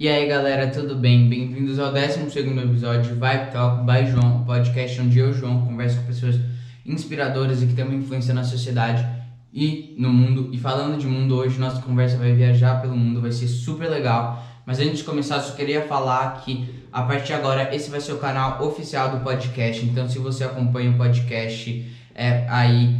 E 0.00 0.08
aí 0.08 0.28
galera, 0.28 0.68
tudo 0.68 0.94
bem? 0.94 1.28
Bem-vindos 1.28 1.76
ao 1.76 1.92
12 1.92 2.20
episódio 2.20 3.02
de 3.02 3.18
Vibe 3.18 3.50
Talk 3.50 3.84
by 3.84 4.08
João, 4.08 4.44
podcast 4.44 5.00
onde 5.00 5.18
eu, 5.18 5.32
João, 5.32 5.66
converso 5.66 5.98
com 5.98 6.04
pessoas 6.04 6.38
inspiradoras 6.86 7.64
e 7.64 7.66
que 7.66 7.74
têm 7.74 7.84
uma 7.84 7.96
influência 7.96 8.32
na 8.32 8.44
sociedade 8.44 9.04
e 9.52 9.96
no 9.98 10.08
mundo. 10.08 10.50
E 10.52 10.56
falando 10.56 11.00
de 11.00 11.06
mundo, 11.08 11.34
hoje 11.34 11.58
nossa 11.58 11.82
conversa 11.82 12.16
vai 12.16 12.32
viajar 12.32 12.80
pelo 12.80 12.96
mundo, 12.96 13.20
vai 13.20 13.32
ser 13.32 13.48
super 13.48 13.90
legal. 13.90 14.40
Mas 14.64 14.78
antes 14.78 14.98
de 14.98 15.02
começar, 15.02 15.40
só 15.40 15.52
queria 15.56 15.82
falar 15.82 16.42
que 16.44 16.72
a 16.92 17.02
partir 17.02 17.26
de 17.26 17.32
agora 17.32 17.74
esse 17.74 17.90
vai 17.90 18.00
ser 18.00 18.12
o 18.12 18.18
canal 18.18 18.64
oficial 18.64 19.10
do 19.10 19.24
podcast. 19.24 19.84
Então, 19.84 20.08
se 20.08 20.20
você 20.20 20.44
acompanha 20.44 20.92
o 20.92 20.96
podcast 20.96 21.92
é, 22.14 22.46
aí, 22.48 22.94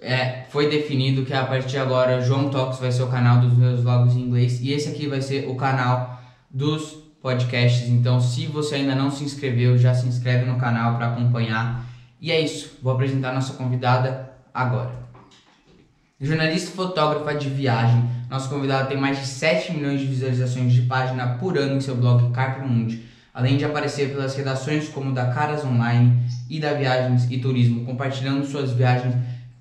é, 0.00 0.44
foi 0.50 0.70
definido 0.70 1.24
que 1.24 1.34
a 1.34 1.44
partir 1.44 1.70
de 1.70 1.78
agora 1.78 2.20
João 2.20 2.50
Talks 2.50 2.78
vai 2.78 2.92
ser 2.92 3.02
o 3.02 3.08
canal 3.08 3.40
dos 3.40 3.58
meus 3.58 3.80
vlogs 3.80 4.14
em 4.14 4.20
inglês 4.20 4.60
e 4.60 4.70
esse 4.70 4.88
aqui 4.90 5.08
vai 5.08 5.20
ser 5.20 5.48
o 5.48 5.56
canal 5.56 6.15
dos 6.56 6.96
podcasts. 7.20 7.86
Então, 7.86 8.18
se 8.18 8.46
você 8.46 8.76
ainda 8.76 8.94
não 8.94 9.10
se 9.10 9.22
inscreveu, 9.22 9.76
já 9.76 9.94
se 9.94 10.06
inscreve 10.08 10.46
no 10.46 10.56
canal 10.56 10.96
para 10.96 11.08
acompanhar. 11.08 11.84
E 12.18 12.32
é 12.32 12.40
isso, 12.40 12.78
vou 12.82 12.94
apresentar 12.94 13.34
nossa 13.34 13.52
convidada 13.52 14.30
agora. 14.54 15.04
Jornalista 16.18 16.70
e 16.70 16.72
fotógrafa 16.72 17.34
de 17.34 17.50
viagem, 17.50 18.02
nosso 18.30 18.48
convidado 18.48 18.88
tem 18.88 18.96
mais 18.96 19.18
de 19.18 19.26
7 19.26 19.74
milhões 19.74 20.00
de 20.00 20.06
visualizações 20.06 20.72
de 20.72 20.80
página 20.82 21.36
por 21.36 21.58
ano 21.58 21.76
em 21.76 21.80
seu 21.80 21.94
blog 21.94 22.32
Carpe 22.32 22.66
Mundi, 22.66 23.02
além 23.34 23.58
de 23.58 23.66
aparecer 23.66 24.08
pelas 24.08 24.34
redações 24.34 24.88
como 24.88 25.12
da 25.12 25.26
Caras 25.26 25.62
Online 25.62 26.18
e 26.48 26.58
da 26.58 26.72
Viagens 26.72 27.30
e 27.30 27.36
Turismo, 27.36 27.84
compartilhando 27.84 28.46
suas 28.46 28.72
viagens 28.72 29.14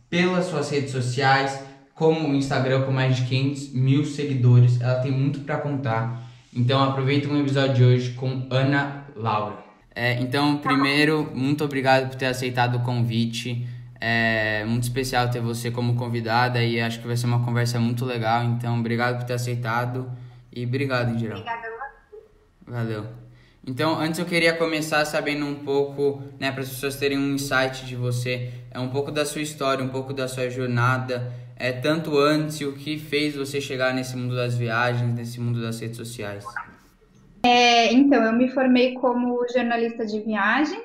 pelas 0.10 0.46
suas 0.46 0.70
redes 0.70 0.92
sociais, 0.92 1.60
como 1.94 2.30
o 2.30 2.36
Instagram 2.36 2.84
com 2.84 2.92
mais 2.94 3.18
de 3.18 3.24
500 3.24 3.74
mil 3.74 4.06
seguidores. 4.06 4.80
Ela 4.80 5.02
tem 5.02 5.12
muito 5.12 5.42
para 5.42 5.58
contar. 5.58 6.25
Então 6.56 6.82
aproveita 6.82 7.28
o 7.28 7.38
episódio 7.38 7.74
de 7.74 7.84
hoje 7.84 8.12
com 8.14 8.48
Ana 8.50 9.06
Laura. 9.14 9.58
É, 9.94 10.20
então, 10.22 10.58
primeiro, 10.58 11.30
muito 11.34 11.64
obrigado 11.64 12.10
por 12.10 12.16
ter 12.16 12.28
aceitado 12.28 12.76
o 12.76 12.80
convite. 12.80 13.68
É 14.00 14.64
muito 14.66 14.84
especial 14.84 15.30
ter 15.30 15.42
você 15.42 15.70
como 15.70 15.96
convidada 15.96 16.64
e 16.64 16.80
acho 16.80 17.00
que 17.00 17.08
vai 17.08 17.18
ser 17.18 17.26
uma 17.26 17.44
conversa 17.44 17.80
muito 17.80 18.06
legal. 18.06 18.44
Então, 18.44 18.80
obrigado 18.80 19.18
por 19.18 19.26
ter 19.26 19.34
aceitado 19.34 20.10
e 20.52 20.66
obrigado 20.66 21.14
em 21.14 21.20
geral. 21.20 21.40
Obrigada 21.40 21.76
Valeu. 22.68 23.06
Então, 23.68 24.00
antes 24.00 24.20
eu 24.20 24.26
queria 24.26 24.54
começar 24.54 25.04
sabendo 25.06 25.46
um 25.46 25.56
pouco, 25.56 26.22
né, 26.40 26.52
para 26.52 26.62
as 26.62 26.70
pessoas 26.70 26.96
terem 26.98 27.18
um 27.18 27.34
insight 27.34 27.86
de 27.86 27.96
você, 27.96 28.52
é 28.70 28.80
um 28.80 28.90
pouco 28.90 29.12
da 29.12 29.26
sua 29.26 29.42
história, 29.42 29.84
um 29.84 29.90
pouco 29.90 30.14
da 30.14 30.28
sua 30.28 30.50
jornada, 30.50 31.34
é 31.58 31.72
tanto 31.72 32.18
antes 32.18 32.60
o 32.62 32.74
que 32.74 32.98
fez 32.98 33.36
você 33.36 33.62
chegar 33.62 33.94
nesse 33.94 34.16
mundo 34.16 34.36
das 34.36 34.58
viagens, 34.58 35.14
nesse 35.14 35.40
mundo 35.40 35.62
das 35.62 35.80
redes 35.80 35.98
sociais. 35.98 36.44
É, 37.44 37.94
então, 37.94 38.24
eu 38.24 38.34
me 38.34 38.50
formei 38.50 38.94
como 38.96 39.46
jornalista 39.54 40.06
de 40.06 40.20
viagens, 40.20 40.84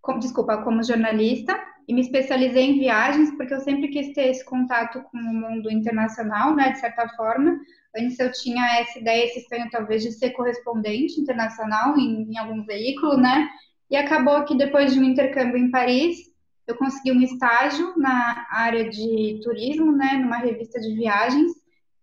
com, 0.00 0.18
desculpa, 0.18 0.58
como 0.58 0.82
jornalista 0.82 1.58
e 1.86 1.94
me 1.94 2.00
especializei 2.00 2.64
em 2.64 2.78
viagens 2.78 3.30
porque 3.36 3.54
eu 3.54 3.60
sempre 3.60 3.88
quis 3.88 4.12
ter 4.12 4.28
esse 4.28 4.44
contato 4.44 5.02
com 5.02 5.18
o 5.18 5.34
mundo 5.34 5.70
internacional, 5.70 6.54
né, 6.54 6.72
de 6.72 6.80
certa 6.80 7.08
forma. 7.10 7.58
Antes 7.96 8.18
eu 8.18 8.32
tinha 8.32 8.80
essa 8.80 8.98
ideia, 8.98 9.24
esse 9.24 9.46
sonho 9.48 9.68
talvez 9.70 10.02
de 10.02 10.12
ser 10.12 10.30
correspondente 10.30 11.20
internacional 11.20 11.96
em, 11.98 12.32
em 12.32 12.38
algum 12.38 12.64
veículo, 12.64 13.16
né? 13.16 13.48
E 13.90 13.96
acabou 13.96 14.42
que 14.44 14.56
depois 14.56 14.94
de 14.94 14.98
um 14.98 15.04
intercâmbio 15.04 15.58
em 15.58 15.70
Paris, 15.70 16.31
eu 16.72 16.76
consegui 16.76 17.12
um 17.12 17.20
estágio 17.20 17.94
na 17.96 18.46
área 18.50 18.88
de 18.88 19.40
turismo, 19.42 19.92
né, 19.92 20.14
numa 20.14 20.38
revista 20.38 20.80
de 20.80 20.94
viagens. 20.94 21.52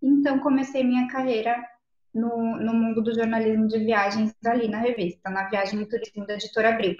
Então 0.01 0.39
comecei 0.39 0.83
minha 0.83 1.07
carreira 1.07 1.55
no, 2.13 2.57
no 2.57 2.73
mundo 2.73 3.01
do 3.01 3.13
jornalismo 3.13 3.67
de 3.67 3.79
viagens 3.79 4.33
ali 4.45 4.67
na 4.67 4.79
revista, 4.79 5.29
na 5.29 5.49
Viagem 5.49 5.81
e 5.81 5.85
Turismo 5.85 6.25
da 6.25 6.35
Editora 6.35 6.69
Abril. 6.69 6.95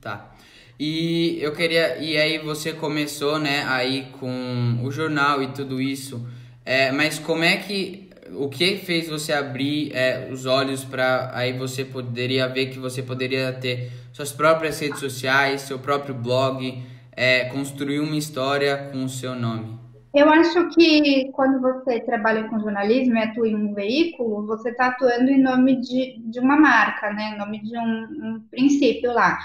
Tá. 0.00 0.34
E 0.78 1.38
eu 1.40 1.54
queria. 1.54 1.98
E 1.98 2.16
aí 2.16 2.38
você 2.38 2.72
começou, 2.72 3.38
né, 3.38 3.64
aí 3.64 4.10
com 4.18 4.80
o 4.82 4.90
jornal 4.90 5.42
e 5.42 5.52
tudo 5.52 5.80
isso. 5.80 6.26
É, 6.64 6.90
mas 6.90 7.18
como 7.18 7.44
é 7.44 7.56
que. 7.56 8.10
O 8.36 8.48
que 8.48 8.78
fez 8.78 9.08
você 9.08 9.32
abrir 9.34 9.94
é, 9.94 10.28
os 10.32 10.46
olhos 10.46 10.82
para 10.82 11.30
aí 11.34 11.52
você 11.52 11.84
poderia 11.84 12.48
ver 12.48 12.66
que 12.66 12.78
você 12.78 13.02
poderia 13.02 13.52
ter 13.52 13.92
suas 14.12 14.32
próprias 14.32 14.80
redes 14.80 14.98
sociais, 14.98 15.60
seu 15.60 15.78
próprio 15.78 16.14
blog, 16.14 16.82
é, 17.12 17.44
construir 17.44 18.00
uma 18.00 18.16
história 18.16 18.88
com 18.90 19.04
o 19.04 19.08
seu 19.08 19.34
nome? 19.34 19.78
Eu 20.14 20.30
acho 20.30 20.68
que 20.70 21.30
quando 21.32 21.60
você 21.60 22.00
trabalha 22.00 22.48
com 22.48 22.60
jornalismo 22.60 23.16
e 23.16 23.18
atua 23.18 23.48
em 23.48 23.56
um 23.56 23.74
veículo, 23.74 24.46
você 24.46 24.70
está 24.70 24.86
atuando 24.86 25.28
em 25.28 25.42
nome 25.42 25.80
de, 25.80 26.18
de 26.30 26.38
uma 26.38 26.56
marca, 26.56 27.12
né? 27.12 27.34
Em 27.34 27.38
nome 27.38 27.60
de 27.60 27.76
um, 27.76 27.82
um 27.82 28.40
princípio 28.48 29.12
lá. 29.12 29.38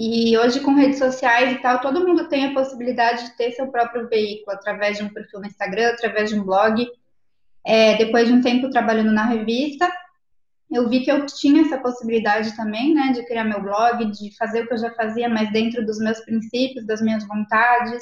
E 0.00 0.38
hoje, 0.38 0.60
com 0.60 0.74
redes 0.74 0.96
sociais 0.96 1.56
e 1.56 1.60
tal, 1.60 1.80
todo 1.80 2.06
mundo 2.06 2.28
tem 2.28 2.44
a 2.44 2.54
possibilidade 2.54 3.24
de 3.24 3.36
ter 3.36 3.50
seu 3.50 3.66
próprio 3.66 4.08
veículo 4.08 4.56
através 4.56 4.96
de 4.96 5.02
um 5.02 5.08
perfil 5.08 5.40
no 5.40 5.46
Instagram, 5.46 5.88
através 5.88 6.30
de 6.30 6.38
um 6.38 6.44
blog. 6.44 6.86
É, 7.66 7.96
depois 7.96 8.28
de 8.28 8.32
um 8.32 8.40
tempo 8.40 8.70
trabalhando 8.70 9.10
na 9.10 9.24
revista, 9.24 9.92
eu 10.70 10.88
vi 10.88 11.00
que 11.00 11.10
eu 11.10 11.26
tinha 11.26 11.62
essa 11.62 11.78
possibilidade 11.78 12.54
também, 12.54 12.94
né, 12.94 13.10
de 13.12 13.26
criar 13.26 13.42
meu 13.42 13.60
blog, 13.60 14.04
de 14.12 14.36
fazer 14.36 14.62
o 14.62 14.68
que 14.68 14.74
eu 14.74 14.78
já 14.78 14.92
fazia, 14.92 15.28
mas 15.28 15.50
dentro 15.50 15.84
dos 15.84 15.98
meus 15.98 16.20
princípios, 16.20 16.86
das 16.86 17.02
minhas 17.02 17.26
vontades, 17.26 18.00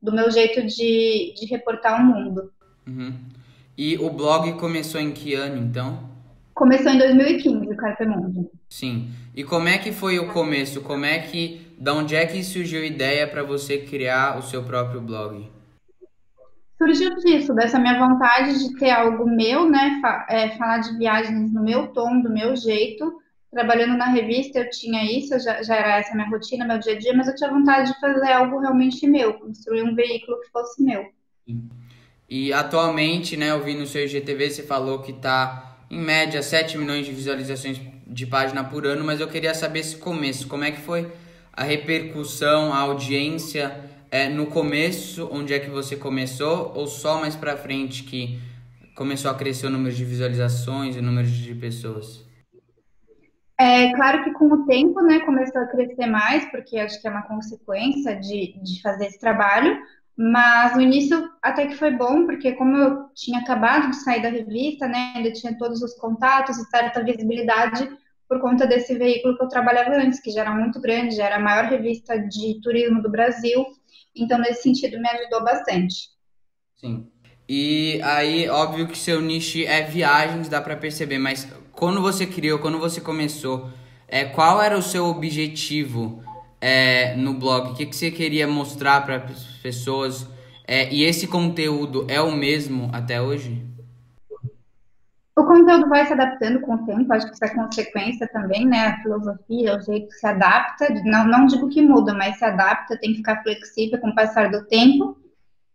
do 0.00 0.12
meu 0.12 0.30
jeito 0.30 0.64
de, 0.64 1.34
de 1.36 1.46
reportar 1.50 2.00
o 2.00 2.04
mundo. 2.04 2.52
Uhum. 2.86 3.18
E 3.76 3.98
o 3.98 4.10
blog 4.10 4.52
começou 4.60 5.00
em 5.00 5.10
que 5.10 5.34
ano, 5.34 5.56
então? 5.56 6.11
Começou 6.54 6.92
em 6.92 6.98
2015, 6.98 7.72
o 7.72 7.76
Carpe 7.76 8.04
Mundo. 8.04 8.50
Sim. 8.68 9.10
E 9.34 9.42
como 9.42 9.68
é 9.68 9.78
que 9.78 9.92
foi 9.92 10.18
o 10.18 10.32
começo? 10.32 10.82
Como 10.82 11.04
é 11.04 11.18
que, 11.18 11.74
da 11.78 11.94
onde 11.94 12.14
é 12.14 12.26
que 12.26 12.42
surgiu 12.44 12.82
a 12.82 12.86
ideia 12.86 13.26
para 13.26 13.42
você 13.42 13.78
criar 13.78 14.38
o 14.38 14.42
seu 14.42 14.62
próprio 14.62 15.00
blog? 15.00 15.50
Surgiu 16.76 17.14
disso, 17.16 17.54
dessa 17.54 17.78
minha 17.78 17.98
vontade 17.98 18.58
de 18.58 18.76
ter 18.76 18.90
algo 18.90 19.24
meu, 19.24 19.68
né? 19.68 20.00
É, 20.28 20.50
falar 20.56 20.78
de 20.78 20.98
viagens 20.98 21.52
no 21.52 21.62
meu 21.62 21.88
tom, 21.88 22.20
do 22.20 22.30
meu 22.30 22.54
jeito. 22.56 23.20
Trabalhando 23.50 23.96
na 23.96 24.06
revista 24.06 24.60
eu 24.60 24.70
tinha 24.70 25.04
isso, 25.04 25.38
já, 25.38 25.62
já 25.62 25.76
era 25.76 25.98
essa 25.98 26.14
minha 26.14 26.28
rotina, 26.28 26.66
meu 26.66 26.78
dia 26.78 26.94
a 26.94 26.98
dia, 26.98 27.14
mas 27.14 27.28
eu 27.28 27.34
tinha 27.34 27.50
vontade 27.50 27.92
de 27.92 28.00
fazer 28.00 28.32
algo 28.32 28.58
realmente 28.58 29.06
meu, 29.06 29.34
construir 29.34 29.82
um 29.82 29.94
veículo 29.94 30.40
que 30.40 30.50
fosse 30.50 30.82
meu. 30.82 31.04
E 32.28 32.52
atualmente, 32.52 33.36
né, 33.36 33.50
eu 33.50 33.62
vi 33.62 33.74
no 33.74 33.86
seu 33.86 34.04
IGTV, 34.04 34.50
você 34.50 34.62
falou 34.62 35.00
que 35.02 35.12
está 35.12 35.71
em 35.92 36.00
média 36.00 36.42
7 36.42 36.78
milhões 36.78 37.04
de 37.04 37.12
visualizações 37.12 37.78
de 38.06 38.26
página 38.26 38.64
por 38.64 38.86
ano, 38.86 39.04
mas 39.04 39.20
eu 39.20 39.28
queria 39.28 39.52
saber 39.52 39.80
esse 39.80 39.98
começo, 39.98 40.48
como 40.48 40.64
é 40.64 40.70
que 40.70 40.80
foi 40.80 41.12
a 41.52 41.62
repercussão, 41.62 42.72
a 42.72 42.78
audiência 42.78 43.78
é, 44.10 44.26
no 44.26 44.46
começo, 44.46 45.28
onde 45.30 45.52
é 45.52 45.58
que 45.58 45.68
você 45.68 45.94
começou, 45.94 46.72
ou 46.74 46.86
só 46.86 47.20
mais 47.20 47.36
pra 47.36 47.58
frente 47.58 48.04
que 48.04 48.40
começou 48.96 49.30
a 49.30 49.34
crescer 49.34 49.66
o 49.66 49.70
número 49.70 49.94
de 49.94 50.02
visualizações 50.02 50.96
e 50.96 50.98
o 50.98 51.02
número 51.02 51.28
de 51.28 51.54
pessoas? 51.54 52.24
É 53.60 53.92
claro 53.94 54.24
que 54.24 54.32
com 54.32 54.46
o 54.46 54.64
tempo, 54.64 55.02
né, 55.02 55.20
começou 55.20 55.60
a 55.60 55.66
crescer 55.66 56.06
mais, 56.06 56.50
porque 56.50 56.78
acho 56.78 57.02
que 57.02 57.06
é 57.06 57.10
uma 57.10 57.22
consequência 57.22 58.18
de, 58.18 58.58
de 58.62 58.80
fazer 58.80 59.08
esse 59.08 59.20
trabalho, 59.20 59.78
mas 60.16 60.74
no 60.74 60.82
início 60.82 61.28
até 61.40 61.66
que 61.66 61.76
foi 61.76 61.90
bom, 61.92 62.26
porque 62.26 62.52
como 62.52 62.76
eu 62.76 63.08
tinha 63.14 63.40
acabado 63.40 63.90
de 63.90 63.96
sair 63.96 64.22
da 64.22 64.28
revista, 64.28 64.86
né, 64.86 65.14
ainda 65.16 65.32
tinha 65.32 65.56
todos 65.56 65.82
os 65.82 65.94
contatos 65.94 66.58
e 66.58 66.68
certa 66.68 67.02
visibilidade 67.02 67.88
por 68.28 68.40
conta 68.40 68.66
desse 68.66 68.94
veículo 68.96 69.36
que 69.36 69.44
eu 69.44 69.48
trabalhava 69.48 69.94
antes, 69.96 70.20
que 70.20 70.30
já 70.30 70.42
era 70.42 70.54
muito 70.54 70.80
grande, 70.80 71.16
já 71.16 71.26
era 71.26 71.36
a 71.36 71.40
maior 71.40 71.64
revista 71.66 72.18
de 72.18 72.60
turismo 72.62 73.02
do 73.02 73.10
Brasil. 73.10 73.64
Então, 74.16 74.38
nesse 74.38 74.62
sentido, 74.62 74.98
me 75.00 75.08
ajudou 75.08 75.44
bastante. 75.44 76.08
Sim. 76.76 77.06
E 77.48 78.00
aí, 78.02 78.48
óbvio 78.48 78.86
que 78.88 78.96
seu 78.96 79.20
nicho 79.20 79.58
é 79.66 79.82
viagens, 79.82 80.48
dá 80.48 80.60
para 80.62 80.76
perceber, 80.76 81.18
mas 81.18 81.46
quando 81.72 82.00
você 82.00 82.26
criou, 82.26 82.58
quando 82.58 82.78
você 82.78 83.00
começou, 83.00 83.68
é, 84.08 84.24
qual 84.24 84.62
era 84.62 84.78
o 84.78 84.82
seu 84.82 85.06
objetivo 85.06 86.22
é, 86.62 87.16
no 87.16 87.34
blog? 87.34 87.72
O 87.72 87.74
que, 87.74 87.84
que 87.84 87.96
você 87.96 88.10
queria 88.12 88.46
mostrar 88.46 89.04
para 89.04 89.16
as 89.16 89.44
pessoas? 89.60 90.28
É, 90.66 90.88
e 90.94 91.02
esse 91.02 91.26
conteúdo 91.26 92.06
é 92.08 92.20
o 92.20 92.30
mesmo 92.30 92.88
até 92.92 93.20
hoje? 93.20 93.66
O 95.36 95.44
conteúdo 95.44 95.88
vai 95.88 96.06
se 96.06 96.12
adaptando 96.12 96.60
com 96.60 96.74
o 96.74 96.86
tempo, 96.86 97.12
acho 97.12 97.26
que 97.26 97.34
isso 97.34 97.44
é 97.44 97.48
consequência 97.48 98.28
também, 98.28 98.64
né? 98.64 98.86
A 98.86 99.02
filosofia, 99.02 99.76
o 99.76 99.80
jeito 99.80 100.08
que 100.08 100.14
se 100.14 100.26
adapta, 100.26 100.88
não, 101.04 101.26
não 101.26 101.46
digo 101.46 101.68
que 101.68 101.82
muda, 101.82 102.14
mas 102.14 102.38
se 102.38 102.44
adapta, 102.44 102.98
tem 102.98 103.10
que 103.10 103.16
ficar 103.16 103.42
flexível 103.42 103.98
com 103.98 104.10
o 104.10 104.14
passar 104.14 104.50
do 104.50 104.64
tempo. 104.66 105.16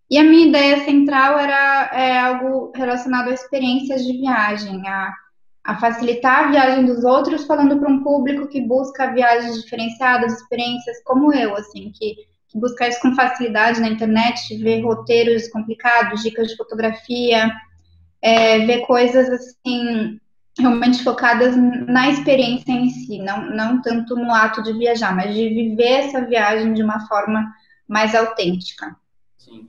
E 0.09 0.17
a 0.17 0.23
minha 0.23 0.47
ideia 0.47 0.85
central 0.85 1.37
era 1.37 1.89
é, 1.91 2.19
algo 2.19 2.71
relacionado 2.73 3.27
a 3.27 3.33
experiências 3.33 4.05
de 4.05 4.13
viagem, 4.13 4.87
a, 4.87 5.11
a 5.67 5.77
facilitar 5.77 6.45
a 6.45 6.51
viagem 6.51 6.85
dos 6.85 7.03
outros, 7.03 7.43
falando 7.43 7.77
para 7.77 7.89
um 7.89 8.01
público 8.01 8.47
que 8.47 8.61
busca 8.61 9.13
viagens 9.13 9.61
diferenciadas, 9.61 10.31
experiências 10.31 11.03
como 11.03 11.33
eu, 11.33 11.57
assim, 11.57 11.91
que, 11.93 12.15
que 12.47 12.57
busca 12.57 12.87
isso 12.87 13.01
com 13.01 13.13
facilidade 13.13 13.81
na 13.81 13.89
internet, 13.89 14.55
ver 14.59 14.79
roteiros 14.79 15.49
complicados, 15.49 16.23
dicas 16.23 16.47
de 16.47 16.55
fotografia, 16.55 17.51
é, 18.21 18.59
ver 18.59 18.87
coisas 18.87 19.29
assim 19.29 20.17
realmente 20.57 21.03
focadas 21.03 21.53
na 21.57 22.11
experiência 22.11 22.71
em 22.71 22.89
si, 22.89 23.19
não, 23.19 23.49
não 23.53 23.81
tanto 23.81 24.15
no 24.15 24.33
ato 24.33 24.63
de 24.63 24.71
viajar, 24.71 25.13
mas 25.13 25.35
de 25.35 25.49
viver 25.49 26.05
essa 26.05 26.25
viagem 26.25 26.73
de 26.73 26.81
uma 26.81 27.05
forma 27.07 27.45
mais 27.85 28.15
autêntica. 28.15 28.95
Sim. 29.37 29.67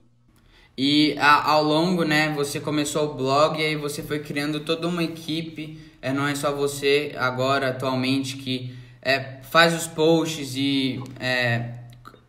E 0.77 1.13
a, 1.19 1.51
ao 1.51 1.61
longo, 1.61 2.05
né, 2.05 2.29
você 2.29 2.57
começou 2.57 3.11
o 3.11 3.13
blog 3.15 3.59
e 3.59 3.65
aí 3.65 3.75
você 3.75 4.01
foi 4.01 4.19
criando 4.19 4.61
toda 4.61 4.87
uma 4.87 5.03
equipe, 5.03 5.88
é, 6.01 6.13
não 6.13 6.27
é 6.27 6.35
só 6.35 6.53
você 6.55 7.13
agora, 7.17 7.69
atualmente, 7.69 8.37
que 8.37 8.75
é, 9.01 9.41
faz 9.43 9.73
os 9.73 9.87
posts 9.87 10.55
e 10.55 11.01
é, 11.19 11.73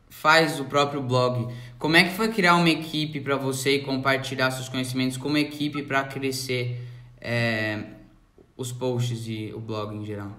faz 0.09 0.59
o 0.61 0.65
próprio 0.65 1.03
blog. 1.03 1.53
Como 1.79 1.97
é 1.97 2.05
que 2.05 2.11
foi 2.11 2.29
criar 2.29 2.57
uma 2.57 2.69
equipe 2.69 3.21
para 3.21 3.37
você 3.37 3.77
e 3.77 3.85
compartilhar 3.85 4.51
seus 4.51 4.69
conhecimentos 4.69 5.17
como 5.17 5.39
equipe 5.39 5.83
para 5.83 6.05
crescer 6.05 6.81
é, 7.21 7.85
os 8.57 8.73
posts 8.73 9.27
e 9.27 9.53
o 9.55 9.61
blog 9.61 9.97
em 9.97 10.05
geral? 10.05 10.33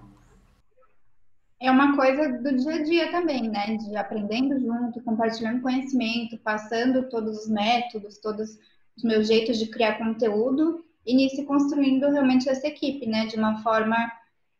É 1.60 1.70
uma 1.70 1.96
coisa 1.96 2.28
do 2.40 2.56
dia 2.58 2.74
a 2.74 2.84
dia 2.84 3.12
também, 3.12 3.48
né? 3.48 3.78
De 3.78 3.96
aprendendo 3.96 4.60
junto, 4.60 5.02
compartilhando 5.02 5.62
conhecimento, 5.62 6.38
passando 6.40 7.08
todos 7.08 7.44
os 7.44 7.50
métodos, 7.50 8.18
todos 8.18 8.58
os 8.98 9.04
meus 9.04 9.28
jeitos 9.28 9.60
de 9.60 9.68
criar 9.68 10.00
conteúdo 10.00 10.84
e 11.06 11.16
nisso 11.16 11.44
construindo 11.46 12.10
realmente 12.10 12.50
essa 12.50 12.68
equipe, 12.68 13.06
né? 13.06 13.26
De 13.26 13.36
uma 13.36 13.62
forma 13.62 13.96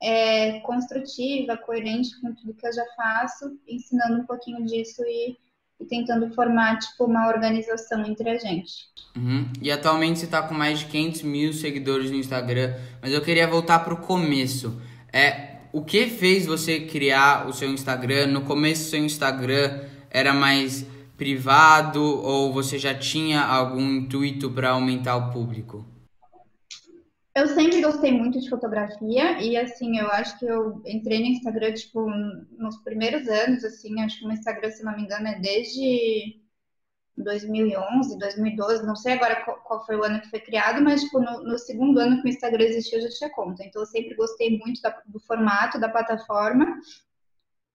é, 0.02 0.60
construtiva, 0.62 1.56
coerente 1.58 2.20
com 2.20 2.34
tudo 2.34 2.54
que 2.54 2.66
eu 2.66 2.74
já 2.74 2.86
faço, 2.96 3.58
ensinando 3.68 4.22
um 4.22 4.26
pouquinho 4.26 4.66
disso 4.66 5.04
e, 5.06 5.38
e 5.80 5.86
tentando 5.86 6.34
formar 6.34 6.80
tipo 6.80 7.06
uma 7.06 7.28
organização 7.28 8.04
entre 8.06 8.30
a 8.30 8.38
gente. 8.38 8.90
Uhum. 9.16 9.48
E 9.62 9.72
atualmente 9.72 10.20
você 10.20 10.26
está 10.26 10.42
com 10.42 10.56
mais 10.56 10.80
de 10.80 10.86
500 10.86 11.22
mil 11.24 11.54
seguidores 11.54 12.10
no 12.10 12.18
Instagram, 12.18 12.74
mas 13.02 13.14
eu 13.14 13.22
queria 13.22 13.48
voltar 13.48 13.80
para 13.80 13.94
o 13.94 13.98
começo. 13.98 14.82
É, 15.14 15.58
o 15.72 15.84
que 15.84 16.08
fez 16.08 16.46
você 16.46 16.82
criar 16.82 17.48
o 17.48 17.54
seu 17.54 17.70
Instagram? 17.70 18.28
No 18.28 18.42
começo, 18.42 18.90
seu 18.90 19.00
Instagram 19.00 19.84
era 20.10 20.34
mais 20.34 20.86
privado 21.16 22.02
ou 22.02 22.52
você 22.52 22.80
já 22.80 22.96
tinha 22.96 23.42
algum 23.42 23.98
intuito 23.98 24.50
para 24.50 24.72
aumentar 24.72 25.16
o 25.16 25.32
público? 25.32 25.86
Eu 27.34 27.48
sempre 27.48 27.82
gostei 27.82 28.12
muito 28.12 28.42
de 28.42 28.50
fotografia 28.50 29.42
e, 29.42 29.56
assim, 29.56 29.98
eu 29.98 30.08
acho 30.08 30.38
que 30.38 30.46
eu 30.46 30.82
entrei 30.86 31.20
no 31.20 31.28
Instagram, 31.28 31.74
tipo, 31.74 32.10
nos 32.58 32.78
primeiros 32.84 33.28
anos, 33.30 33.64
assim, 33.64 34.02
acho 34.02 34.20
que 34.20 34.26
o 34.28 34.32
Instagram, 34.32 34.70
se 34.70 34.84
não 34.84 34.96
me 34.96 35.04
engano, 35.04 35.28
é 35.28 35.40
desde 35.40 36.42
2011, 37.16 38.18
2012, 38.18 38.86
não 38.86 38.98
sei 38.98 39.14
agora 39.14 39.46
qual, 39.46 39.58
qual 39.62 39.86
foi 39.86 39.96
o 39.96 40.04
ano 40.04 40.20
que 40.20 40.30
foi 40.30 40.42
criado, 40.42 40.84
mas, 40.84 41.04
tipo, 41.04 41.22
no, 41.22 41.44
no, 41.44 41.58
segundo 41.58 42.00
ano 42.00 42.22
que 42.22 42.28
o 42.28 42.30
Instagram 42.30 42.66
existiu, 42.66 43.00
eu 43.00 43.10
já 43.10 43.18
tinha 43.18 43.30
conta. 43.30 43.64
Então, 43.64 43.82
eu 43.82 43.86
sempre 43.86 44.14
gostei 44.16 44.58
muito 44.60 44.82
da, 44.82 44.90
do 45.06 45.20
formato 45.22 45.80
da 45.80 45.88
plataforma 45.88 46.66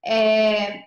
é, 0.04 0.82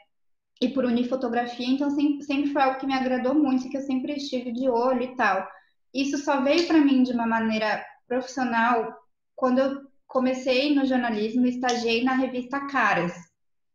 e 0.61 0.69
por 0.69 0.85
unir 0.85 1.09
fotografia, 1.09 1.67
então, 1.67 1.89
sempre, 1.89 2.23
sempre 2.23 2.51
foi 2.51 2.61
algo 2.61 2.79
que 2.79 2.85
me 2.85 2.93
agradou 2.93 3.33
muito 3.33 3.67
que 3.69 3.77
eu 3.77 3.81
sempre 3.81 4.13
estive 4.13 4.51
de 4.51 4.69
olho 4.69 5.01
e 5.01 5.15
tal. 5.15 5.47
Isso 5.93 6.19
só 6.19 6.41
veio 6.41 6.67
para 6.67 6.77
mim 6.77 7.01
de 7.01 7.11
uma 7.13 7.25
maneira 7.25 7.83
profissional, 8.09 8.97
quando 9.35 9.59
eu 9.59 9.81
comecei 10.07 10.75
no 10.75 10.85
jornalismo, 10.85 11.45
estagiei 11.45 12.03
na 12.03 12.15
revista 12.15 12.67
Caras. 12.67 13.13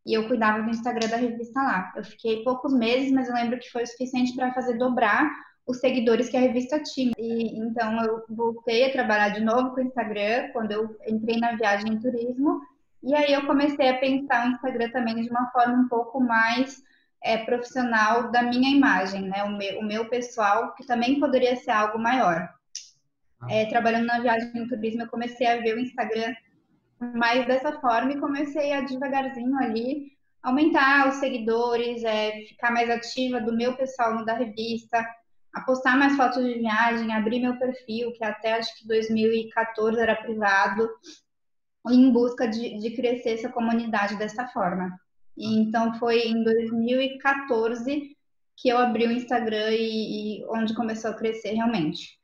E 0.05 0.13
eu 0.13 0.29
cuidava 0.29 0.63
do 0.63 0.69
Instagram 0.69 1.09
da 1.09 1.17
revista 1.17 1.63
lá. 1.63 1.93
Eu 1.97 2.05
fiquei 2.05 2.43
poucos 2.43 2.75
meses, 2.75 3.11
mas 3.11 3.29
eu 3.29 3.35
lembro 3.35 3.59
que 3.59 3.71
foi 3.71 3.85
o 3.85 3.87
suficiente 3.87 4.35
para 4.35 4.53
fazer 4.53 4.77
dobrar 4.77 5.31
os 5.67 5.79
seguidores 5.79 6.29
que 6.29 6.37
a 6.37 6.41
revista 6.41 6.83
tinha. 6.83 7.13
E 7.17 7.59
então 7.59 8.05
eu 8.05 8.23
voltei 8.29 8.85
a 8.85 8.93
trabalhar 8.93 9.31
de 9.31 9.41
novo 9.41 9.71
com 9.71 9.81
o 9.81 9.85
Instagram 9.85 10.51
quando 10.53 10.73
eu 10.73 10.95
entrei 11.07 11.39
na 11.39 11.57
viagem 11.57 11.95
em 11.95 12.01
turismo. 12.01 12.61
E 13.03 13.15
aí 13.15 13.33
eu 13.33 13.47
comecei 13.47 13.89
a 13.89 13.99
pensar 13.99 14.47
o 14.47 14.51
Instagram 14.51 14.91
também 14.91 15.23
de 15.23 15.31
uma 15.31 15.51
forma 15.51 15.75
um 15.75 15.89
pouco 15.89 16.21
mais 16.21 16.83
é, 17.23 17.39
profissional 17.39 18.31
da 18.31 18.43
minha 18.43 18.77
imagem, 18.77 19.23
né? 19.23 19.43
O 19.45 19.57
meu, 19.57 19.79
o 19.79 19.83
meu 19.83 20.09
pessoal, 20.11 20.75
que 20.75 20.87
também 20.87 21.19
poderia 21.19 21.57
ser 21.57 21.71
algo 21.71 21.99
maior 21.99 22.53
é, 23.49 23.67
trabalhando 23.67 24.07
na 24.07 24.21
viagem 24.21 24.53
no 24.55 24.69
turismo, 24.69 25.03
eu 25.03 25.09
comecei 25.09 25.47
a 25.47 25.61
ver 25.61 25.77
o 25.77 25.81
Instagram 25.81 26.35
mais 27.01 27.47
dessa 27.47 27.73
forma 27.81 28.13
e 28.13 28.21
comecei 28.21 28.73
a 28.73 28.81
devagarzinho 28.81 29.57
ali 29.59 30.15
aumentar 30.45 31.09
os 31.09 31.17
seguidores, 31.17 32.05
é, 32.05 32.43
ficar 32.47 32.71
mais 32.71 32.91
ativa 32.91 33.41
do 33.41 33.57
meu 33.57 33.75
pessoal 33.77 34.15
no 34.15 34.27
da 34.27 34.35
revista, 34.35 35.05
a 35.55 35.63
postar 35.63 35.97
mais 35.97 36.17
fotos 36.17 36.45
de 36.45 36.59
viagem, 36.59 37.15
abrir 37.15 37.41
meu 37.41 37.59
perfil, 37.59 38.13
que 38.13 38.23
até 38.23 38.53
acho 38.53 38.77
que 38.79 38.87
2014 38.87 39.99
era 39.99 40.15
privado, 40.15 40.87
em 41.91 42.13
busca 42.13 42.47
de, 42.47 42.79
de 42.79 42.91
crescer 42.91 43.31
essa 43.31 43.49
comunidade 43.49 44.17
dessa 44.17 44.47
forma. 44.49 44.99
E, 45.37 45.61
então 45.61 45.95
foi 45.95 46.21
em 46.29 46.45
2014 46.45 48.15
que 48.57 48.69
eu 48.69 48.77
abri 48.77 49.07
o 49.07 49.13
Instagram 49.13 49.71
e, 49.71 50.41
e 50.41 50.47
onde 50.47 50.75
começou 50.75 51.11
a 51.11 51.15
crescer 51.15 51.55
realmente. 51.55 52.19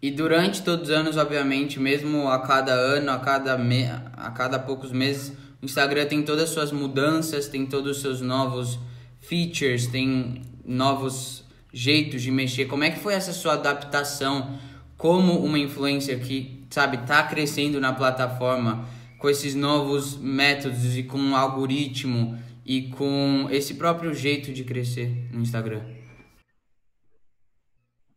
E 0.00 0.10
durante 0.10 0.62
todos 0.62 0.90
os 0.90 0.94
anos, 0.94 1.16
obviamente, 1.16 1.80
mesmo 1.80 2.28
a 2.28 2.38
cada 2.40 2.72
ano, 2.72 3.10
a 3.10 3.18
cada, 3.18 3.56
me... 3.56 3.84
a 3.84 4.30
cada 4.30 4.58
poucos 4.58 4.92
meses, 4.92 5.32
o 5.60 5.64
Instagram 5.64 6.06
tem 6.06 6.22
todas 6.22 6.44
as 6.44 6.50
suas 6.50 6.70
mudanças, 6.70 7.48
tem 7.48 7.66
todos 7.66 7.96
os 7.96 8.02
seus 8.02 8.20
novos 8.20 8.78
features, 9.20 9.86
tem 9.86 10.42
novos 10.64 11.44
jeitos 11.72 12.22
de 12.22 12.30
mexer. 12.30 12.66
Como 12.66 12.84
é 12.84 12.90
que 12.90 12.98
foi 12.98 13.14
essa 13.14 13.32
sua 13.32 13.54
adaptação 13.54 14.58
como 14.96 15.44
uma 15.44 15.58
influencer 15.58 16.20
que, 16.20 16.64
sabe, 16.70 16.98
tá 16.98 17.22
crescendo 17.22 17.80
na 17.80 17.92
plataforma 17.92 18.86
com 19.18 19.28
esses 19.28 19.54
novos 19.54 20.16
métodos 20.16 20.96
e 20.96 21.02
com 21.02 21.18
um 21.18 21.34
algoritmo 21.34 22.38
e 22.64 22.82
com 22.82 23.48
esse 23.50 23.74
próprio 23.74 24.14
jeito 24.14 24.52
de 24.52 24.64
crescer 24.64 25.28
no 25.32 25.40
Instagram? 25.40 25.95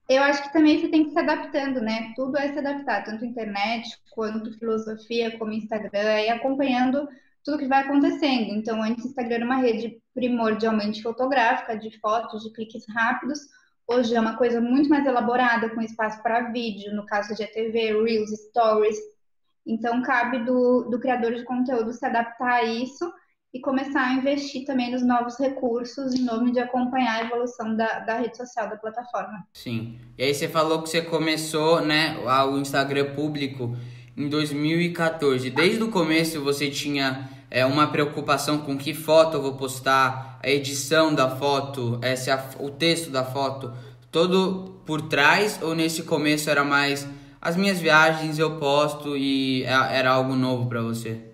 Eu 0.09 0.23
acho 0.23 0.41
que 0.41 0.51
também 0.51 0.81
você 0.81 0.87
tem 0.87 1.03
que 1.03 1.11
se 1.11 1.19
adaptando, 1.19 1.79
né? 1.81 2.11
Tudo 2.15 2.35
é 2.35 2.51
se 2.51 2.57
adaptar, 2.57 3.03
tanto 3.03 3.23
internet 3.23 3.95
quanto 4.09 4.57
filosofia, 4.57 5.37
como 5.37 5.53
Instagram, 5.53 6.21
e 6.21 6.29
acompanhando 6.29 7.07
tudo 7.45 7.59
que 7.59 7.67
vai 7.67 7.83
acontecendo. 7.83 8.55
Então, 8.55 8.81
antes 8.81 9.05
o 9.05 9.07
Instagram 9.09 9.35
era 9.35 9.45
uma 9.45 9.57
rede 9.57 10.01
primordialmente 10.15 11.03
fotográfica, 11.03 11.77
de 11.77 11.95
fotos, 11.99 12.41
de 12.41 12.51
cliques 12.51 12.85
rápidos. 12.89 13.39
Hoje 13.87 14.15
é 14.15 14.19
uma 14.19 14.35
coisa 14.35 14.59
muito 14.59 14.89
mais 14.89 15.05
elaborada, 15.05 15.69
com 15.69 15.79
espaço 15.79 16.23
para 16.23 16.51
vídeo, 16.51 16.95
no 16.95 17.05
caso 17.05 17.35
de 17.35 17.45
TV, 17.45 18.01
Reels, 18.01 18.31
Stories. 18.47 18.97
Então, 19.63 20.01
cabe 20.01 20.39
do, 20.39 20.89
do 20.89 20.99
criador 20.99 21.35
de 21.35 21.43
conteúdo 21.43 21.93
se 21.93 22.03
adaptar 22.03 22.53
a 22.53 22.63
isso 22.63 23.13
e 23.53 23.59
começar 23.59 24.01
a 24.01 24.13
investir 24.13 24.63
também 24.65 24.91
nos 24.91 25.01
novos 25.03 25.39
recursos 25.39 26.13
em 26.13 26.23
nome 26.23 26.51
de 26.51 26.59
acompanhar 26.59 27.15
a 27.15 27.25
evolução 27.25 27.75
da, 27.75 27.99
da 27.99 28.19
rede 28.19 28.37
social 28.37 28.69
da 28.69 28.77
plataforma. 28.77 29.45
Sim. 29.53 29.97
E 30.17 30.23
aí 30.23 30.33
você 30.33 30.47
falou 30.47 30.83
que 30.83 30.89
você 30.89 31.01
começou, 31.01 31.81
né, 31.81 32.17
o 32.47 32.57
Instagram 32.57 33.15
público 33.15 33.75
em 34.15 34.29
2014. 34.29 35.49
Desde 35.49 35.81
o 35.81 35.89
começo 35.89 36.41
você 36.43 36.69
tinha 36.69 37.29
é, 37.49 37.65
uma 37.65 37.87
preocupação 37.87 38.59
com 38.59 38.77
que 38.77 38.93
foto 38.93 39.37
eu 39.37 39.41
vou 39.41 39.53
postar, 39.53 40.39
a 40.43 40.49
edição 40.49 41.13
da 41.13 41.29
foto, 41.29 41.99
é, 42.03 42.13
a, 42.31 42.49
o 42.59 42.69
texto 42.69 43.09
da 43.09 43.23
foto, 43.23 43.73
todo 44.11 44.79
por 44.85 45.01
trás 45.01 45.59
ou 45.61 45.73
nesse 45.73 46.03
começo 46.03 46.49
era 46.49 46.63
mais 46.63 47.07
as 47.41 47.55
minhas 47.55 47.79
viagens 47.79 48.37
eu 48.37 48.57
posto 48.57 49.17
e 49.17 49.63
é, 49.63 49.97
era 49.97 50.11
algo 50.11 50.35
novo 50.35 50.67
para 50.67 50.81
você? 50.81 51.28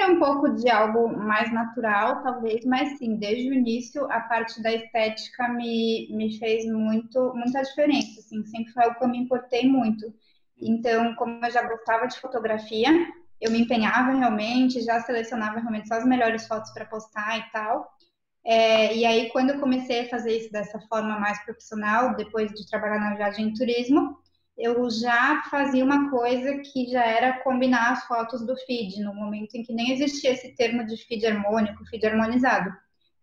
Era 0.00 0.12
um 0.12 0.18
pouco 0.18 0.48
de 0.54 0.70
algo 0.70 1.14
mais 1.14 1.52
natural, 1.52 2.22
talvez, 2.22 2.64
mas 2.64 2.96
sim, 2.96 3.16
desde 3.16 3.50
o 3.50 3.52
início 3.52 4.10
a 4.10 4.20
parte 4.20 4.62
da 4.62 4.72
estética 4.72 5.46
me, 5.48 6.08
me 6.10 6.38
fez 6.38 6.64
muito, 6.64 7.34
muita 7.34 7.60
diferença, 7.60 8.18
assim, 8.20 8.42
sempre 8.46 8.72
foi 8.72 8.82
algo 8.82 8.96
que 8.98 9.04
eu 9.04 9.08
me 9.10 9.18
importei 9.18 9.68
muito. 9.68 10.10
Então, 10.58 11.14
como 11.16 11.44
eu 11.44 11.50
já 11.50 11.68
gostava 11.68 12.06
de 12.06 12.18
fotografia, 12.18 12.88
eu 13.38 13.50
me 13.50 13.60
empenhava 13.60 14.12
realmente, 14.12 14.80
já 14.80 15.00
selecionava 15.00 15.60
realmente 15.60 15.88
só 15.88 15.96
as 15.96 16.06
melhores 16.06 16.46
fotos 16.46 16.70
para 16.70 16.86
postar 16.86 17.38
e 17.38 17.50
tal. 17.50 17.86
É, 18.42 18.96
e 18.96 19.04
aí, 19.04 19.28
quando 19.28 19.50
eu 19.50 19.60
comecei 19.60 20.06
a 20.06 20.08
fazer 20.08 20.34
isso 20.34 20.50
dessa 20.50 20.80
forma 20.88 21.20
mais 21.20 21.44
profissional, 21.44 22.16
depois 22.16 22.50
de 22.52 22.66
trabalhar 22.70 23.00
na 23.00 23.16
viagem 23.16 23.48
em 23.48 23.52
turismo, 23.52 24.16
eu 24.60 24.90
já 24.90 25.42
fazia 25.50 25.84
uma 25.84 26.10
coisa 26.10 26.58
que 26.58 26.86
já 26.90 27.04
era 27.04 27.42
combinar 27.42 27.92
as 27.92 28.04
fotos 28.04 28.44
do 28.44 28.54
feed, 28.66 29.02
no 29.02 29.14
momento 29.14 29.54
em 29.54 29.62
que 29.62 29.72
nem 29.72 29.92
existia 29.92 30.32
esse 30.32 30.54
termo 30.54 30.86
de 30.86 30.96
feed 30.96 31.26
harmônico, 31.26 31.84
feed 31.86 32.06
harmonizado. 32.06 32.70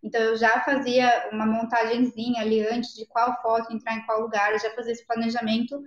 Então, 0.02 0.20
eu 0.20 0.36
já 0.36 0.60
fazia 0.60 1.28
uma 1.32 1.46
montagenzinha 1.46 2.42
ali 2.42 2.66
antes 2.66 2.94
de 2.94 3.06
qual 3.06 3.40
foto 3.40 3.72
entrar 3.72 3.96
em 3.96 4.04
qual 4.04 4.20
lugar, 4.20 4.52
eu 4.52 4.58
já 4.58 4.70
fazia 4.70 4.92
esse 4.92 5.06
planejamento 5.06 5.80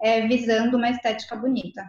é, 0.00 0.26
visando 0.26 0.76
uma 0.76 0.90
estética 0.90 1.36
bonita. 1.36 1.84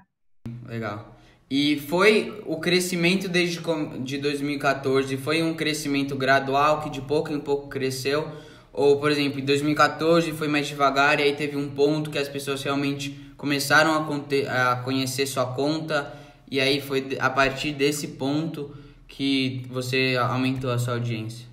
legal. 0.65 1.15
E 1.49 1.79
foi 1.81 2.43
o 2.47 2.59
crescimento 2.59 3.27
desde 3.27 3.59
de 4.03 4.17
2014, 4.17 5.17
foi 5.17 5.43
um 5.43 5.53
crescimento 5.53 6.15
gradual 6.15 6.81
que 6.81 6.89
de 6.89 7.01
pouco 7.01 7.31
em 7.31 7.39
pouco 7.39 7.69
cresceu? 7.69 8.27
Ou, 8.73 8.99
por 8.99 9.11
exemplo, 9.11 9.39
em 9.39 9.45
2014 9.45 10.31
foi 10.31 10.47
mais 10.47 10.67
devagar 10.67 11.19
e 11.19 11.23
aí 11.23 11.35
teve 11.35 11.55
um 11.55 11.69
ponto 11.69 12.09
que 12.09 12.17
as 12.17 12.27
pessoas 12.27 12.63
realmente 12.63 13.11
começaram 13.37 13.93
a, 13.93 14.71
a 14.71 14.75
conhecer 14.77 15.27
sua 15.27 15.45
conta 15.53 16.11
e 16.49 16.59
aí 16.59 16.81
foi 16.81 17.15
a 17.19 17.29
partir 17.29 17.71
desse 17.71 18.07
ponto 18.09 18.75
que 19.07 19.65
você 19.69 20.17
aumentou 20.19 20.71
a 20.71 20.79
sua 20.79 20.95
audiência? 20.95 21.47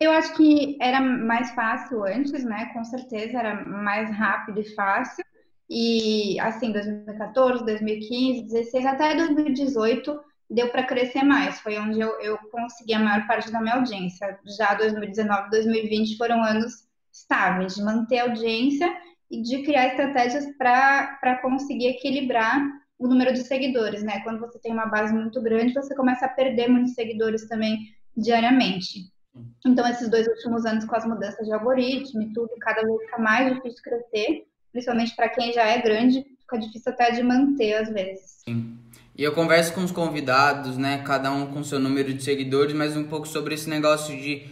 Eu 0.00 0.10
acho 0.12 0.34
que 0.34 0.76
era 0.80 1.00
mais 1.00 1.50
fácil 1.52 2.04
antes, 2.04 2.44
né? 2.44 2.70
Com 2.72 2.84
certeza 2.84 3.38
era 3.38 3.64
mais 3.64 4.10
rápido 4.10 4.60
e 4.60 4.74
fácil. 4.74 5.24
E 5.70 6.38
assim, 6.40 6.72
2014, 6.72 7.64
2015, 7.64 8.40
2016 8.42 8.86
até 8.86 9.14
2018 9.14 10.20
deu 10.50 10.70
para 10.70 10.84
crescer 10.84 11.22
mais. 11.22 11.60
Foi 11.60 11.78
onde 11.78 12.00
eu, 12.00 12.20
eu 12.20 12.38
consegui 12.50 12.94
a 12.94 13.00
maior 13.00 13.26
parte 13.26 13.50
da 13.50 13.60
minha 13.60 13.74
audiência. 13.74 14.38
Já 14.56 14.74
2019, 14.74 15.50
2020 15.50 16.16
foram 16.16 16.42
anos 16.42 16.88
estáveis 17.12 17.74
de 17.74 17.82
manter 17.82 18.18
a 18.18 18.24
audiência 18.24 18.90
e 19.30 19.42
de 19.42 19.62
criar 19.62 19.88
estratégias 19.88 20.46
para 20.56 21.38
conseguir 21.42 21.88
equilibrar 21.88 22.62
o 22.98 23.06
número 23.06 23.32
de 23.32 23.44
seguidores, 23.44 24.02
né? 24.02 24.20
Quando 24.20 24.40
você 24.40 24.58
tem 24.58 24.72
uma 24.72 24.86
base 24.86 25.14
muito 25.14 25.40
grande, 25.42 25.74
você 25.74 25.94
começa 25.94 26.26
a 26.26 26.30
perder 26.30 26.68
muitos 26.68 26.94
seguidores 26.94 27.46
também 27.46 27.78
diariamente. 28.16 29.12
Então, 29.64 29.86
esses 29.86 30.08
dois 30.08 30.26
últimos 30.26 30.66
anos 30.66 30.84
com 30.84 30.96
as 30.96 31.06
mudanças 31.06 31.46
de 31.46 31.52
algoritmo 31.52 32.22
e 32.22 32.32
tudo, 32.32 32.50
cada 32.60 32.82
vez 32.82 33.00
fica 33.02 33.18
mais 33.18 33.54
difícil 33.54 33.82
crescer, 33.82 34.46
principalmente 34.72 35.14
para 35.14 35.28
quem 35.28 35.52
já 35.52 35.64
é 35.64 35.80
grande, 35.80 36.24
fica 36.40 36.58
difícil 36.58 36.92
até 36.92 37.12
de 37.12 37.22
manter 37.22 37.74
às 37.74 37.88
vezes. 37.90 38.42
Sim. 38.44 38.76
E 39.18 39.24
eu 39.24 39.32
converso 39.32 39.72
com 39.72 39.82
os 39.82 39.90
convidados, 39.90 40.76
né, 40.76 41.02
cada 41.04 41.32
um 41.32 41.46
com 41.46 41.64
seu 41.64 41.80
número 41.80 42.14
de 42.14 42.22
seguidores, 42.22 42.72
mas 42.72 42.96
um 42.96 43.02
pouco 43.02 43.26
sobre 43.26 43.52
esse 43.52 43.68
negócio 43.68 44.16
de 44.16 44.46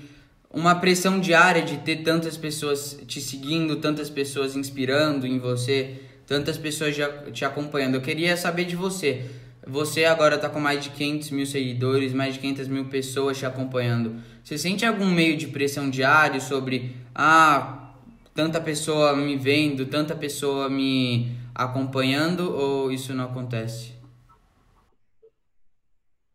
uma 0.51 0.75
pressão 0.75 1.21
diária 1.21 1.63
de 1.63 1.77
ter 1.77 2.03
tantas 2.03 2.37
pessoas 2.37 2.99
te 3.07 3.21
seguindo, 3.21 3.77
tantas 3.77 4.11
pessoas 4.11 4.57
inspirando 4.57 5.25
em 5.25 5.39
você, 5.39 6.01
tantas 6.27 6.59
pessoas 6.59 6.97
te 7.33 7.45
acompanhando. 7.45 7.95
Eu 7.95 8.01
queria 8.01 8.37
saber 8.37 8.65
de 8.65 8.75
você. 8.75 9.27
Você 9.65 10.05
agora 10.05 10.35
está 10.35 10.49
com 10.49 10.59
mais 10.59 10.83
de 10.83 10.91
500 10.91 11.31
mil 11.31 11.47
seguidores, 11.47 12.13
mais 12.13 12.35
de 12.35 12.41
500 12.41 12.67
mil 12.67 12.87
pessoas 12.87 13.39
te 13.39 13.47
acompanhando. 13.47 14.17
Você 14.43 14.59
sente 14.59 14.85
algum 14.85 15.07
meio 15.07 15.37
de 15.37 15.47
pressão 15.47 15.89
diário 15.89 16.41
sobre, 16.41 16.97
ah, 17.15 17.93
tanta 18.35 18.61
pessoa 18.61 19.15
me 19.15 19.37
vendo, 19.37 19.87
tanta 19.87 20.17
pessoa 20.17 20.69
me 20.69 21.31
acompanhando, 21.55 22.53
ou 22.53 22.91
isso 22.91 23.15
não 23.15 23.25
acontece? 23.25 23.96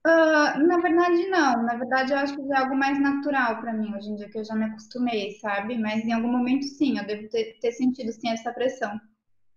Uh, 0.06 0.58
na 0.66 0.78
verdade, 0.80 1.28
não. 1.28 1.64
Na 1.64 1.76
verdade, 1.76 2.12
eu 2.12 2.18
acho 2.18 2.36
que 2.36 2.52
é 2.52 2.58
algo 2.58 2.76
mais 2.76 3.00
natural 3.00 3.60
para 3.62 3.74
mim 3.74 3.94
hoje 3.96 4.10
em 4.10 4.16
dia, 4.16 4.30
que 4.30 4.40
eu 4.40 4.46
já 4.46 4.56
me 4.56 4.66
acostumei, 4.66 5.34
sabe? 5.40 5.78
Mas 5.78 6.04
em 6.06 6.12
algum 6.12 6.32
momento, 6.32 6.66
sim, 6.66 6.98
eu 6.98 7.06
devo 7.06 7.30
ter, 7.30 7.58
ter 7.60 7.72
sentido, 7.72 8.12
sim, 8.12 8.30
essa 8.30 8.52
pressão. 8.52 9.00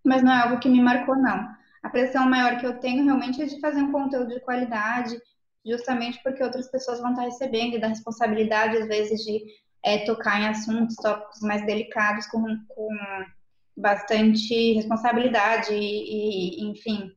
Mas 0.04 0.22
não 0.22 0.32
é 0.32 0.42
algo 0.42 0.60
que 0.60 0.68
me 0.68 0.82
marcou, 0.82 1.16
não. 1.16 1.48
A 1.82 1.88
pressão 1.88 2.28
maior 2.28 2.58
que 2.58 2.66
eu 2.66 2.78
tenho 2.78 3.04
realmente 3.04 3.42
é 3.42 3.46
de 3.46 3.58
fazer 3.60 3.80
um 3.80 3.92
conteúdo 3.92 4.34
de 4.34 4.40
qualidade, 4.40 5.18
justamente 5.64 6.22
porque 6.22 6.42
outras 6.42 6.70
pessoas 6.70 7.00
vão 7.00 7.10
estar 7.10 7.22
recebendo 7.22 7.76
e 7.76 7.80
da 7.80 7.88
responsabilidade, 7.88 8.76
às 8.76 8.86
vezes, 8.86 9.20
de 9.24 9.44
é, 9.82 10.04
tocar 10.04 10.40
em 10.40 10.48
assuntos, 10.48 10.96
tópicos 10.96 11.40
mais 11.40 11.64
delicados 11.64 12.26
com, 12.26 12.42
com 12.68 12.88
bastante 13.76 14.74
responsabilidade 14.74 15.72
e, 15.72 16.60
e 16.60 16.70
enfim, 16.70 17.10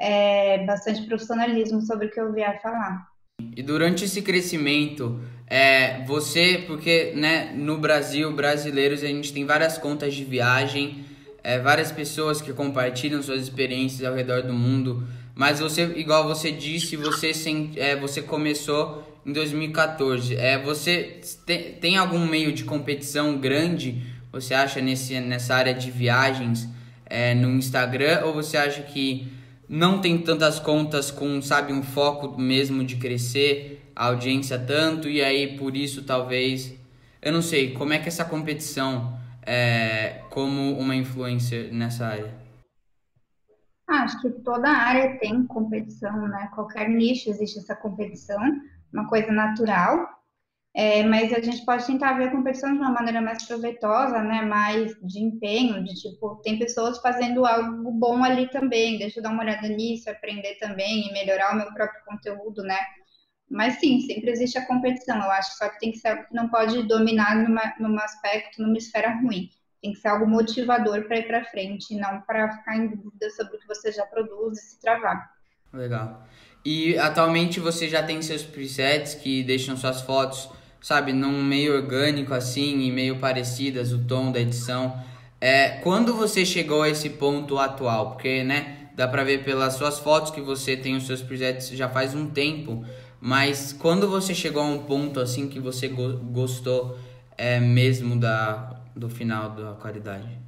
é, 0.00 0.64
bastante 0.64 1.02
profissionalismo 1.02 1.82
sobre 1.82 2.06
o 2.06 2.10
que 2.10 2.18
eu 2.18 2.32
vier 2.32 2.60
falar. 2.62 3.06
E 3.54 3.62
durante 3.62 4.04
esse 4.04 4.22
crescimento, 4.22 5.20
é, 5.46 6.02
você, 6.04 6.64
porque 6.66 7.12
né, 7.14 7.52
no 7.54 7.78
Brasil, 7.78 8.32
brasileiros, 8.32 9.02
a 9.02 9.06
gente 9.06 9.32
tem 9.32 9.44
várias 9.44 9.76
contas 9.76 10.14
de 10.14 10.24
viagem, 10.24 11.04
é, 11.44 11.58
várias 11.58 11.92
pessoas 11.92 12.40
que 12.40 12.52
compartilham 12.52 13.22
suas 13.22 13.42
experiências 13.42 14.08
ao 14.08 14.14
redor 14.14 14.42
do 14.42 14.52
mundo, 14.52 15.06
mas 15.34 15.60
você, 15.60 15.82
igual 15.96 16.26
você 16.26 16.50
disse, 16.50 16.96
você, 16.96 17.32
sem, 17.32 17.72
é, 17.76 17.96
você 17.96 18.20
começou 18.22 19.06
em 19.24 19.32
2014. 19.32 20.36
É, 20.36 20.58
você 20.58 21.20
tem, 21.46 21.72
tem 21.74 21.96
algum 21.96 22.26
meio 22.26 22.52
de 22.52 22.64
competição 22.64 23.38
grande, 23.38 24.02
você 24.32 24.54
acha, 24.54 24.80
nesse, 24.80 25.18
nessa 25.20 25.54
área 25.54 25.74
de 25.74 25.90
viagens 25.90 26.68
é, 27.06 27.34
no 27.34 27.50
Instagram, 27.50 28.22
ou 28.24 28.34
você 28.34 28.56
acha 28.56 28.82
que 28.82 29.39
não 29.72 30.00
tem 30.00 30.18
tantas 30.18 30.58
contas 30.58 31.12
com, 31.12 31.40
sabe, 31.40 31.72
um 31.72 31.80
foco 31.80 32.36
mesmo 32.36 32.82
de 32.82 32.96
crescer 32.96 33.92
a 33.94 34.06
audiência 34.06 34.58
tanto 34.58 35.08
e 35.08 35.22
aí 35.22 35.56
por 35.56 35.76
isso 35.76 36.02
talvez, 36.04 36.76
eu 37.22 37.32
não 37.32 37.40
sei, 37.40 37.72
como 37.72 37.92
é 37.92 38.00
que 38.00 38.08
essa 38.08 38.24
competição 38.24 39.16
é 39.46 40.22
como 40.28 40.76
uma 40.76 40.96
influencer 40.96 41.72
nessa 41.72 42.06
área? 42.06 42.34
Acho 43.88 44.20
que 44.20 44.30
toda 44.42 44.68
área 44.68 45.16
tem 45.20 45.46
competição, 45.46 46.26
né? 46.26 46.48
Qualquer 46.52 46.88
nicho 46.88 47.30
existe 47.30 47.60
essa 47.60 47.76
competição, 47.76 48.40
uma 48.92 49.08
coisa 49.08 49.30
natural. 49.30 50.19
É, 50.72 51.02
mas 51.02 51.32
a 51.32 51.40
gente 51.40 51.64
pode 51.64 51.84
tentar 51.84 52.12
ver 52.12 52.28
a 52.28 52.30
competição 52.30 52.72
de 52.72 52.78
uma 52.78 52.92
maneira 52.92 53.20
mais 53.20 53.44
proveitosa, 53.44 54.22
né? 54.22 54.42
Mais 54.42 54.94
de 55.02 55.18
empenho, 55.18 55.82
de 55.82 55.94
tipo, 55.94 56.36
tem 56.44 56.58
pessoas 56.58 56.98
fazendo 56.98 57.44
algo 57.44 57.90
bom 57.90 58.22
ali 58.22 58.48
também, 58.50 58.96
deixa 58.96 59.18
eu 59.18 59.22
dar 59.22 59.30
uma 59.30 59.42
olhada 59.42 59.66
nisso, 59.68 60.08
aprender 60.08 60.54
também 60.60 61.08
e 61.08 61.12
melhorar 61.12 61.52
o 61.52 61.56
meu 61.56 61.72
próprio 61.74 62.04
conteúdo, 62.04 62.62
né? 62.62 62.78
Mas 63.50 63.80
sim, 63.80 64.00
sempre 64.02 64.30
existe 64.30 64.58
a 64.58 64.66
competição, 64.66 65.16
eu 65.16 65.30
acho, 65.32 65.58
só 65.58 65.68
que 65.68 65.80
tem 65.80 65.90
que 65.90 65.98
ser, 65.98 66.24
não 66.30 66.48
pode 66.48 66.84
dominar 66.84 67.34
numa, 67.34 67.74
num 67.80 67.98
aspecto, 67.98 68.62
numa 68.62 68.78
esfera 68.78 69.10
ruim. 69.20 69.50
Tem 69.82 69.92
que 69.92 69.98
ser 69.98 70.08
algo 70.08 70.26
motivador 70.26 71.02
para 71.08 71.18
ir 71.18 71.26
para 71.26 71.44
frente, 71.46 71.96
não 71.96 72.20
para 72.20 72.52
ficar 72.58 72.76
em 72.76 72.86
dúvida 72.86 73.28
sobre 73.30 73.56
o 73.56 73.58
que 73.58 73.66
você 73.66 73.90
já 73.90 74.06
produz 74.06 74.56
e 74.56 74.62
se 74.70 74.80
travar. 74.80 75.32
Legal. 75.72 76.24
E 76.64 76.96
atualmente 76.96 77.58
você 77.58 77.88
já 77.88 78.02
tem 78.04 78.22
seus 78.22 78.44
presets 78.44 79.14
que 79.14 79.42
deixam 79.42 79.76
suas 79.76 80.02
fotos 80.02 80.48
sabe, 80.80 81.12
num 81.12 81.42
meio 81.42 81.74
orgânico 81.74 82.34
assim 82.34 82.80
e 82.80 82.90
meio 82.90 83.18
parecidas, 83.18 83.92
o 83.92 83.98
tom 83.98 84.32
da 84.32 84.40
edição. 84.40 85.00
É, 85.40 85.68
quando 85.82 86.14
você 86.14 86.44
chegou 86.44 86.82
a 86.82 86.88
esse 86.88 87.10
ponto 87.10 87.58
atual? 87.58 88.12
Porque, 88.12 88.44
né, 88.44 88.88
dá 88.94 89.08
pra 89.08 89.24
ver 89.24 89.44
pelas 89.44 89.74
suas 89.74 89.98
fotos 89.98 90.30
que 90.30 90.40
você 90.40 90.76
tem 90.76 90.96
os 90.96 91.06
seus 91.06 91.22
presets 91.22 91.70
já 91.70 91.88
faz 91.88 92.14
um 92.14 92.26
tempo, 92.26 92.84
mas 93.20 93.72
quando 93.72 94.08
você 94.08 94.34
chegou 94.34 94.62
a 94.62 94.66
um 94.66 94.80
ponto 94.80 95.20
assim 95.20 95.48
que 95.48 95.60
você 95.60 95.88
go 95.88 96.18
gostou 96.18 96.98
é, 97.36 97.58
mesmo 97.58 98.18
da, 98.18 98.80
do 98.94 99.08
final 99.08 99.50
da 99.50 99.72
qualidade? 99.72 100.39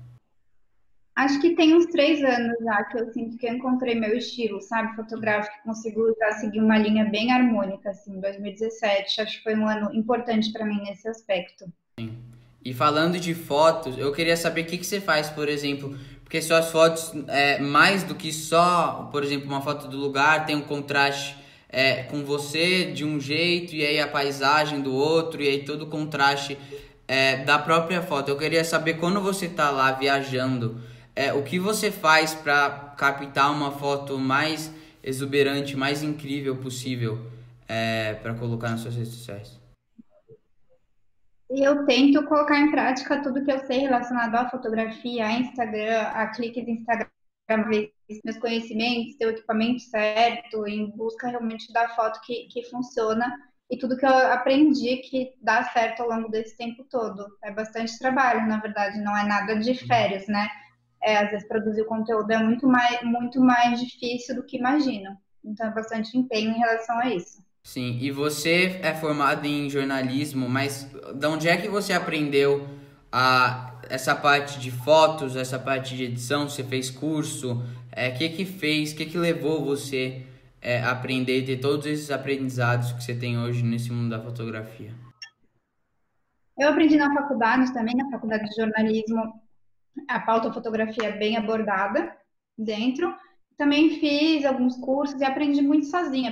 Acho 1.15 1.41
que 1.41 1.55
tem 1.55 1.75
uns 1.75 1.87
três 1.87 2.23
anos 2.25 2.57
já 2.65 2.85
que 2.85 2.99
eu 2.99 3.13
sinto 3.13 3.37
que 3.37 3.47
eu 3.47 3.55
encontrei 3.55 3.95
meu 3.95 4.17
estilo, 4.17 4.63
sabe, 4.63 4.97
fotográfico, 4.97 5.55
consigo 5.63 6.15
já 6.19 6.33
seguir 6.33 6.61
uma 6.61 6.79
linha 6.79 7.05
bem 7.05 7.31
harmônica, 7.31 7.91
assim, 7.91 8.19
2017, 8.19 9.21
acho 9.21 9.39
que 9.39 9.43
foi 9.43 9.55
um 9.55 9.69
ano 9.69 9.95
importante 9.95 10.51
para 10.51 10.65
mim 10.65 10.83
nesse 10.83 11.07
aspecto. 11.07 11.67
Sim. 11.99 12.17
E 12.65 12.73
falando 12.73 13.19
de 13.19 13.35
fotos, 13.35 13.99
eu 13.99 14.13
queria 14.13 14.37
saber 14.37 14.63
o 14.63 14.67
que, 14.67 14.79
que 14.79 14.87
você 14.87 15.01
faz, 15.01 15.29
por 15.29 15.49
exemplo, 15.49 15.99
porque 16.23 16.41
suas 16.41 16.71
fotos, 16.71 17.13
é, 17.29 17.59
mais 17.59 18.05
do 18.05 18.15
que 18.15 18.33
só, 18.33 19.11
por 19.13 19.23
exemplo, 19.23 19.49
uma 19.49 19.61
foto 19.61 19.89
do 19.89 19.99
lugar, 19.99 20.47
tem 20.47 20.57
um 20.57 20.63
contraste 20.63 21.37
é, 21.69 22.05
com 22.05 22.25
você 22.25 22.87
de 22.93 23.05
um 23.05 23.21
jeito 23.21 23.75
e 23.75 23.85
aí 23.85 24.01
a 24.01 24.07
paisagem 24.07 24.81
do 24.81 24.95
outro 24.95 25.43
e 25.43 25.49
aí 25.49 25.65
todo 25.65 25.83
o 25.83 25.87
contraste 25.89 26.57
é, 27.09 27.39
da 27.45 27.59
própria 27.59 28.01
foto. 28.01 28.31
Eu 28.31 28.39
queria 28.39 28.65
saber 28.65 28.95
quando 28.95 29.21
você 29.21 29.45
está 29.45 29.71
lá 29.71 29.93
viajando, 29.93 30.81
é, 31.15 31.33
o 31.33 31.43
que 31.43 31.59
você 31.59 31.91
faz 31.91 32.35
para 32.35 32.95
captar 32.97 33.51
uma 33.51 33.71
foto 33.71 34.19
mais 34.19 34.73
exuberante, 35.03 35.77
mais 35.77 36.03
incrível 36.03 36.57
possível 36.57 37.19
é, 37.69 38.15
para 38.15 38.35
colocar 38.35 38.71
nas 38.71 38.81
suas 38.81 38.95
redes 38.95 39.13
sociais? 39.13 39.61
Eu 41.51 41.85
tento 41.85 42.25
colocar 42.25 42.59
em 42.59 42.71
prática 42.71 43.23
tudo 43.23 43.45
que 43.45 43.53
eu 43.53 43.59
sei 43.67 43.81
relacionado 43.81 44.35
à 44.37 44.49
fotografia, 44.49 45.27
a 45.27 45.33
Instagram, 45.33 46.01
a 46.01 46.27
clique 46.29 46.63
de 46.65 46.71
Instagram, 46.71 47.09
meus 48.25 48.39
conhecimentos, 48.39 49.17
ter 49.17 49.27
o 49.27 49.31
equipamento 49.31 49.81
certo, 49.81 50.67
em 50.67 50.91
busca 50.97 51.29
realmente 51.29 51.71
da 51.73 51.91
foto 51.91 52.21
que, 52.23 52.47
que 52.47 52.65
funciona 52.71 53.31
e 53.71 53.77
tudo 53.77 53.97
que 53.97 54.05
eu 54.05 54.15
aprendi 54.15 54.99
que 54.99 55.35
dá 55.43 55.65
certo 55.65 56.03
ao 56.03 56.09
longo 56.09 56.31
desse 56.31 56.57
tempo 56.57 56.85
todo. 56.85 57.27
É 57.43 57.51
bastante 57.51 57.99
trabalho, 57.99 58.47
na 58.47 58.59
verdade, 58.59 58.99
não 59.01 59.17
é 59.17 59.25
nada 59.25 59.57
de 59.57 59.75
férias, 59.75 60.27
né? 60.29 60.49
É, 61.03 61.19
às 61.19 61.31
vezes 61.31 61.49
produzir 61.49 61.85
conteúdo 61.85 62.31
é 62.31 62.39
muito 62.39 62.67
mais, 62.67 63.03
muito 63.03 63.41
mais 63.41 63.81
difícil 63.81 64.37
do 64.37 64.45
que 64.45 64.57
imagino. 64.57 65.17
Então 65.45 65.67
é 65.67 65.71
bastante 65.71 66.17
empenho 66.17 66.51
em 66.51 66.59
relação 66.59 66.99
a 66.99 67.09
isso. 67.09 67.43
Sim, 67.65 67.99
e 68.01 68.11
você 68.11 68.81
é 68.83 68.93
formado 68.95 69.47
em 69.47 69.69
jornalismo, 69.71 70.49
mas 70.49 70.91
de 71.15 71.27
onde 71.27 71.49
é 71.49 71.57
que 71.57 71.69
você 71.69 71.93
aprendeu 71.93 72.67
a, 73.11 73.75
essa 73.89 74.15
parte 74.15 74.59
de 74.59 74.71
fotos, 74.71 75.37
essa 75.37 75.59
parte 75.59 75.97
de 75.97 76.05
edição? 76.05 76.49
Você 76.49 76.65
fez 76.65 76.91
curso? 76.91 77.63
É, 77.91 78.09
o 78.09 78.15
que 78.15 78.29
que 78.31 78.45
fez, 78.45 78.93
o 78.93 78.97
que 78.97 79.07
que 79.07 79.19
levou 79.19 79.65
você 79.65 80.27
é, 80.61 80.81
a 80.81 80.93
aprender 80.93 81.39
e 81.39 81.45
ter 81.45 81.59
todos 81.59 81.87
esses 81.87 82.11
aprendizados 82.11 82.93
que 82.93 83.03
você 83.03 83.15
tem 83.15 83.39
hoje 83.39 83.63
nesse 83.63 83.93
mundo 83.93 84.11
da 84.11 84.21
fotografia? 84.21 84.93
Eu 86.59 86.69
aprendi 86.69 86.97
na 86.97 87.13
faculdade 87.13 87.73
também, 87.73 87.97
na 87.97 88.11
faculdade 88.11 88.49
de 88.49 88.57
jornalismo, 88.57 89.41
a 90.09 90.21
pauta 90.21 90.53
fotografia 90.53 91.09
é 91.09 91.19
bem 91.19 91.37
abordada 91.37 92.15
dentro. 92.57 93.15
Também 93.57 94.01
fiz 94.01 94.45
alguns 94.45 94.77
cursos 94.77 95.21
e 95.21 95.25
aprendi 95.25 95.63
muito 95.63 95.87
sozinha, 95.87 96.31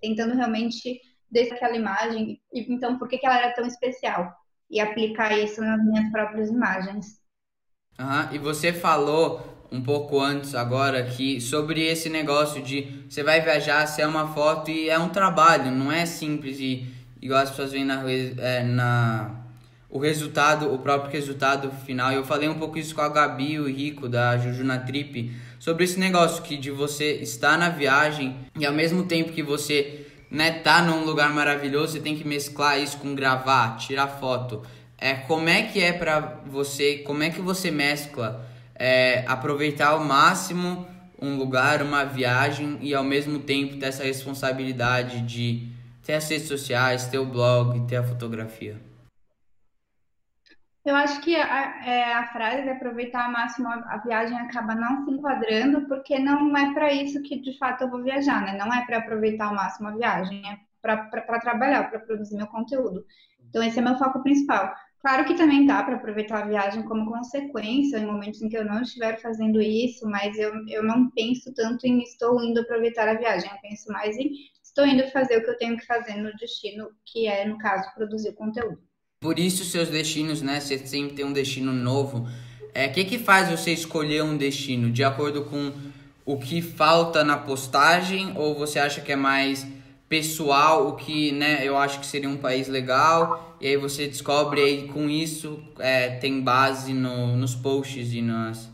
tentando 0.00 0.34
realmente 0.34 1.00
desde 1.30 1.54
aquela 1.54 1.76
imagem, 1.76 2.40
então 2.52 2.98
por 2.98 3.08
que, 3.08 3.18
que 3.18 3.26
ela 3.26 3.38
era 3.38 3.54
tão 3.54 3.66
especial? 3.66 4.32
E 4.70 4.80
aplicar 4.80 5.36
isso 5.38 5.60
nas 5.60 5.84
minhas 5.84 6.10
próprias 6.10 6.50
imagens. 6.50 7.20
Uhum. 7.98 8.34
E 8.34 8.38
você 8.38 8.72
falou 8.72 9.56
um 9.70 9.82
pouco 9.82 10.20
antes 10.20 10.54
agora 10.54 11.00
aqui 11.00 11.40
sobre 11.40 11.84
esse 11.84 12.08
negócio 12.08 12.62
de 12.62 13.04
você 13.08 13.22
vai 13.22 13.40
viajar, 13.40 13.86
se 13.86 14.02
é 14.02 14.06
uma 14.06 14.28
foto 14.28 14.70
e 14.70 14.88
é 14.88 14.98
um 14.98 15.08
trabalho, 15.08 15.70
não 15.70 15.90
é 15.90 16.06
simples 16.06 16.58
e 16.60 16.86
igual 17.20 17.40
as 17.40 17.50
pessoas 17.50 17.72
veem 17.72 17.84
na, 17.84 18.02
é, 18.10 18.62
na 18.62 19.45
o 19.88 19.98
resultado, 19.98 20.72
o 20.72 20.78
próprio 20.78 21.12
resultado 21.12 21.70
final. 21.84 22.12
Eu 22.12 22.24
falei 22.24 22.48
um 22.48 22.58
pouco 22.58 22.78
isso 22.78 22.94
com 22.94 23.00
a 23.00 23.08
Gabi 23.08 23.52
e 23.52 23.60
o 23.60 23.68
Rico 23.68 24.08
da 24.08 24.36
Juju 24.36 24.64
na 24.64 24.78
Trip 24.78 25.32
sobre 25.58 25.84
esse 25.84 25.98
negócio 25.98 26.42
que 26.42 26.56
de 26.56 26.70
você 26.70 27.12
estar 27.14 27.56
na 27.56 27.68
viagem 27.68 28.36
e 28.58 28.66
ao 28.66 28.72
mesmo 28.72 29.04
tempo 29.04 29.32
que 29.32 29.42
você 29.42 30.06
né, 30.30 30.50
tá 30.50 30.82
num 30.82 31.04
lugar 31.04 31.32
maravilhoso, 31.32 31.92
você 31.92 32.00
tem 32.00 32.16
que 32.16 32.26
mesclar 32.26 32.80
isso 32.80 32.98
com 32.98 33.14
gravar, 33.14 33.76
tirar 33.76 34.08
foto. 34.08 34.62
É, 34.98 35.14
como 35.14 35.48
é 35.48 35.62
que 35.62 35.80
é 35.80 35.92
para 35.92 36.40
você, 36.46 36.98
como 36.98 37.22
é 37.22 37.30
que 37.30 37.40
você 37.40 37.70
mescla 37.70 38.44
é, 38.74 39.24
aproveitar 39.26 39.88
ao 39.88 40.00
máximo 40.00 40.86
um 41.20 41.36
lugar, 41.36 41.82
uma 41.82 42.04
viagem 42.04 42.78
e 42.80 42.94
ao 42.94 43.04
mesmo 43.04 43.38
tempo 43.38 43.76
ter 43.76 43.86
essa 43.86 44.04
responsabilidade 44.04 45.22
de 45.22 45.68
ter 46.02 46.14
as 46.14 46.28
redes 46.28 46.48
sociais, 46.48 47.06
ter 47.06 47.18
o 47.18 47.26
blog, 47.26 47.86
ter 47.86 47.96
a 47.96 48.02
fotografia? 48.02 48.85
Eu 50.86 50.94
acho 50.94 51.20
que 51.20 51.34
a, 51.34 51.84
é, 51.84 52.12
a 52.12 52.28
frase 52.28 52.62
de 52.62 52.68
aproveitar 52.68 53.24
ao 53.24 53.32
máximo 53.32 53.66
a, 53.66 53.74
a, 53.74 53.98
viagem 53.98 54.38
acaba 54.38 54.72
não 54.72 55.04
se 55.04 55.10
enquadrando, 55.10 55.84
porque 55.88 56.16
não 56.16 56.56
é 56.56 56.72
para 56.72 56.92
isso 56.92 57.20
que 57.22 57.40
de 57.40 57.58
fato 57.58 57.82
eu 57.82 57.90
vou 57.90 58.04
viajar, 58.04 58.40
né? 58.42 58.56
Não 58.56 58.72
é 58.72 58.86
para 58.86 58.98
aproveitar 58.98 59.46
ao 59.46 59.54
máximo 59.54 59.88
a 59.88 59.96
viagem, 59.96 60.48
é 60.48 60.56
para 60.80 61.40
trabalhar, 61.40 61.90
para 61.90 61.98
produzir 61.98 62.36
meu 62.36 62.46
conteúdo. 62.46 63.04
Então, 63.48 63.64
esse 63.64 63.80
é 63.80 63.82
meu 63.82 63.98
foco 63.98 64.22
principal. 64.22 64.72
Claro 65.00 65.24
que 65.24 65.34
também 65.34 65.66
dá 65.66 65.82
para 65.82 65.96
aproveitar 65.96 66.44
a 66.44 66.46
viagem 66.46 66.84
como 66.84 67.10
consequência, 67.10 67.98
em 67.98 68.06
momentos 68.06 68.40
em 68.40 68.48
que 68.48 68.56
eu 68.56 68.64
não 68.64 68.82
estiver 68.82 69.20
fazendo 69.20 69.60
isso, 69.60 70.08
mas 70.08 70.38
eu, 70.38 70.52
eu 70.68 70.84
não 70.84 71.10
penso 71.10 71.52
tanto 71.52 71.84
em 71.84 72.00
estou 72.02 72.40
indo 72.40 72.60
aproveitar 72.60 73.08
a 73.08 73.14
viagem, 73.14 73.50
eu 73.50 73.60
penso 73.60 73.90
mais 73.90 74.16
em 74.16 74.30
estou 74.62 74.86
indo 74.86 75.10
fazer 75.10 75.38
o 75.38 75.42
que 75.44 75.50
eu 75.50 75.58
tenho 75.58 75.76
que 75.76 75.86
fazer 75.86 76.14
no 76.14 76.30
destino, 76.36 76.90
que 77.04 77.26
é, 77.26 77.44
no 77.44 77.58
caso, 77.58 77.92
produzir 77.92 78.34
conteúdo. 78.34 78.78
Por 79.20 79.38
isso 79.38 79.64
seus 79.64 79.88
destinos, 79.88 80.42
né? 80.42 80.60
Você 80.60 80.78
sempre 80.78 81.16
tem 81.16 81.24
um 81.24 81.32
destino 81.32 81.72
novo. 81.72 82.28
É, 82.74 82.86
o 82.86 82.92
que 82.92 83.04
que 83.04 83.18
faz 83.18 83.48
você 83.48 83.72
escolher 83.72 84.22
um 84.22 84.36
destino? 84.36 84.90
De 84.90 85.02
acordo 85.02 85.44
com 85.44 85.72
o 86.26 86.36
que 86.36 86.60
falta 86.60 87.24
na 87.24 87.38
postagem 87.38 88.36
ou 88.36 88.54
você 88.54 88.78
acha 88.78 89.00
que 89.00 89.12
é 89.12 89.16
mais 89.16 89.66
pessoal, 90.08 90.88
o 90.88 90.96
que, 90.96 91.32
né, 91.32 91.66
eu 91.66 91.76
acho 91.76 91.98
que 91.98 92.06
seria 92.06 92.28
um 92.28 92.36
país 92.36 92.68
legal, 92.68 93.56
e 93.60 93.66
aí 93.66 93.76
você 93.76 94.06
descobre 94.06 94.60
aí 94.60 94.88
com 94.88 95.08
isso 95.08 95.62
é, 95.78 96.10
tem 96.18 96.40
base 96.40 96.92
no, 96.92 97.36
nos 97.36 97.54
posts 97.54 98.12
e 98.12 98.22
nas... 98.22 98.70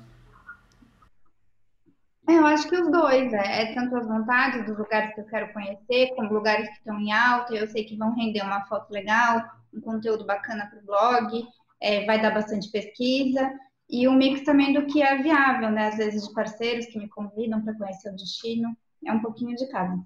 É, 2.29 2.35
eu 2.35 2.47
acho 2.47 2.69
que 2.69 2.77
os 2.77 2.91
dois, 2.91 3.33
é, 3.33 3.63
é 3.63 3.75
tanto 3.75 3.97
as 3.97 4.07
vontades 4.07 4.67
dos 4.67 4.79
lugares 4.79 5.15
que 5.15 5.21
eu 5.21 5.27
quero 5.27 5.53
conhecer, 5.53 6.15
como 6.15 6.33
lugares 6.33 6.69
que 6.69 6.75
estão 6.75 7.01
em 7.01 7.13
alta, 7.13 7.55
eu 7.55 7.67
sei 7.69 7.85
que 7.85 7.97
vão 7.97 8.15
render 8.15 8.43
uma 8.43 8.65
foto 8.67 8.93
legal, 8.93 9.43
um 9.73 9.81
conteúdo 9.81 10.25
bacana 10.25 10.67
para 10.67 10.79
o 10.79 10.87
blog, 10.87 11.45
é, 11.81 12.05
vai 12.05 12.21
dar 12.21 12.33
bastante 12.33 12.71
pesquisa, 12.71 13.51
e 13.89 14.09
um 14.09 14.15
mix 14.15 14.43
também 14.43 14.73
do 14.73 14.87
que 14.87 15.03
é 15.03 15.23
viável, 15.23 15.71
né? 15.71 15.89
Às 15.89 15.97
vezes 15.97 16.27
de 16.27 16.33
parceiros 16.33 16.87
que 16.87 16.99
me 16.99 17.09
convidam 17.09 17.61
para 17.61 17.75
conhecer 17.75 18.11
o 18.11 18.17
destino, 18.17 18.75
é 19.05 19.13
um 19.13 19.21
pouquinho 19.21 19.55
de 19.55 19.67
cada. 19.69 19.99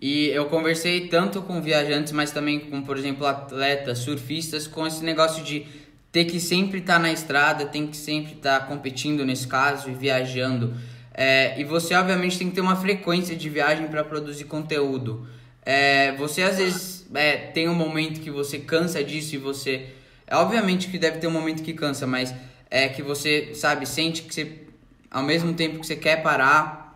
E 0.00 0.28
eu 0.28 0.46
conversei 0.46 1.08
tanto 1.08 1.42
com 1.42 1.60
viajantes, 1.60 2.12
mas 2.12 2.30
também 2.30 2.60
com, 2.70 2.82
por 2.82 2.96
exemplo, 2.96 3.26
atletas, 3.26 3.98
surfistas, 3.98 4.66
com 4.68 4.86
esse 4.86 5.02
negócio 5.04 5.42
de 5.42 5.66
ter 6.12 6.24
que 6.24 6.38
sempre 6.38 6.78
estar 6.78 6.94
tá 6.94 6.98
na 7.00 7.12
estrada, 7.12 7.66
tem 7.66 7.88
que 7.88 7.96
sempre 7.96 8.34
estar 8.34 8.60
tá 8.60 8.66
competindo 8.66 9.24
nesse 9.24 9.48
caso 9.48 9.90
e 9.90 9.94
viajando. 9.94 10.74
É, 11.12 11.60
e 11.60 11.64
você, 11.64 11.94
obviamente, 11.94 12.38
tem 12.38 12.48
que 12.48 12.54
ter 12.54 12.60
uma 12.60 12.76
frequência 12.76 13.34
de 13.34 13.48
viagem 13.48 13.88
para 13.88 14.04
produzir 14.04 14.44
conteúdo. 14.44 15.26
É, 15.62 16.12
você, 16.12 16.42
às 16.42 16.58
vezes, 16.58 16.95
é, 17.14 17.36
tem 17.36 17.68
um 17.68 17.74
momento 17.74 18.20
que 18.20 18.30
você 18.30 18.58
cansa 18.58 19.02
disso 19.02 19.34
e 19.34 19.38
você. 19.38 19.94
É, 20.26 20.36
obviamente 20.36 20.88
que 20.88 20.98
deve 20.98 21.18
ter 21.18 21.26
um 21.26 21.32
momento 21.32 21.62
que 21.62 21.72
cansa, 21.72 22.06
mas 22.06 22.34
é 22.70 22.88
que 22.88 23.02
você, 23.02 23.54
sabe, 23.54 23.86
sente 23.86 24.22
que 24.22 24.34
você, 24.34 24.66
ao 25.10 25.22
mesmo 25.22 25.54
tempo 25.54 25.80
que 25.80 25.86
você 25.86 25.96
quer 25.96 26.22
parar, 26.22 26.86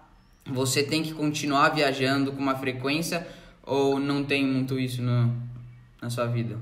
você 0.47 0.83
tem 0.83 1.03
que 1.03 1.13
continuar 1.13 1.71
viajando 1.71 2.33
com 2.33 2.41
uma 2.41 2.57
frequência 2.57 3.27
ou 3.63 4.01
não 4.01 4.25
tem 4.25 4.45
muito 4.45 4.79
isso 4.79 5.01
no, 5.03 5.33
na 6.03 6.11
sua 6.11 6.27
vida? 6.27 6.59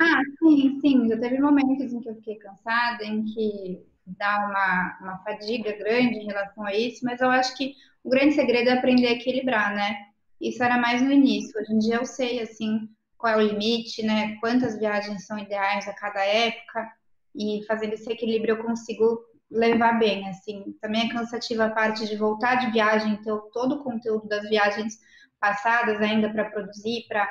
Ah, 0.00 0.22
sim, 0.38 0.80
sim. 0.80 1.08
Já 1.08 1.18
teve 1.18 1.38
momentos 1.38 1.92
em 1.92 2.00
que 2.00 2.08
eu 2.08 2.14
fiquei 2.16 2.36
cansada, 2.36 3.04
em 3.04 3.24
que 3.24 3.82
dá 4.06 4.46
uma, 4.46 4.98
uma 5.02 5.18
fadiga 5.18 5.72
grande 5.76 6.16
em 6.16 6.26
relação 6.26 6.64
a 6.64 6.74
isso, 6.74 7.04
mas 7.04 7.20
eu 7.20 7.30
acho 7.30 7.56
que 7.56 7.74
o 8.02 8.08
grande 8.08 8.34
segredo 8.34 8.70
é 8.70 8.72
aprender 8.72 9.08
a 9.08 9.12
equilibrar, 9.12 9.74
né? 9.74 10.09
Isso 10.40 10.62
era 10.62 10.78
mais 10.78 11.02
no 11.02 11.12
início. 11.12 11.60
Hoje 11.60 11.72
em 11.72 11.78
dia 11.78 11.96
eu 11.96 12.06
sei, 12.06 12.40
assim, 12.40 12.88
qual 13.18 13.34
é 13.34 13.36
o 13.36 13.46
limite, 13.46 14.02
né? 14.02 14.36
Quantas 14.40 14.78
viagens 14.78 15.26
são 15.26 15.38
ideais 15.38 15.86
a 15.86 15.92
cada 15.92 16.24
época 16.24 16.90
e 17.34 17.62
fazendo 17.66 17.92
esse 17.92 18.10
equilíbrio 18.10 18.56
eu 18.56 18.64
consigo 18.64 19.20
levar 19.50 19.98
bem, 19.98 20.28
assim. 20.28 20.74
Também 20.80 21.08
é 21.08 21.12
cansativa 21.12 21.66
a 21.66 21.70
parte 21.70 22.06
de 22.06 22.16
voltar 22.16 22.56
de 22.56 22.70
viagem, 22.70 23.12
então 23.12 23.50
todo 23.52 23.76
o 23.76 23.84
conteúdo 23.84 24.26
das 24.28 24.48
viagens 24.48 24.98
passadas 25.38 26.00
ainda 26.00 26.30
para 26.30 26.50
produzir, 26.50 27.06
para 27.08 27.28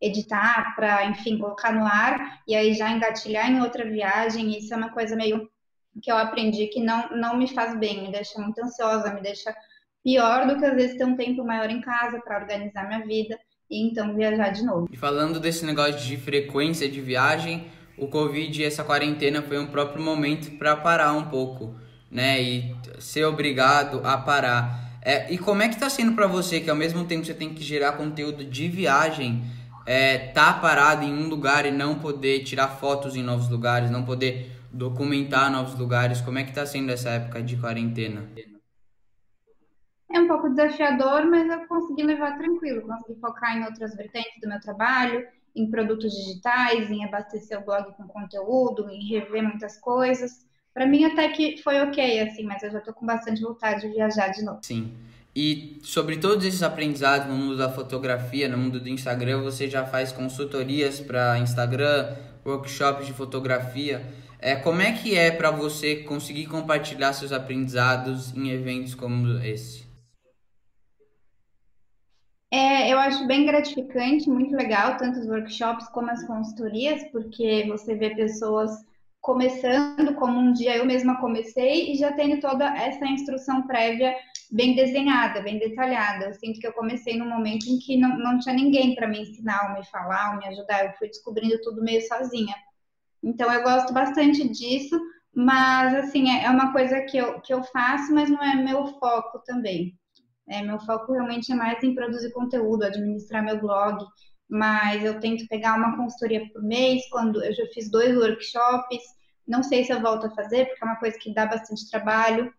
editar, 0.00 0.74
para, 0.76 1.06
enfim, 1.06 1.38
colocar 1.38 1.72
no 1.72 1.86
ar 1.86 2.42
e 2.46 2.54
aí 2.54 2.74
já 2.74 2.90
engatilhar 2.90 3.50
em 3.50 3.60
outra 3.60 3.84
viagem. 3.84 4.56
Isso 4.56 4.72
é 4.72 4.76
uma 4.76 4.90
coisa 4.90 5.16
meio 5.16 5.50
que 6.02 6.10
eu 6.10 6.16
aprendi 6.16 6.66
que 6.66 6.80
não, 6.80 7.10
não 7.10 7.36
me 7.36 7.48
faz 7.48 7.78
bem, 7.78 8.02
me 8.02 8.12
deixa 8.12 8.40
muito 8.40 8.60
ansiosa, 8.60 9.14
me 9.14 9.22
deixa 9.22 9.54
pior 10.04 10.46
do 10.46 10.58
que 10.58 10.64
às 10.64 10.74
vezes 10.74 10.98
ter 10.98 11.04
um 11.04 11.16
tempo 11.16 11.42
maior 11.42 11.70
em 11.70 11.80
casa 11.80 12.20
para 12.20 12.38
organizar 12.38 12.86
minha 12.86 13.04
vida 13.04 13.38
e 13.70 13.88
então 13.88 14.14
viajar 14.14 14.50
de 14.50 14.62
novo. 14.62 14.86
E 14.92 14.96
falando 14.96 15.40
desse 15.40 15.64
negócio 15.64 15.98
de 15.98 16.18
frequência 16.18 16.88
de 16.88 17.00
viagem, 17.00 17.66
o 17.96 18.06
Covid 18.06 18.60
e 18.60 18.64
essa 18.64 18.84
quarentena 18.84 19.40
foi 19.40 19.58
um 19.58 19.66
próprio 19.66 20.04
momento 20.04 20.58
para 20.58 20.76
parar 20.76 21.14
um 21.14 21.24
pouco, 21.24 21.74
né? 22.10 22.40
E 22.40 22.76
ser 22.98 23.24
obrigado 23.24 24.00
a 24.04 24.18
parar. 24.18 24.98
É, 25.00 25.32
e 25.32 25.38
como 25.38 25.62
é 25.62 25.68
que 25.68 25.74
está 25.74 25.88
sendo 25.88 26.12
para 26.12 26.26
você 26.26 26.60
que 26.60 26.70
ao 26.70 26.76
mesmo 26.76 27.04
tempo 27.04 27.24
você 27.24 27.34
tem 27.34 27.54
que 27.54 27.62
gerar 27.62 27.92
conteúdo 27.92 28.44
de 28.44 28.68
viagem, 28.68 29.44
é, 29.86 30.18
tá 30.18 30.52
parado 30.54 31.04
em 31.04 31.12
um 31.12 31.28
lugar 31.28 31.66
e 31.66 31.70
não 31.70 31.98
poder 31.98 32.42
tirar 32.42 32.68
fotos 32.68 33.16
em 33.16 33.22
novos 33.22 33.48
lugares, 33.48 33.90
não 33.90 34.02
poder 34.02 34.50
documentar 34.72 35.50
novos 35.50 35.78
lugares? 35.78 36.20
Como 36.20 36.38
é 36.38 36.42
que 36.42 36.50
está 36.50 36.66
sendo 36.66 36.90
essa 36.90 37.10
época 37.10 37.42
de 37.42 37.56
quarentena? 37.56 38.28
É 40.12 40.20
um 40.20 40.28
pouco 40.28 40.48
desafiador, 40.50 41.24
mas 41.26 41.48
eu 41.48 41.66
consegui 41.66 42.02
levar 42.02 42.36
tranquilo, 42.38 42.82
consegui 42.82 43.18
focar 43.20 43.56
em 43.56 43.64
outras 43.64 43.96
vertentes 43.96 44.40
do 44.40 44.48
meu 44.48 44.60
trabalho 44.60 45.26
em 45.54 45.70
produtos 45.70 46.12
digitais, 46.12 46.90
em 46.90 47.04
abastecer 47.04 47.58
o 47.58 47.64
blog 47.64 47.92
com 47.96 48.08
conteúdo, 48.08 48.90
em 48.90 49.06
rever 49.08 49.42
muitas 49.42 49.78
coisas. 49.78 50.44
Para 50.72 50.86
mim 50.86 51.04
até 51.04 51.28
que 51.28 51.62
foi 51.62 51.80
ok, 51.80 52.20
assim, 52.20 52.42
mas 52.42 52.62
eu 52.62 52.72
já 52.72 52.78
estou 52.78 52.92
com 52.92 53.06
bastante 53.06 53.40
vontade 53.40 53.82
de 53.82 53.88
viajar 53.88 54.28
de 54.28 54.42
novo. 54.42 54.58
Sim. 54.62 54.92
E 55.34 55.78
sobre 55.82 56.16
todos 56.16 56.44
esses 56.44 56.62
aprendizados 56.62 57.28
no 57.28 57.34
mundo 57.34 57.56
da 57.56 57.70
fotografia, 57.70 58.48
no 58.48 58.58
mundo 58.58 58.80
do 58.80 58.88
Instagram, 58.88 59.42
você 59.42 59.68
já 59.68 59.84
faz 59.84 60.12
consultorias 60.12 61.00
para 61.00 61.38
Instagram, 61.38 62.16
workshops 62.44 63.06
de 63.06 63.12
fotografia. 63.12 64.04
É, 64.38 64.56
como 64.56 64.80
é 64.80 64.92
que 64.92 65.16
é 65.16 65.30
para 65.30 65.50
você 65.50 65.96
conseguir 65.96 66.46
compartilhar 66.46 67.12
seus 67.12 67.32
aprendizados 67.32 68.34
em 68.36 68.50
eventos 68.50 68.94
como 68.94 69.38
esse? 69.38 69.83
É, 72.54 72.92
eu 72.92 73.00
acho 73.00 73.26
bem 73.26 73.44
gratificante, 73.44 74.30
muito 74.30 74.54
legal, 74.54 74.96
tanto 74.96 75.18
os 75.18 75.26
workshops 75.26 75.88
como 75.88 76.08
as 76.08 76.24
consultorias, 76.24 77.02
porque 77.10 77.64
você 77.66 77.96
vê 77.96 78.14
pessoas 78.14 78.70
começando 79.20 80.14
como 80.14 80.38
um 80.38 80.52
dia 80.52 80.76
eu 80.76 80.86
mesma 80.86 81.20
comecei 81.20 81.90
e 81.90 81.96
já 81.96 82.12
tendo 82.12 82.40
toda 82.40 82.64
essa 82.76 83.04
instrução 83.06 83.66
prévia 83.66 84.14
bem 84.52 84.76
desenhada, 84.76 85.42
bem 85.42 85.58
detalhada. 85.58 86.26
Eu 86.26 86.34
sinto 86.34 86.60
que 86.60 86.66
eu 86.68 86.72
comecei 86.72 87.18
num 87.18 87.28
momento 87.28 87.66
em 87.66 87.76
que 87.80 87.96
não, 87.96 88.16
não 88.18 88.38
tinha 88.38 88.54
ninguém 88.54 88.94
para 88.94 89.08
me 89.08 89.22
ensinar, 89.22 89.70
ou 89.70 89.78
me 89.80 89.84
falar, 89.86 90.32
ou 90.32 90.38
me 90.38 90.46
ajudar. 90.46 90.84
Eu 90.84 90.92
fui 90.92 91.08
descobrindo 91.08 91.60
tudo 91.60 91.82
meio 91.82 92.06
sozinha. 92.06 92.54
Então 93.20 93.52
eu 93.52 93.64
gosto 93.64 93.92
bastante 93.92 94.48
disso, 94.48 94.96
Mas, 95.34 95.94
assim, 95.96 96.30
é, 96.30 96.44
é 96.44 96.50
uma 96.50 96.72
coisa 96.72 97.00
que 97.02 97.16
eu, 97.16 97.40
que 97.40 97.52
eu 97.52 97.64
faço, 97.64 98.14
mas 98.14 98.30
não 98.30 98.40
é 98.42 98.54
meu 98.54 98.86
foco 99.00 99.40
também. 99.44 99.98
É, 100.48 100.62
meu 100.62 100.78
foco 100.80 101.12
realmente 101.12 101.50
é 101.52 101.54
mais 101.54 101.82
em 101.82 101.94
produzir 101.94 102.30
conteúdo, 102.32 102.84
administrar 102.84 103.42
meu 103.42 103.60
blog, 103.60 104.04
mas 104.48 105.04
eu 105.04 105.18
tento 105.20 105.46
pegar 105.48 105.76
uma 105.76 105.96
consultoria 105.96 106.46
por 106.52 106.62
mês, 106.62 107.02
quando 107.10 107.42
eu 107.42 107.52
já 107.54 107.66
fiz 107.72 107.90
dois 107.90 108.14
workshops, 108.16 109.02
não 109.46 109.62
sei 109.62 109.84
se 109.84 109.92
eu 109.92 110.00
volto 110.00 110.26
a 110.26 110.30
fazer, 110.30 110.66
porque 110.66 110.84
é 110.84 110.86
uma 110.86 110.96
coisa 110.96 111.18
que 111.18 111.34
dá 111.34 111.46
bastante 111.46 111.90
trabalho, 111.90 112.52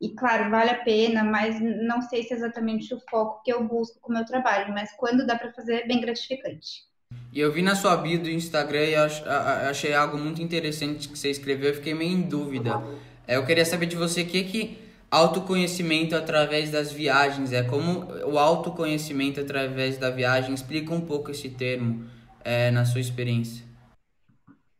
e 0.00 0.08
claro, 0.16 0.50
vale 0.50 0.70
a 0.70 0.82
pena, 0.82 1.22
mas 1.22 1.60
não 1.60 2.02
sei 2.02 2.24
se 2.24 2.34
é 2.34 2.36
exatamente 2.36 2.92
o 2.92 3.00
foco 3.08 3.40
que 3.44 3.52
eu 3.52 3.62
busco 3.62 4.00
com 4.00 4.10
o 4.10 4.14
meu 4.16 4.24
trabalho, 4.24 4.74
mas 4.74 4.90
quando 4.96 5.24
dá 5.24 5.36
para 5.36 5.52
fazer 5.52 5.74
é 5.74 5.86
bem 5.86 6.00
gratificante. 6.00 6.90
E 7.32 7.38
eu 7.38 7.52
vi 7.52 7.62
na 7.62 7.76
sua 7.76 7.96
bio 7.96 8.20
do 8.20 8.28
Instagram 8.28 8.84
e 8.84 8.94
achei 8.96 9.94
algo 9.94 10.18
muito 10.18 10.42
interessante 10.42 11.08
que 11.08 11.16
você 11.16 11.30
escreveu, 11.30 11.68
eu 11.68 11.74
fiquei 11.76 11.94
meio 11.94 12.10
em 12.10 12.22
dúvida. 12.22 12.82
É, 13.28 13.36
eu 13.36 13.46
queria 13.46 13.64
saber 13.64 13.86
de 13.86 13.94
você 13.94 14.22
o 14.22 14.26
que 14.26 14.42
que 14.42 14.81
autoconhecimento 15.12 16.16
através 16.16 16.70
das 16.70 16.90
viagens 16.90 17.52
é, 17.52 17.62
como 17.62 18.06
o 18.24 18.38
autoconhecimento 18.38 19.38
através 19.38 19.98
da 19.98 20.08
viagem, 20.08 20.54
explica 20.54 20.94
um 20.94 21.02
pouco 21.02 21.30
esse 21.30 21.50
termo 21.50 22.06
é, 22.42 22.70
na 22.70 22.86
sua 22.86 23.00
experiência. 23.02 23.62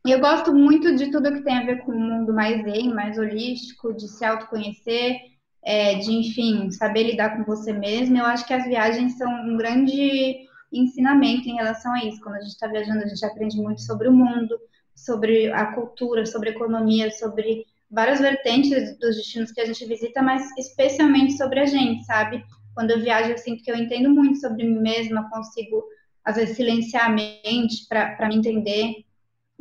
Eu 0.06 0.18
gosto 0.20 0.52
muito 0.54 0.96
de 0.96 1.10
tudo 1.10 1.32
que 1.32 1.42
tem 1.42 1.58
a 1.58 1.66
ver 1.66 1.84
com 1.84 1.92
o 1.92 2.00
mundo 2.00 2.32
mais 2.32 2.64
zen, 2.64 2.94
mais 2.94 3.18
holístico, 3.18 3.92
de 3.92 4.08
se 4.08 4.24
autoconhecer, 4.24 5.16
é, 5.62 5.96
de, 5.96 6.10
enfim, 6.10 6.70
saber 6.70 7.04
lidar 7.04 7.36
com 7.36 7.44
você 7.44 7.72
mesmo. 7.72 8.16
Eu 8.16 8.24
acho 8.24 8.46
que 8.46 8.54
as 8.54 8.64
viagens 8.64 9.18
são 9.18 9.30
um 9.30 9.56
grande 9.56 10.48
ensinamento 10.72 11.46
em 11.46 11.56
relação 11.56 11.92
a 11.92 12.04
isso. 12.04 12.20
Quando 12.22 12.36
a 12.36 12.40
gente 12.40 12.52
está 12.52 12.66
viajando, 12.66 13.04
a 13.04 13.06
gente 13.06 13.24
aprende 13.24 13.56
muito 13.58 13.82
sobre 13.82 14.08
o 14.08 14.12
mundo, 14.12 14.58
sobre 14.94 15.52
a 15.52 15.66
cultura, 15.66 16.24
sobre 16.24 16.48
a 16.48 16.52
economia, 16.52 17.10
sobre 17.10 17.66
várias 17.92 18.20
vertentes 18.20 18.98
dos 18.98 19.16
destinos 19.16 19.52
que 19.52 19.61
a 19.61 19.66
gente 19.66 19.85
visita, 19.85 20.22
mas 20.22 20.50
especialmente 20.59 21.37
sobre 21.37 21.61
a 21.61 21.66
gente, 21.66 22.05
sabe? 22.05 22.42
Quando 22.74 22.90
eu 22.90 23.00
viajo, 23.00 23.31
eu 23.31 23.38
sinto 23.38 23.62
que 23.62 23.70
eu 23.70 23.76
entendo 23.76 24.11
muito 24.11 24.40
sobre 24.40 24.64
mim 24.64 24.81
mesma, 24.81 25.28
consigo, 25.31 25.85
às 26.24 26.37
vezes, 26.37 26.57
silenciar 26.57 27.07
a 27.07 27.11
mente 27.11 27.87
para 27.88 28.26
me 28.28 28.37
entender 28.37 29.05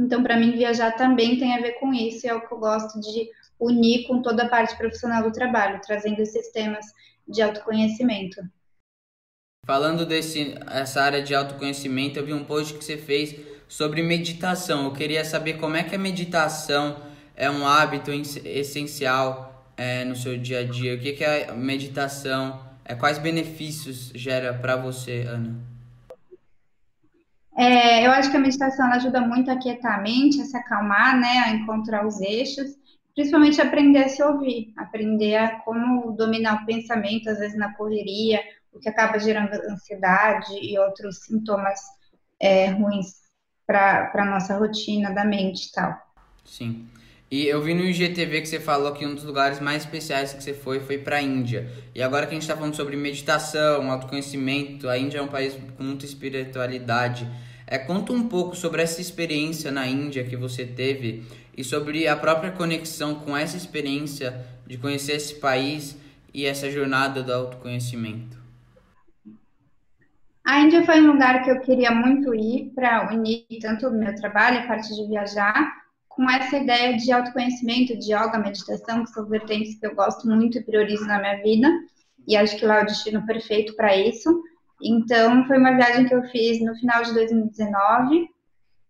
então, 0.01 0.23
para 0.23 0.35
mim, 0.35 0.57
viajar 0.57 0.91
também 0.93 1.37
tem 1.37 1.53
a 1.53 1.61
ver 1.61 1.73
com 1.73 1.93
isso, 1.93 2.25
e 2.25 2.29
é 2.29 2.33
o 2.33 2.41
que 2.41 2.51
eu 2.51 2.57
gosto 2.57 2.99
de 2.99 3.29
unir 3.59 4.07
com 4.07 4.21
toda 4.21 4.43
a 4.43 4.49
parte 4.49 4.75
profissional 4.75 5.21
do 5.21 5.31
trabalho, 5.31 5.79
trazendo 5.85 6.19
esses 6.19 6.51
temas 6.51 6.85
de 7.27 7.41
autoconhecimento. 7.41 8.41
Falando 9.63 10.05
desse 10.05 10.55
essa 10.71 11.03
área 11.03 11.21
de 11.21 11.35
autoconhecimento, 11.35 12.17
eu 12.17 12.25
vi 12.25 12.33
um 12.33 12.43
post 12.43 12.73
que 12.73 12.83
você 12.83 12.97
fez 12.97 13.35
sobre 13.67 14.01
meditação. 14.01 14.85
Eu 14.85 14.93
queria 14.93 15.23
saber 15.23 15.59
como 15.59 15.75
é 15.75 15.83
que 15.83 15.93
a 15.93 15.99
meditação 15.99 16.99
é 17.35 17.49
um 17.49 17.65
hábito 17.65 18.11
essencial 18.11 19.65
é, 19.77 20.03
no 20.05 20.15
seu 20.15 20.37
dia 20.37 20.59
a 20.59 20.63
dia. 20.63 20.95
O 20.95 20.99
que, 20.99 21.13
que 21.13 21.23
é 21.23 21.49
a 21.49 21.53
meditação? 21.53 22.59
É, 22.85 22.95
quais 22.95 23.17
benefícios 23.17 24.11
gera 24.13 24.53
para 24.53 24.75
você, 24.75 25.21
Ana? 25.27 25.55
É, 27.57 28.05
eu 28.05 28.11
acho 28.11 28.31
que 28.31 28.37
a 28.37 28.39
meditação 28.39 28.91
ajuda 28.93 29.21
muito 29.21 29.51
a 29.51 29.57
quietar 29.57 29.99
a 29.99 30.01
mente, 30.01 30.41
a 30.41 30.45
se 30.45 30.55
acalmar, 30.55 31.19
né, 31.19 31.39
a 31.45 31.51
encontrar 31.51 32.05
os 32.07 32.19
eixos, 32.21 32.71
principalmente 33.13 33.61
aprender 33.61 34.05
a 34.05 34.09
se 34.09 34.23
ouvir, 34.23 34.73
aprender 34.77 35.35
a 35.35 35.59
como 35.59 36.11
dominar 36.13 36.63
o 36.63 36.65
pensamento, 36.65 37.29
às 37.29 37.39
vezes 37.39 37.57
na 37.57 37.73
correria, 37.73 38.41
o 38.71 38.79
que 38.79 38.89
acaba 38.89 39.19
gerando 39.19 39.53
ansiedade 39.69 40.53
e 40.61 40.79
outros 40.79 41.23
sintomas 41.25 41.79
é, 42.39 42.67
ruins 42.67 43.21
para 43.67 44.11
a 44.13 44.25
nossa 44.25 44.57
rotina 44.57 45.11
da 45.11 45.25
mente 45.25 45.67
e 45.67 45.71
tal. 45.71 45.97
Sim. 46.45 46.87
E 47.31 47.47
eu 47.47 47.61
vi 47.61 47.73
no 47.73 47.85
IGTV 47.85 48.41
que 48.41 48.49
você 48.49 48.59
falou 48.59 48.91
que 48.91 49.05
um 49.05 49.15
dos 49.15 49.23
lugares 49.23 49.61
mais 49.61 49.83
especiais 49.83 50.33
que 50.33 50.43
você 50.43 50.53
foi 50.53 50.81
foi 50.81 50.97
para 50.97 51.15
a 51.15 51.21
Índia. 51.21 51.71
E 51.95 52.03
agora 52.03 52.25
que 52.25 52.31
a 52.31 52.33
gente 52.33 52.41
está 52.41 52.57
falando 52.57 52.75
sobre 52.75 52.97
meditação, 52.97 53.89
autoconhecimento, 53.89 54.89
a 54.89 54.97
Índia 54.97 55.19
é 55.19 55.21
um 55.21 55.29
país 55.29 55.57
com 55.77 55.81
muita 55.81 56.03
espiritualidade. 56.03 57.25
É, 57.65 57.77
conta 57.77 58.11
um 58.11 58.27
pouco 58.27 58.53
sobre 58.53 58.81
essa 58.81 58.99
experiência 58.99 59.71
na 59.71 59.87
Índia 59.87 60.25
que 60.25 60.35
você 60.35 60.65
teve 60.65 61.23
e 61.55 61.63
sobre 61.63 62.05
a 62.05 62.17
própria 62.17 62.51
conexão 62.51 63.15
com 63.15 63.37
essa 63.37 63.55
experiência 63.55 64.45
de 64.67 64.77
conhecer 64.77 65.13
esse 65.13 65.35
país 65.35 65.97
e 66.33 66.45
essa 66.45 66.69
jornada 66.69 67.23
do 67.23 67.31
autoconhecimento. 67.31 68.41
A 70.43 70.59
Índia 70.59 70.83
foi 70.83 70.99
um 70.99 71.13
lugar 71.13 71.43
que 71.45 71.49
eu 71.49 71.61
queria 71.61 71.91
muito 71.91 72.35
ir 72.35 72.73
para 72.75 73.09
unir 73.13 73.45
tanto 73.61 73.87
o 73.87 73.91
meu 73.91 74.13
trabalho, 74.15 74.59
a 74.59 74.67
parte 74.67 74.93
de 74.93 75.07
viajar, 75.07 75.80
com 76.15 76.29
essa 76.29 76.57
ideia 76.57 76.97
de 76.97 77.11
autoconhecimento, 77.11 77.97
de 77.97 78.13
yoga, 78.13 78.37
meditação, 78.37 79.03
que 79.03 79.11
são 79.11 79.25
vertentes 79.25 79.79
que 79.79 79.85
eu 79.85 79.95
gosto 79.95 80.27
muito 80.27 80.57
e 80.57 80.63
priorizo 80.63 81.05
na 81.05 81.19
minha 81.19 81.41
vida, 81.41 81.69
e 82.27 82.35
acho 82.35 82.57
que 82.57 82.65
lá 82.65 82.79
é 82.79 82.83
o 82.83 82.85
destino 82.85 83.25
perfeito 83.25 83.75
para 83.75 83.95
isso. 83.95 84.43
Então, 84.81 85.45
foi 85.45 85.57
uma 85.57 85.75
viagem 85.75 86.05
que 86.05 86.13
eu 86.13 86.23
fiz 86.29 86.61
no 86.61 86.75
final 86.75 87.03
de 87.03 87.13
2019. 87.13 88.29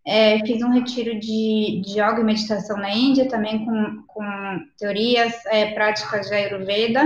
É, 0.06 0.40
fiz 0.46 0.64
um 0.64 0.72
retiro 0.72 1.20
de, 1.20 1.82
de 1.86 1.94
yoga 1.94 2.22
e 2.22 2.24
meditação 2.24 2.78
na 2.78 2.90
Índia, 2.90 3.28
também 3.28 3.66
com, 3.66 4.04
com 4.08 4.60
teorias, 4.78 5.46
é, 5.46 5.74
práticas 5.74 6.28
de 6.28 6.34
Ayurveda, 6.34 7.04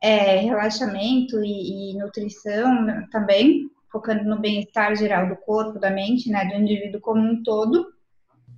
é, 0.00 0.38
relaxamento 0.38 1.42
e, 1.44 1.92
e, 1.92 1.98
nutrição 1.98 3.06
também, 3.10 3.70
focando 3.90 4.24
no 4.24 4.38
bem-estar 4.38 4.96
geral 4.96 5.28
do 5.28 5.36
corpo, 5.36 5.78
da 5.78 5.90
mente, 5.90 6.30
né, 6.30 6.46
do 6.46 6.54
indivíduo 6.54 7.00
como 7.00 7.20
um 7.20 7.42
todo. 7.42 7.86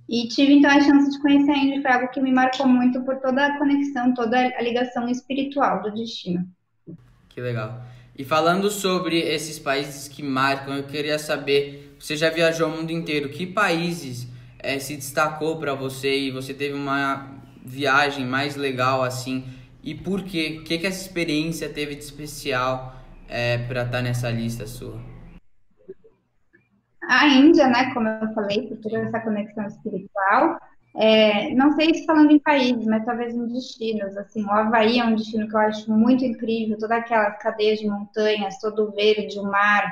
E 0.09 0.27
tive 0.27 0.53
então 0.53 0.71
a 0.71 0.81
chance 0.81 1.11
de 1.11 1.21
conhecer 1.21 1.51
a 1.51 1.57
Índia, 1.57 1.81
foi 1.83 1.91
algo 1.91 2.07
que 2.07 2.19
me 2.19 2.31
marcou 2.31 2.67
muito 2.67 2.99
por 3.01 3.17
toda 3.17 3.45
a 3.45 3.57
conexão, 3.59 4.11
toda 4.15 4.39
a 4.39 4.61
ligação 4.61 5.07
espiritual 5.07 5.83
do 5.83 5.93
destino. 5.93 6.49
Que 7.29 7.39
legal. 7.39 7.83
E 8.17 8.23
falando 8.23 8.71
sobre 8.71 9.19
esses 9.19 9.59
países 9.59 10.07
que 10.07 10.23
marcam, 10.23 10.75
eu 10.75 10.83
queria 10.83 11.19
saber, 11.19 11.95
você 11.99 12.17
já 12.17 12.31
viajou 12.31 12.67
o 12.69 12.75
mundo 12.75 12.91
inteiro, 12.91 13.29
que 13.29 13.45
países 13.45 14.27
é, 14.57 14.79
se 14.79 14.95
destacou 14.95 15.57
para 15.57 15.75
você 15.75 16.19
e 16.19 16.31
você 16.31 16.55
teve 16.55 16.73
uma 16.73 17.29
viagem 17.63 18.25
mais 18.25 18.55
legal 18.55 19.03
assim? 19.03 19.45
E 19.83 19.93
por 19.93 20.23
quê? 20.23 20.57
O 20.59 20.63
que, 20.63 20.79
que 20.79 20.87
essa 20.87 21.05
experiência 21.05 21.69
teve 21.69 21.93
de 21.93 22.03
especial 22.03 22.99
é, 23.27 23.59
para 23.59 23.83
estar 23.83 23.97
tá 23.97 24.01
nessa 24.01 24.31
lista 24.31 24.65
sua? 24.65 24.99
A 27.09 27.25
Índia, 27.27 27.67
né, 27.67 27.91
como 27.91 28.07
eu 28.07 28.31
falei, 28.35 28.67
por 28.67 28.77
toda 28.77 28.99
essa 28.99 29.19
conexão 29.19 29.65
espiritual, 29.65 30.59
é, 30.95 31.49
não 31.55 31.71
sei 31.73 31.95
se 31.95 32.05
falando 32.05 32.29
em 32.29 32.37
países, 32.37 32.85
mas 32.85 33.03
talvez 33.03 33.33
em 33.33 33.47
destinos. 33.47 34.15
Assim, 34.15 34.45
o 34.45 34.51
Havaí 34.51 34.99
é 34.99 35.05
um 35.05 35.15
destino 35.15 35.49
que 35.49 35.55
eu 35.55 35.59
acho 35.59 35.91
muito 35.91 36.23
incrível, 36.23 36.77
todas 36.77 36.99
aquelas 36.99 37.35
cadeias 37.39 37.79
de 37.79 37.87
montanhas, 37.87 38.59
todo 38.59 38.83
o 38.83 38.91
verde, 38.91 39.39
o 39.39 39.43
mar, 39.43 39.91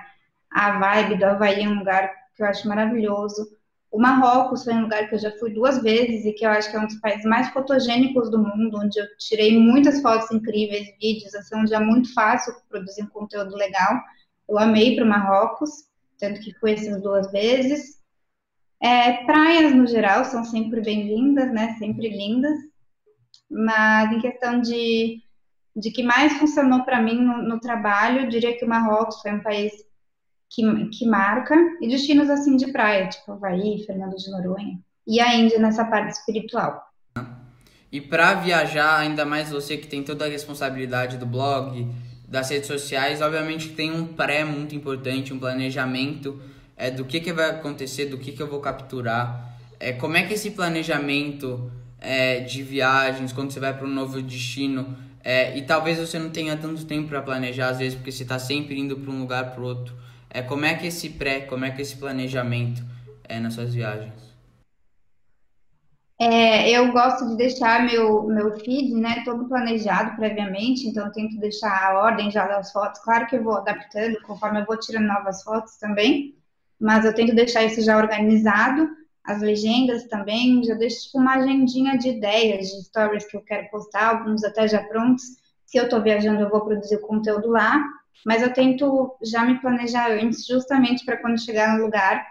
a 0.51 0.77
vibe 0.77 1.17
do 1.17 1.25
Havaí 1.25 1.63
é 1.63 1.67
um 1.67 1.79
lugar 1.79 2.13
que 2.35 2.43
eu 2.43 2.45
acho 2.45 2.67
maravilhoso. 2.67 3.47
O 3.91 3.99
Marrocos 3.99 4.63
foi 4.63 4.75
um 4.75 4.81
lugar 4.81 5.09
que 5.09 5.15
eu 5.15 5.19
já 5.19 5.31
fui 5.39 5.51
duas 5.51 5.81
vezes 5.81 6.23
e 6.23 6.33
que 6.33 6.45
eu 6.45 6.51
acho 6.51 6.69
que 6.69 6.77
é 6.77 6.79
um 6.79 6.85
dos 6.85 6.99
países 6.99 7.25
mais 7.25 7.49
fotogênicos 7.49 8.29
do 8.29 8.37
mundo, 8.37 8.77
onde 8.77 8.99
eu 8.99 9.05
tirei 9.17 9.57
muitas 9.57 10.03
fotos 10.03 10.29
incríveis, 10.29 10.93
vídeos, 11.01 11.33
assim, 11.33 11.55
onde 11.55 11.73
é 11.73 11.79
muito 11.79 12.13
fácil 12.13 12.53
produzir 12.69 13.01
um 13.01 13.07
conteúdo 13.07 13.55
legal. 13.55 13.99
Eu 14.47 14.59
amei 14.59 14.95
para 14.95 15.03
o 15.03 15.07
Marrocos, 15.07 15.87
tanto 16.19 16.39
que 16.41 16.53
fui 16.59 16.73
essas 16.73 17.01
duas 17.01 17.31
vezes. 17.31 17.97
É, 18.81 19.25
praias, 19.25 19.73
no 19.73 19.87
geral, 19.87 20.25
são 20.25 20.43
sempre 20.43 20.81
bem-vindas, 20.81 21.51
né? 21.51 21.75
Sempre 21.79 22.09
lindas. 22.09 22.57
Mas 23.49 24.11
em 24.11 24.19
questão 24.19 24.61
de, 24.61 25.21
de 25.75 25.91
que 25.91 26.03
mais 26.03 26.33
funcionou 26.33 26.83
para 26.83 27.01
mim 27.01 27.15
no, 27.15 27.41
no, 27.43 27.59
trabalho, 27.59 28.29
diria 28.29 28.57
que 28.57 28.65
o 28.65 28.69
Marrocos 28.69 29.21
foi 29.21 29.31
um 29.31 29.41
país 29.41 29.73
que, 30.49 30.89
que 30.89 31.05
marca. 31.05 31.55
E 31.81 31.87
destinos, 31.87 32.29
assim, 32.29 32.55
de 32.55 32.71
praia, 32.71 33.09
tipo 33.09 33.31
Havaí, 33.31 33.83
Fernando 33.85 34.15
de 34.15 34.29
Noronha. 34.29 34.79
E 35.07 35.19
a 35.19 35.33
Índia 35.35 35.59
nessa 35.59 35.85
parte 35.85 36.11
espiritual. 36.11 36.85
E 37.91 38.01
para 38.01 38.33
viajar, 38.33 38.99
ainda 38.99 39.25
mais 39.25 39.49
você 39.49 39.77
que 39.77 39.87
tem 39.87 40.03
toda 40.03 40.25
a 40.25 40.29
responsabilidade 40.29 41.17
do 41.17 41.25
blog, 41.25 41.87
das 42.27 42.49
redes 42.49 42.67
sociais, 42.67 43.21
obviamente 43.21 43.69
tem 43.69 43.91
um 43.91 44.05
pré 44.05 44.43
muito 44.43 44.75
importante, 44.75 45.33
um 45.33 45.39
planejamento 45.39 46.41
é, 46.75 46.91
do 46.91 47.05
que, 47.05 47.21
que 47.21 47.31
vai 47.31 47.49
acontecer, 47.49 48.07
do 48.07 48.17
que, 48.17 48.33
que 48.33 48.41
eu 48.41 48.47
vou 48.47 48.59
capturar. 48.59 49.57
É, 49.79 49.93
como 49.93 50.17
é 50.17 50.23
que 50.23 50.33
esse 50.33 50.51
planejamento 50.51 51.71
é, 52.01 52.41
de 52.41 52.61
viagens, 52.63 53.31
quando 53.31 53.51
você 53.51 53.59
vai 53.59 53.73
para 53.73 53.87
um 53.87 53.93
novo 53.93 54.21
destino, 54.21 54.97
é, 55.23 55.57
e 55.57 55.61
talvez 55.61 55.97
você 55.97 56.19
não 56.19 56.29
tenha 56.29 56.57
tanto 56.57 56.85
tempo 56.85 57.07
para 57.07 57.21
planejar, 57.21 57.69
às 57.69 57.79
vezes, 57.79 57.95
porque 57.95 58.11
você 58.11 58.23
está 58.23 58.37
sempre 58.37 58.77
indo 58.79 58.97
para 58.97 59.11
um 59.11 59.19
lugar 59.19 59.51
para 59.51 59.63
outro. 59.63 59.95
É, 60.29 60.41
como 60.41 60.65
é 60.65 60.75
que 60.75 60.87
esse 60.87 61.09
pré, 61.09 61.41
como 61.41 61.63
é 61.63 61.71
que 61.71 61.81
esse 61.81 61.95
planejamento 61.95 62.83
é 63.23 63.39
nas 63.39 63.53
suas 63.53 63.73
viagens? 63.73 64.26
É, 66.19 66.71
eu 66.71 66.91
gosto 66.91 67.27
de 67.29 67.37
deixar 67.37 67.85
meu, 67.85 68.23
meu 68.23 68.57
feed, 68.59 68.91
né, 68.95 69.23
todo 69.23 69.47
planejado 69.47 70.15
previamente, 70.15 70.87
então 70.87 71.11
tento 71.11 71.37
deixar 71.39 71.69
a 71.71 71.99
ordem 71.99 72.31
já 72.31 72.47
das 72.47 72.71
fotos. 72.71 72.99
Claro 73.01 73.27
que 73.27 73.35
eu 73.35 73.43
vou 73.43 73.57
adaptando 73.57 74.19
conforme 74.23 74.61
eu 74.61 74.65
vou 74.65 74.79
tirando 74.79 75.05
novas 75.05 75.43
fotos 75.43 75.77
também, 75.77 76.35
mas 76.79 77.05
eu 77.05 77.13
tento 77.13 77.35
deixar 77.35 77.63
isso 77.65 77.81
já 77.83 77.97
organizado. 77.97 78.89
as 79.23 79.41
legendas 79.41 80.05
também, 80.07 80.63
já 80.63 80.73
deixo 80.75 81.03
tipo 81.03 81.19
uma 81.19 81.35
agendinha 81.35 81.97
de 81.97 82.09
ideias, 82.09 82.67
de 82.69 82.83
stories 82.85 83.25
que 83.27 83.35
eu 83.37 83.41
quero 83.41 83.69
postar, 83.69 84.07
alguns 84.09 84.43
até 84.43 84.67
já 84.67 84.81
prontos. 84.83 85.23
Se 85.65 85.77
eu 85.77 85.83
estou 85.85 86.01
viajando, 86.01 86.41
eu 86.41 86.49
vou 86.49 86.61
produzir 86.61 86.95
o 86.95 87.01
conteúdo 87.07 87.49
lá, 87.49 87.83
mas 88.25 88.41
eu 88.41 88.53
tento 88.53 89.15
já 89.23 89.43
me 89.45 89.59
planejar 89.59 90.11
antes, 90.11 90.45
justamente 90.47 91.05
para 91.05 91.17
quando 91.17 91.39
chegar 91.41 91.77
no 91.77 91.83
lugar, 91.83 92.25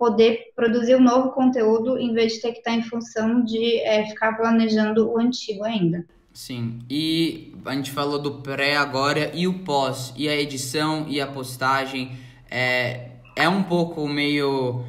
poder 0.00 0.52
produzir 0.56 0.96
um 0.96 1.00
novo 1.00 1.28
conteúdo, 1.32 1.98
em 1.98 2.14
vez 2.14 2.32
de 2.32 2.40
ter 2.40 2.52
que 2.52 2.58
estar 2.60 2.72
em 2.72 2.82
função 2.82 3.44
de 3.44 3.80
é, 3.80 4.06
ficar 4.06 4.32
planejando 4.32 5.10
o 5.10 5.18
antigo 5.18 5.62
ainda. 5.62 6.06
Sim, 6.32 6.78
e 6.88 7.52
a 7.66 7.74
gente 7.74 7.90
falou 7.90 8.18
do 8.18 8.36
pré 8.36 8.78
agora 8.78 9.30
e 9.34 9.46
o 9.46 9.58
pós, 9.58 10.14
e 10.16 10.26
a 10.26 10.34
edição 10.34 11.04
e 11.06 11.20
a 11.20 11.26
postagem. 11.26 12.12
É, 12.50 13.10
é 13.36 13.46
um 13.46 13.62
pouco 13.62 14.08
meio 14.08 14.82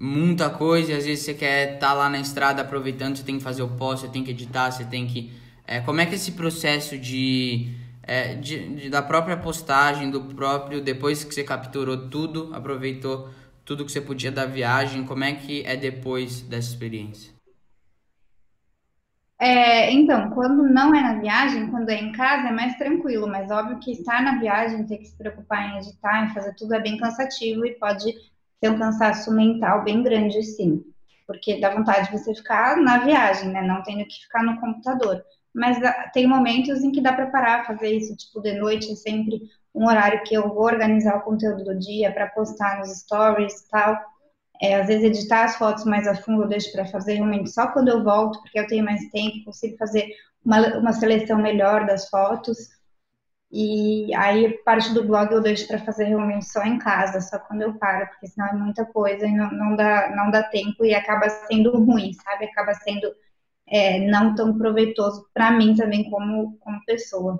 muita 0.00 0.50
coisa, 0.50 0.96
às 0.96 1.06
vezes 1.06 1.24
você 1.24 1.34
quer 1.34 1.74
estar 1.74 1.90
tá 1.90 1.94
lá 1.94 2.10
na 2.10 2.18
estrada 2.18 2.60
aproveitando, 2.60 3.14
você 3.14 3.22
tem 3.22 3.38
que 3.38 3.44
fazer 3.44 3.62
o 3.62 3.68
pós, 3.68 4.00
você 4.00 4.08
tem 4.08 4.24
que 4.24 4.32
editar, 4.32 4.72
você 4.72 4.84
tem 4.84 5.06
que. 5.06 5.30
É, 5.64 5.78
como 5.80 6.00
é 6.00 6.06
que 6.06 6.12
é 6.12 6.16
esse 6.16 6.32
processo 6.32 6.98
de, 6.98 7.70
é, 8.02 8.34
de, 8.34 8.68
de, 8.74 8.90
da 8.90 9.00
própria 9.00 9.36
postagem, 9.36 10.10
do 10.10 10.22
próprio. 10.22 10.80
Depois 10.80 11.22
que 11.22 11.32
você 11.32 11.44
capturou 11.44 12.08
tudo, 12.08 12.50
aproveitou 12.52 13.28
tudo 13.66 13.84
que 13.84 13.90
você 13.90 14.00
podia 14.00 14.30
da 14.30 14.46
viagem, 14.46 15.04
como 15.04 15.24
é 15.24 15.34
que 15.34 15.62
é 15.66 15.76
depois 15.76 16.40
dessa 16.42 16.70
experiência? 16.70 17.34
É, 19.38 19.92
então, 19.92 20.30
quando 20.30 20.62
não 20.62 20.94
é 20.94 21.02
na 21.02 21.20
viagem, 21.20 21.68
quando 21.68 21.90
é 21.90 21.96
em 21.96 22.12
casa, 22.12 22.48
é 22.48 22.52
mais 22.52 22.78
tranquilo, 22.78 23.26
mas 23.26 23.50
óbvio 23.50 23.78
que 23.80 23.90
estar 23.92 24.22
na 24.22 24.38
viagem, 24.38 24.86
ter 24.86 24.98
que 24.98 25.06
se 25.06 25.18
preocupar 25.18 25.68
em 25.68 25.78
editar, 25.78 26.24
em 26.24 26.32
fazer 26.32 26.54
tudo 26.54 26.74
é 26.74 26.80
bem 26.80 26.96
cansativo 26.96 27.66
e 27.66 27.74
pode 27.74 28.14
ter 28.60 28.70
um 28.70 28.78
cansaço 28.78 29.30
mental 29.32 29.84
bem 29.84 30.02
grande, 30.02 30.42
sim. 30.42 30.82
Porque 31.26 31.60
dá 31.60 31.74
vontade 31.74 32.06
de 32.10 32.16
você 32.16 32.34
ficar 32.34 32.76
na 32.78 32.98
viagem, 32.98 33.50
né? 33.50 33.60
Não 33.60 33.82
tendo 33.82 34.06
que 34.06 34.22
ficar 34.22 34.44
no 34.44 34.58
computador. 34.60 35.22
Mas 35.52 35.82
ah, 35.82 36.10
tem 36.14 36.26
momentos 36.26 36.82
em 36.84 36.92
que 36.92 37.00
dá 37.00 37.12
para 37.12 37.26
parar, 37.26 37.66
fazer 37.66 37.90
isso, 37.90 38.16
tipo, 38.16 38.40
de 38.40 38.52
noite, 38.52 38.92
é 38.92 38.94
sempre 38.94 39.42
um 39.76 39.86
horário 39.86 40.22
que 40.24 40.34
eu 40.34 40.48
vou 40.48 40.64
organizar 40.64 41.18
o 41.18 41.20
conteúdo 41.20 41.62
do 41.62 41.78
dia 41.78 42.10
para 42.10 42.28
postar 42.28 42.78
nos 42.78 42.88
stories 43.00 43.60
e 43.60 43.68
tal. 43.68 43.96
É, 44.60 44.80
às 44.80 44.86
vezes 44.86 45.04
editar 45.04 45.44
as 45.44 45.56
fotos 45.56 45.84
mais 45.84 46.08
a 46.08 46.14
fundo 46.14 46.44
eu 46.44 46.48
deixo 46.48 46.72
para 46.72 46.86
fazer 46.86 47.14
realmente 47.14 47.50
só 47.50 47.66
quando 47.66 47.88
eu 47.88 48.02
volto, 48.02 48.40
porque 48.40 48.58
eu 48.58 48.66
tenho 48.66 48.82
mais 48.82 49.06
tempo, 49.10 49.44
consigo 49.44 49.76
fazer 49.76 50.08
uma, 50.42 50.78
uma 50.78 50.92
seleção 50.94 51.38
melhor 51.38 51.84
das 51.84 52.08
fotos. 52.08 52.56
E 53.52 54.12
aí 54.14 54.50
parte 54.64 54.94
do 54.94 55.04
blog 55.04 55.30
eu 55.30 55.42
deixo 55.42 55.68
para 55.68 55.78
fazer 55.78 56.04
realmente 56.04 56.46
só 56.46 56.64
em 56.64 56.78
casa, 56.78 57.20
só 57.20 57.38
quando 57.38 57.62
eu 57.62 57.74
paro, 57.74 58.06
porque 58.08 58.28
senão 58.28 58.48
é 58.48 58.52
muita 58.54 58.86
coisa 58.86 59.26
e 59.26 59.32
não, 59.32 59.50
não, 59.50 59.76
dá, 59.76 60.10
não 60.16 60.30
dá 60.30 60.42
tempo 60.42 60.86
e 60.86 60.94
acaba 60.94 61.28
sendo 61.28 61.78
ruim, 61.84 62.14
sabe? 62.14 62.46
Acaba 62.46 62.72
sendo 62.72 63.12
é, 63.66 64.00
não 64.08 64.34
tão 64.34 64.56
proveitoso 64.56 65.28
para 65.34 65.50
mim 65.50 65.74
também 65.74 66.08
como, 66.10 66.56
como 66.60 66.84
pessoa. 66.86 67.38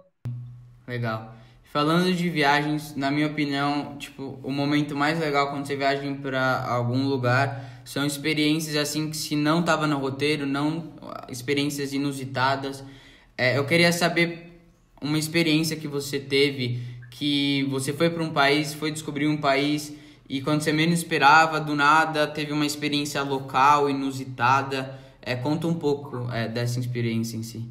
Legal. 0.87 1.35
Falando 1.73 2.13
de 2.13 2.31
viagens, 2.31 2.95
na 2.97 3.11
minha 3.11 3.27
opinião, 3.27 3.97
tipo, 3.99 4.39
o 4.43 4.51
momento 4.51 4.97
mais 4.97 5.19
legal 5.19 5.51
quando 5.51 5.67
você 5.67 5.77
viaja 5.77 6.03
para 6.23 6.65
algum 6.65 7.07
lugar 7.07 7.83
são 7.85 8.05
experiências 8.07 8.77
assim 8.77 9.11
que 9.11 9.17
se 9.17 9.37
não 9.37 9.63
tava 9.63 9.87
no 9.87 9.99
roteiro, 9.99 10.47
não 10.47 10.93
experiências 11.29 11.93
inusitadas. 11.93 12.83
É, 13.37 13.59
eu 13.59 13.65
queria 13.67 13.93
saber 13.93 14.61
uma 15.01 15.19
experiência 15.19 15.77
que 15.77 15.87
você 15.87 16.19
teve, 16.19 16.81
que 17.11 17.65
você 17.65 17.93
foi 17.93 18.11
para 18.11 18.23
um 18.23 18.31
país, 18.31 18.73
foi 18.73 18.91
descobrir 18.91 19.29
um 19.29 19.37
país 19.37 19.93
e 20.29 20.41
quando 20.41 20.63
você 20.63 20.73
menos 20.73 20.99
esperava, 21.01 21.61
do 21.61 21.75
nada, 21.77 22.27
teve 22.27 22.53
uma 22.53 22.67
experiência 22.67 23.23
local, 23.23 23.89
inusitada. 23.89 24.99
É, 25.23 25.37
conta 25.37 25.67
um 25.67 25.75
pouco 25.75 26.31
é, 26.33 26.49
dessa 26.49 26.81
experiência 26.81 27.37
em 27.37 27.43
si. 27.43 27.65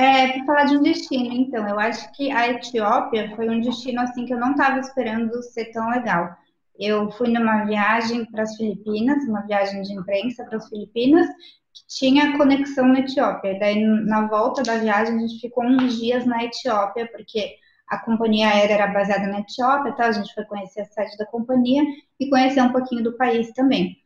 É, 0.00 0.32
para 0.32 0.46
falar 0.46 0.64
de 0.64 0.78
um 0.78 0.82
destino, 0.82 1.30
então, 1.34 1.68
eu 1.68 1.78
acho 1.78 2.10
que 2.12 2.30
a 2.30 2.48
Etiópia 2.48 3.36
foi 3.36 3.50
um 3.50 3.60
destino 3.60 4.00
assim 4.00 4.24
que 4.24 4.32
eu 4.32 4.40
não 4.40 4.52
estava 4.52 4.80
esperando 4.80 5.42
ser 5.42 5.66
tão 5.72 5.90
legal. 5.90 6.34
Eu 6.78 7.10
fui 7.10 7.28
numa 7.28 7.66
viagem 7.66 8.24
para 8.24 8.44
as 8.44 8.56
Filipinas, 8.56 9.22
uma 9.24 9.42
viagem 9.42 9.82
de 9.82 9.92
imprensa 9.92 10.42
para 10.46 10.56
as 10.56 10.70
Filipinas, 10.70 11.26
que 11.28 11.86
tinha 11.86 12.34
conexão 12.38 12.88
na 12.88 13.00
Etiópia. 13.00 13.58
Daí, 13.58 13.78
na 13.84 14.26
volta 14.26 14.62
da 14.62 14.78
viagem, 14.78 15.16
a 15.16 15.18
gente 15.18 15.38
ficou 15.38 15.64
uns 15.66 15.98
dias 16.00 16.24
na 16.24 16.44
Etiópia, 16.44 17.06
porque 17.12 17.56
a 17.86 17.98
companhia 17.98 18.48
aérea 18.48 18.74
era 18.76 18.86
baseada 18.86 19.26
na 19.26 19.40
Etiópia, 19.40 19.92
tá? 19.92 20.06
a 20.06 20.12
gente 20.12 20.32
foi 20.32 20.46
conhecer 20.46 20.80
a 20.80 20.86
sede 20.86 21.14
da 21.18 21.26
companhia 21.26 21.82
e 22.18 22.30
conhecer 22.30 22.62
um 22.62 22.72
pouquinho 22.72 23.04
do 23.04 23.18
país 23.18 23.52
também. 23.52 23.98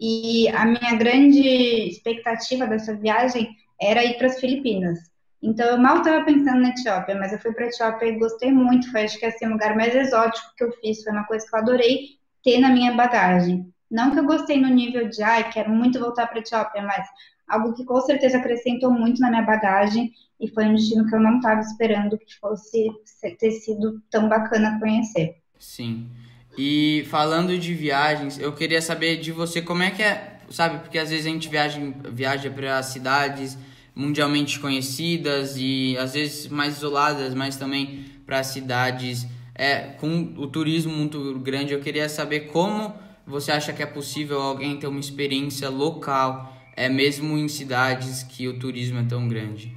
E 0.00 0.48
a 0.48 0.64
minha 0.64 0.94
grande 0.96 1.46
expectativa 1.88 2.66
dessa 2.66 2.96
viagem 2.96 3.54
era 3.78 4.02
ir 4.02 4.16
para 4.16 4.28
as 4.28 4.40
Filipinas. 4.40 5.11
Então, 5.42 5.66
eu 5.66 5.78
mal 5.78 5.98
estava 5.98 6.24
pensando 6.24 6.60
na 6.60 6.68
Etiópia, 6.68 7.16
mas 7.16 7.32
eu 7.32 7.38
fui 7.38 7.52
para 7.52 7.64
a 7.64 7.68
Etiópia 7.68 8.06
e 8.06 8.18
gostei 8.18 8.52
muito. 8.52 8.90
Foi, 8.92 9.02
acho 9.02 9.18
que, 9.18 9.26
assim, 9.26 9.46
o 9.46 9.50
lugar 9.50 9.74
mais 9.74 9.94
exótico 9.94 10.54
que 10.56 10.62
eu 10.62 10.72
fiz. 10.80 11.02
Foi 11.02 11.12
uma 11.12 11.24
coisa 11.24 11.44
que 11.44 11.54
eu 11.54 11.58
adorei 11.58 11.98
ter 12.44 12.60
na 12.60 12.68
minha 12.68 12.92
bagagem. 12.92 13.66
Não 13.90 14.12
que 14.12 14.20
eu 14.20 14.24
gostei 14.24 14.60
no 14.60 14.68
nível 14.68 15.08
de, 15.08 15.22
ai, 15.22 15.50
quero 15.50 15.70
muito 15.70 15.98
voltar 15.98 16.26
para 16.28 16.38
a 16.38 16.40
Etiópia, 16.40 16.82
mas 16.82 17.06
algo 17.48 17.74
que 17.74 17.84
com 17.84 18.00
certeza 18.00 18.38
acrescentou 18.38 18.90
muito 18.90 19.20
na 19.20 19.28
minha 19.30 19.42
bagagem 19.42 20.12
e 20.40 20.48
foi 20.48 20.64
um 20.64 20.74
destino 20.74 21.06
que 21.06 21.14
eu 21.14 21.20
não 21.20 21.36
estava 21.36 21.60
esperando 21.60 22.16
que 22.16 22.38
fosse 22.40 22.90
ter 23.38 23.50
sido 23.50 24.00
tão 24.10 24.28
bacana 24.28 24.78
conhecer. 24.80 25.36
Sim. 25.58 26.08
E 26.56 27.04
falando 27.08 27.56
de 27.58 27.74
viagens, 27.74 28.38
eu 28.38 28.52
queria 28.52 28.80
saber 28.80 29.18
de 29.18 29.32
você 29.32 29.60
como 29.60 29.82
é 29.82 29.90
que 29.90 30.02
é, 30.02 30.40
sabe? 30.50 30.78
Porque 30.78 30.98
às 30.98 31.10
vezes 31.10 31.26
a 31.26 31.28
gente 31.28 31.48
viaja, 31.48 31.80
viaja 32.10 32.50
para 32.50 32.82
cidades 32.82 33.56
mundialmente 33.94 34.58
conhecidas 34.58 35.56
e 35.56 35.96
às 35.98 36.14
vezes 36.14 36.48
mais 36.48 36.76
isoladas, 36.76 37.34
mas 37.34 37.56
também 37.56 38.04
para 38.24 38.42
cidades 38.42 39.26
é, 39.54 39.92
com 40.00 40.34
o 40.36 40.46
turismo 40.46 40.92
muito 40.92 41.38
grande. 41.38 41.72
Eu 41.72 41.80
queria 41.80 42.08
saber 42.08 42.52
como 42.52 42.94
você 43.26 43.52
acha 43.52 43.72
que 43.72 43.82
é 43.82 43.86
possível 43.86 44.40
alguém 44.40 44.78
ter 44.78 44.86
uma 44.86 45.00
experiência 45.00 45.68
local, 45.68 46.52
é 46.76 46.88
mesmo 46.88 47.36
em 47.36 47.48
cidades 47.48 48.22
que 48.22 48.48
o 48.48 48.58
turismo 48.58 48.98
é 48.98 49.04
tão 49.04 49.28
grande. 49.28 49.76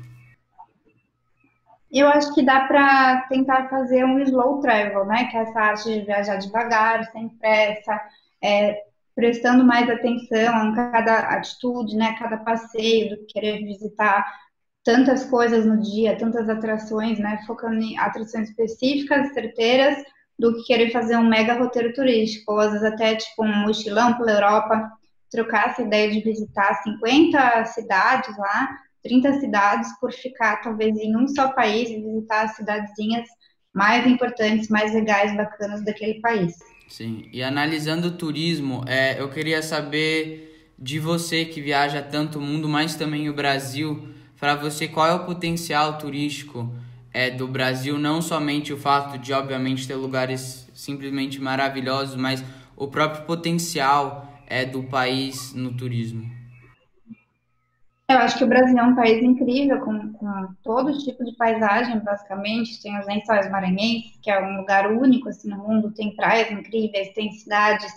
Eu 1.91 2.07
acho 2.09 2.33
que 2.33 2.43
dá 2.43 2.61
para 2.61 3.21
tentar 3.29 3.69
fazer 3.69 4.03
um 4.03 4.19
slow 4.19 4.59
travel, 4.59 5.05
né? 5.05 5.25
Que 5.25 5.37
é 5.37 5.41
essa 5.41 5.59
arte 5.59 5.93
de 5.93 6.05
viajar 6.05 6.35
devagar, 6.37 7.05
sem 7.11 7.29
pressa, 7.29 8.01
é, 8.41 8.83
prestando 9.15 9.63
mais 9.63 9.89
atenção 9.89 10.53
a 10.53 10.91
cada 10.91 11.19
atitude, 11.29 11.95
né, 11.95 12.15
cada 12.19 12.37
passeio, 12.37 13.09
do 13.09 13.17
que 13.25 13.33
querer 13.33 13.63
visitar 13.63 14.25
tantas 14.83 15.25
coisas 15.25 15.65
no 15.65 15.81
dia, 15.81 16.17
tantas 16.17 16.47
atrações, 16.49 17.17
né, 17.17 17.41
focando 17.47 17.81
em 17.81 17.97
atrações 17.97 18.49
específicas, 18.49 19.33
certeiras, 19.33 19.97
do 20.37 20.53
que 20.57 20.63
querer 20.65 20.91
fazer 20.91 21.15
um 21.15 21.27
mega 21.27 21.53
roteiro 21.53 21.93
turístico, 21.93 22.51
ou 22.51 22.59
às 22.59 22.73
vezes 22.73 22.85
até 22.85 23.15
tipo 23.15 23.43
um 23.43 23.65
mochilão 23.65 24.17
pela 24.17 24.33
Europa, 24.33 24.91
trocar 25.31 25.69
essa 25.69 25.81
ideia 25.81 26.11
de 26.11 26.19
visitar 26.19 26.75
50 26.83 27.65
cidades 27.65 28.37
lá, 28.37 28.77
30 29.01 29.39
cidades, 29.39 29.99
por 29.99 30.11
ficar 30.11 30.61
talvez 30.61 30.95
em 30.97 31.15
um 31.15 31.27
só 31.27 31.53
país 31.53 31.89
e 31.89 32.01
visitar 32.01 32.45
as 32.45 32.55
cidadezinhas 32.55 33.27
mais 33.73 34.05
importantes, 34.05 34.67
mais 34.69 34.93
legais, 34.93 35.35
bacanas 35.35 35.83
daquele 35.83 36.19
país. 36.21 36.53
Sim, 36.87 37.27
e 37.33 37.41
analisando 37.41 38.09
o 38.09 38.11
turismo, 38.11 38.83
é, 38.87 39.19
eu 39.19 39.29
queria 39.29 39.61
saber 39.61 40.71
de 40.77 40.99
você 40.99 41.45
que 41.45 41.61
viaja 41.61 42.01
tanto 42.01 42.37
o 42.37 42.41
mundo, 42.41 42.69
mas 42.69 42.95
também 42.95 43.29
o 43.29 43.33
Brasil, 43.33 44.09
para 44.39 44.55
você 44.55 44.87
qual 44.87 45.07
é 45.07 45.13
o 45.13 45.25
potencial 45.25 45.97
turístico 45.97 46.71
é, 47.13 47.31
do 47.31 47.47
Brasil, 47.47 47.97
não 47.97 48.21
somente 48.21 48.73
o 48.73 48.77
fato 48.77 49.17
de, 49.17 49.31
obviamente, 49.33 49.87
ter 49.87 49.95
lugares 49.95 50.67
simplesmente 50.73 51.39
maravilhosos, 51.41 52.15
mas 52.15 52.43
o 52.75 52.87
próprio 52.87 53.23
potencial 53.23 54.41
é, 54.47 54.65
do 54.65 54.83
país 54.83 55.53
no 55.53 55.73
turismo. 55.73 56.34
Eu 58.07 58.19
acho 58.19 58.37
que 58.37 58.43
o 58.43 58.47
Brasil 58.47 58.77
é 58.77 58.83
um 58.83 58.95
país 58.95 59.23
incrível, 59.23 59.79
com, 59.81 60.13
com 60.13 60.53
todo 60.63 60.97
tipo 60.99 61.23
de 61.25 61.35
paisagem, 61.35 61.99
basicamente. 61.99 62.81
Tem 62.81 62.99
os 62.99 63.05
lençóis 63.07 63.49
maranhenses, 63.49 64.15
que 64.21 64.29
é 64.29 64.39
um 64.39 64.57
lugar 64.57 64.91
único 64.91 65.29
assim, 65.29 65.49
no 65.49 65.57
mundo, 65.57 65.91
tem 65.91 66.15
praias 66.15 66.51
incríveis, 66.51 67.13
tem 67.13 67.31
cidades 67.31 67.91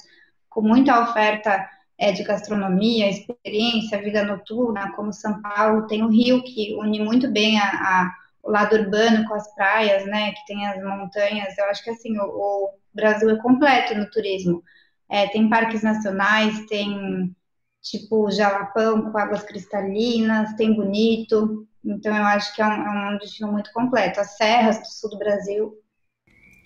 com 0.49 0.63
muita 0.63 0.99
oferta 1.03 1.69
é, 1.99 2.11
de 2.11 2.23
gastronomia, 2.23 3.11
experiência, 3.11 4.01
vida 4.01 4.25
noturna, 4.25 4.93
como 4.93 5.13
São 5.13 5.43
Paulo. 5.43 5.87
Tem 5.87 6.03
o 6.03 6.09
Rio, 6.09 6.43
que 6.43 6.75
une 6.77 7.01
muito 7.05 7.31
bem 7.31 7.61
a, 7.61 7.67
a, 7.67 8.15
o 8.43 8.51
lado 8.51 8.77
urbano 8.77 9.29
com 9.29 9.35
as 9.35 9.55
praias, 9.55 10.07
né, 10.07 10.33
que 10.33 10.47
tem 10.47 10.67
as 10.67 10.83
montanhas. 10.83 11.57
Eu 11.59 11.67
acho 11.67 11.85
que 11.85 11.91
assim, 11.91 12.19
o, 12.19 12.25
o 12.25 12.71
Brasil 12.95 13.29
é 13.29 13.37
completo 13.37 13.95
no 13.95 14.11
turismo. 14.11 14.63
É, 15.11 15.27
tem 15.29 15.51
parques 15.51 15.83
nacionais, 15.83 16.67
tem 16.67 17.35
tipo 17.83 18.31
Jalapão 18.31 19.11
com 19.11 19.19
águas 19.19 19.43
cristalinas, 19.43 20.55
tem 20.55 20.75
Bonito. 20.75 21.67
Então 21.85 22.15
eu 22.15 22.25
acho 22.25 22.55
que 22.55 22.61
é 22.61 22.67
um, 22.67 22.71
é 22.71 23.15
um 23.15 23.19
destino 23.19 23.53
muito 23.53 23.73
completo. 23.73 24.21
As 24.21 24.37
serras 24.37 24.79
do 24.79 24.87
sul 24.87 25.11
do 25.11 25.19
Brasil. 25.19 25.75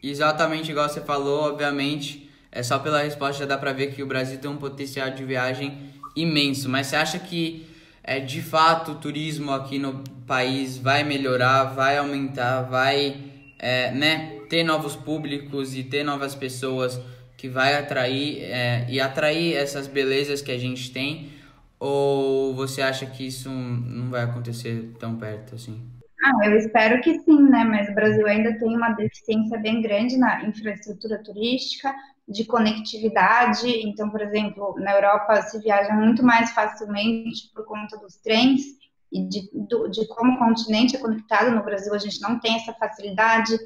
Exatamente 0.02 0.70
igual 0.70 0.88
você 0.88 1.00
falou, 1.00 1.48
obviamente. 1.50 2.30
É 2.50 2.62
só 2.62 2.78
pela 2.78 3.02
resposta 3.02 3.40
já 3.40 3.46
dá 3.46 3.56
para 3.56 3.72
ver 3.72 3.94
que 3.94 4.02
o 4.02 4.06
Brasil 4.06 4.38
tem 4.38 4.50
um 4.50 4.56
potencial 4.56 5.10
de 5.10 5.24
viagem 5.24 5.92
imenso. 6.16 6.68
Mas 6.68 6.88
você 6.88 6.96
acha 6.96 7.18
que 7.18 7.66
é, 8.02 8.18
de 8.20 8.42
fato 8.42 8.92
o 8.92 8.94
turismo 8.96 9.52
aqui 9.52 9.78
no 9.78 10.02
país 10.26 10.76
vai 10.76 11.04
melhorar, 11.04 11.64
vai 11.64 11.98
aumentar, 11.98 12.62
vai 12.62 13.16
é, 13.58 13.92
né, 13.92 14.40
ter 14.50 14.64
novos 14.64 14.96
públicos 14.96 15.74
e 15.74 15.84
ter 15.84 16.02
novas 16.02 16.34
pessoas 16.34 17.00
que 17.42 17.48
vai 17.48 17.74
atrair 17.74 18.40
é, 18.44 18.86
e 18.88 19.00
atrair 19.00 19.56
essas 19.56 19.88
belezas 19.88 20.40
que 20.40 20.52
a 20.52 20.56
gente 20.56 20.92
tem? 20.92 21.32
Ou 21.76 22.54
você 22.54 22.80
acha 22.80 23.04
que 23.04 23.26
isso 23.26 23.50
não 23.50 24.10
vai 24.10 24.22
acontecer 24.22 24.92
tão 25.00 25.16
perto 25.16 25.56
assim? 25.56 25.82
Ah, 26.24 26.46
eu 26.46 26.56
espero 26.56 27.02
que 27.02 27.18
sim, 27.18 27.42
né? 27.50 27.64
Mas 27.64 27.88
o 27.88 27.94
Brasil 27.94 28.24
ainda 28.28 28.56
tem 28.60 28.76
uma 28.76 28.90
deficiência 28.90 29.58
bem 29.58 29.82
grande 29.82 30.16
na 30.16 30.44
infraestrutura 30.44 31.20
turística, 31.20 31.92
de 32.28 32.44
conectividade. 32.44 33.66
Então, 33.88 34.08
por 34.08 34.20
exemplo, 34.20 34.76
na 34.78 34.92
Europa 34.92 35.42
se 35.42 35.58
viaja 35.58 35.92
muito 35.94 36.24
mais 36.24 36.52
facilmente 36.52 37.50
por 37.52 37.64
conta 37.64 37.98
dos 37.98 38.14
trens 38.18 38.62
e 39.10 39.26
de, 39.26 39.50
do, 39.52 39.88
de 39.88 40.06
como 40.06 40.34
o 40.34 40.38
continente 40.38 40.94
é 40.94 41.00
conectado. 41.00 41.50
No 41.50 41.64
Brasil, 41.64 41.92
a 41.92 41.98
gente 41.98 42.20
não 42.20 42.38
tem 42.38 42.54
essa 42.54 42.72
facilidade. 42.74 43.58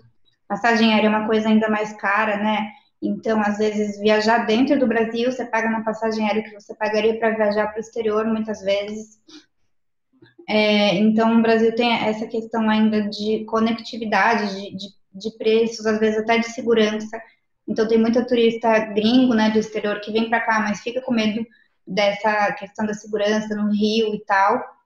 Passagem 0.49 0.95
aérea 0.95 1.09
é 1.09 1.11
uma 1.11 1.27
coisa 1.27 1.51
ainda 1.51 1.69
mais 1.69 1.93
cara, 1.93 2.39
né? 2.39 2.73
Então, 3.03 3.41
às 3.41 3.59
vezes, 3.59 3.99
viajar 3.99 4.47
dentro 4.47 4.79
do 4.79 4.87
Brasil, 4.87 5.31
você 5.31 5.45
paga 5.45 5.69
uma 5.69 5.85
passagem 5.85 6.27
aérea 6.27 6.43
que 6.43 6.55
você 6.55 6.75
pagaria 6.75 7.19
para 7.19 7.37
viajar 7.37 7.69
para 7.69 7.77
o 7.77 7.81
exterior, 7.81 8.25
muitas 8.27 8.61
vezes. 8.63 9.19
É, 10.49 10.95
então, 10.97 11.39
o 11.39 11.43
Brasil 11.43 11.75
tem 11.75 11.93
essa 11.93 12.27
questão 12.27 12.71
ainda 12.71 13.03
de 13.03 13.45
conectividade, 13.47 14.55
de, 14.55 14.77
de, 14.77 14.87
de, 15.13 15.37
preços, 15.37 15.85
às 15.87 15.99
vezes 15.99 16.21
até 16.21 16.39
de 16.39 16.47
segurança. 16.47 17.21
Então, 17.69 17.87
tem 17.87 17.99
muita 17.99 18.25
turista 18.25 18.79
gringo, 18.79 19.35
né, 19.35 19.51
do 19.51 19.59
exterior 19.59 20.01
que 20.01 20.13
vem 20.13 20.29
para 20.29 20.41
cá, 20.41 20.61
mas 20.61 20.81
fica 20.81 21.03
com 21.03 21.13
medo 21.13 21.45
dessa 21.87 22.53
questão 22.53 22.87
da 22.87 22.95
segurança 22.95 23.55
no 23.55 23.71
Rio 23.71 24.15
e 24.15 24.25
tal. 24.25 24.77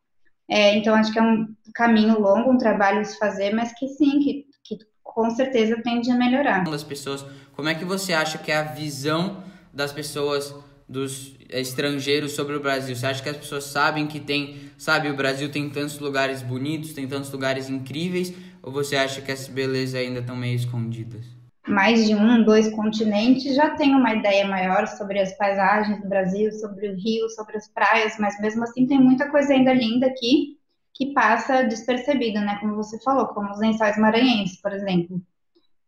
É, 0.49 0.75
então, 0.75 0.95
acho 0.95 1.13
que 1.13 1.19
é 1.19 1.23
um 1.23 1.47
caminho 1.75 2.19
longo, 2.19 2.51
um 2.51 2.59
trabalho 2.59 3.05
se 3.05 3.17
fazer, 3.19 3.55
mas 3.55 3.73
que 3.73 3.87
sim, 3.87 4.19
que, 4.19 4.47
que 4.65 4.79
com 5.03 5.31
certeza 5.31 5.81
tende 5.83 6.11
a 6.11 6.17
melhorar. 6.17 6.65
Das 6.65 6.83
pessoas, 6.83 7.25
como 7.61 7.69
é 7.69 7.75
que 7.75 7.85
você 7.85 8.15
acha 8.15 8.39
que 8.39 8.51
é 8.51 8.57
a 8.57 8.63
visão 8.63 9.45
das 9.71 9.93
pessoas 9.93 10.55
dos 10.89 11.37
estrangeiros 11.51 12.33
sobre 12.33 12.57
o 12.57 12.61
Brasil? 12.61 12.97
Você 12.97 13.05
acha 13.05 13.23
que 13.23 13.29
as 13.29 13.37
pessoas 13.37 13.65
sabem 13.65 14.07
que 14.07 14.19
tem, 14.19 14.57
sabe, 14.79 15.11
o 15.11 15.15
Brasil 15.15 15.53
tem 15.53 15.69
tantos 15.69 15.99
lugares 15.99 16.41
bonitos, 16.41 16.95
tem 16.95 17.07
tantos 17.07 17.31
lugares 17.31 17.69
incríveis, 17.69 18.33
ou 18.63 18.73
você 18.73 18.97
acha 18.97 19.21
que 19.21 19.31
essas 19.31 19.49
belezas 19.49 19.97
ainda 19.97 20.21
estão 20.21 20.35
meio 20.35 20.57
escondidas? 20.57 21.23
Mais 21.69 22.07
de 22.07 22.15
um, 22.15 22.43
dois 22.43 22.75
continentes 22.75 23.55
já 23.55 23.77
tem 23.77 23.95
uma 23.95 24.15
ideia 24.15 24.49
maior 24.49 24.87
sobre 24.87 25.21
as 25.21 25.37
paisagens 25.37 26.01
do 26.01 26.09
Brasil, 26.09 26.51
sobre 26.53 26.89
o 26.89 26.97
rio, 26.97 27.29
sobre 27.29 27.59
as 27.59 27.69
praias, 27.69 28.17
mas 28.19 28.41
mesmo 28.41 28.65
assim 28.65 28.87
tem 28.87 28.99
muita 28.99 29.31
coisa 29.31 29.53
ainda 29.53 29.75
linda 29.75 30.07
aqui 30.07 30.59
que 30.95 31.13
passa 31.13 31.63
despercebida, 31.63 32.41
né? 32.41 32.57
Como 32.59 32.75
você 32.75 32.99
falou, 33.03 33.27
como 33.27 33.51
os 33.51 33.61
lençóis 33.61 33.99
maranhenses, 33.99 34.59
por 34.63 34.73
exemplo, 34.73 35.21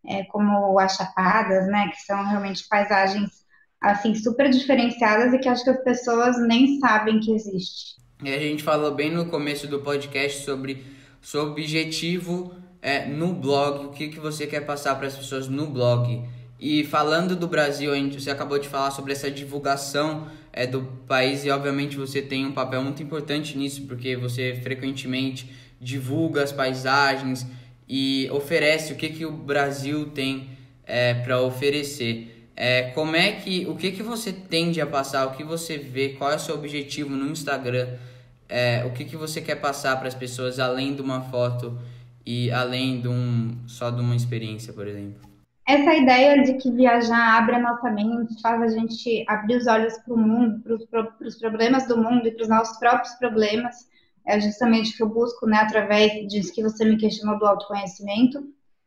é, 0.06 0.24
como 0.24 0.78
as 0.78 0.96
chapadas, 0.96 1.66
né? 1.68 1.88
Que 1.88 2.02
são 2.02 2.24
realmente 2.24 2.66
paisagens 2.68 3.42
assim, 3.80 4.14
super 4.14 4.48
diferenciadas 4.48 5.32
e 5.34 5.38
que 5.38 5.48
acho 5.48 5.64
que 5.64 5.70
as 5.70 5.82
pessoas 5.82 6.40
nem 6.46 6.78
sabem 6.78 7.18
que 7.18 7.32
existe. 7.32 7.96
E 8.22 8.32
a 8.32 8.38
gente 8.38 8.62
falou 8.62 8.94
bem 8.94 9.10
no 9.10 9.26
começo 9.26 9.66
do 9.66 9.80
podcast 9.80 10.44
sobre 10.44 10.86
seu 11.20 11.42
objetivo 11.48 12.54
é, 12.80 13.06
no 13.06 13.32
blog, 13.34 13.86
o 13.86 13.90
que, 13.90 14.08
que 14.08 14.20
você 14.20 14.46
quer 14.46 14.60
passar 14.60 14.94
para 14.94 15.08
as 15.08 15.16
pessoas 15.16 15.48
no 15.48 15.66
blog. 15.66 16.22
E 16.58 16.84
falando 16.84 17.34
do 17.34 17.48
Brasil, 17.48 17.92
a 17.92 17.96
gente, 17.96 18.20
você 18.20 18.30
acabou 18.30 18.58
de 18.58 18.68
falar 18.68 18.92
sobre 18.92 19.12
essa 19.12 19.28
divulgação 19.28 20.28
é, 20.52 20.64
do 20.66 20.82
país 21.08 21.44
e 21.44 21.50
obviamente 21.50 21.96
você 21.96 22.22
tem 22.22 22.46
um 22.46 22.52
papel 22.52 22.82
muito 22.82 23.02
importante 23.02 23.58
nisso, 23.58 23.82
porque 23.88 24.16
você 24.16 24.60
frequentemente 24.62 25.50
divulga 25.80 26.44
as 26.44 26.52
paisagens 26.52 27.44
e 27.94 28.26
oferece 28.30 28.94
o 28.94 28.96
que, 28.96 29.10
que 29.10 29.26
o 29.26 29.30
Brasil 29.30 30.06
tem 30.12 30.48
é, 30.86 31.12
para 31.12 31.42
oferecer. 31.42 32.48
É, 32.56 32.84
como 32.94 33.14
é 33.14 33.32
que, 33.32 33.66
o 33.66 33.76
que 33.76 33.92
que 33.92 34.02
você 34.02 34.32
tende 34.32 34.80
a 34.80 34.86
passar, 34.86 35.26
o 35.26 35.32
que 35.32 35.44
você 35.44 35.76
vê, 35.76 36.08
qual 36.08 36.32
é 36.32 36.36
o 36.36 36.38
seu 36.38 36.54
objetivo 36.54 37.10
no 37.10 37.30
Instagram, 37.30 37.86
é, 38.48 38.82
o 38.86 38.92
que 38.92 39.04
que 39.04 39.14
você 39.14 39.42
quer 39.42 39.56
passar 39.56 39.98
para 39.98 40.08
as 40.08 40.14
pessoas 40.14 40.58
além 40.58 40.94
de 40.94 41.02
uma 41.02 41.20
foto 41.20 41.78
e 42.24 42.50
além 42.50 42.98
de 42.98 43.08
um, 43.08 43.58
só 43.66 43.90
de 43.90 44.00
uma 44.00 44.16
experiência, 44.16 44.72
por 44.72 44.88
exemplo? 44.88 45.20
Essa 45.68 45.94
ideia 45.94 46.42
de 46.42 46.54
que 46.54 46.70
viajar 46.70 47.36
abre 47.36 47.56
a 47.56 47.60
nossa 47.60 47.90
mente, 47.90 48.40
faz 48.40 48.62
a 48.62 48.68
gente 48.68 49.22
abrir 49.28 49.56
os 49.56 49.66
olhos 49.66 49.98
para 49.98 50.14
o 50.14 50.18
mundo, 50.18 50.62
para 50.90 51.26
os 51.26 51.36
problemas 51.36 51.86
do 51.86 51.98
mundo 51.98 52.26
e 52.26 52.30
para 52.30 52.42
os 52.42 52.48
nossos 52.48 52.78
próprios 52.78 53.14
problemas, 53.16 53.86
é 54.26 54.40
justamente 54.40 54.92
o 54.92 54.96
que 54.96 55.02
eu 55.02 55.08
busco, 55.08 55.46
né, 55.46 55.58
através 55.58 56.12
disso 56.28 56.52
que 56.52 56.62
você 56.62 56.84
me 56.84 56.96
questionou 56.96 57.38
do 57.38 57.46
autoconhecimento, 57.46 58.42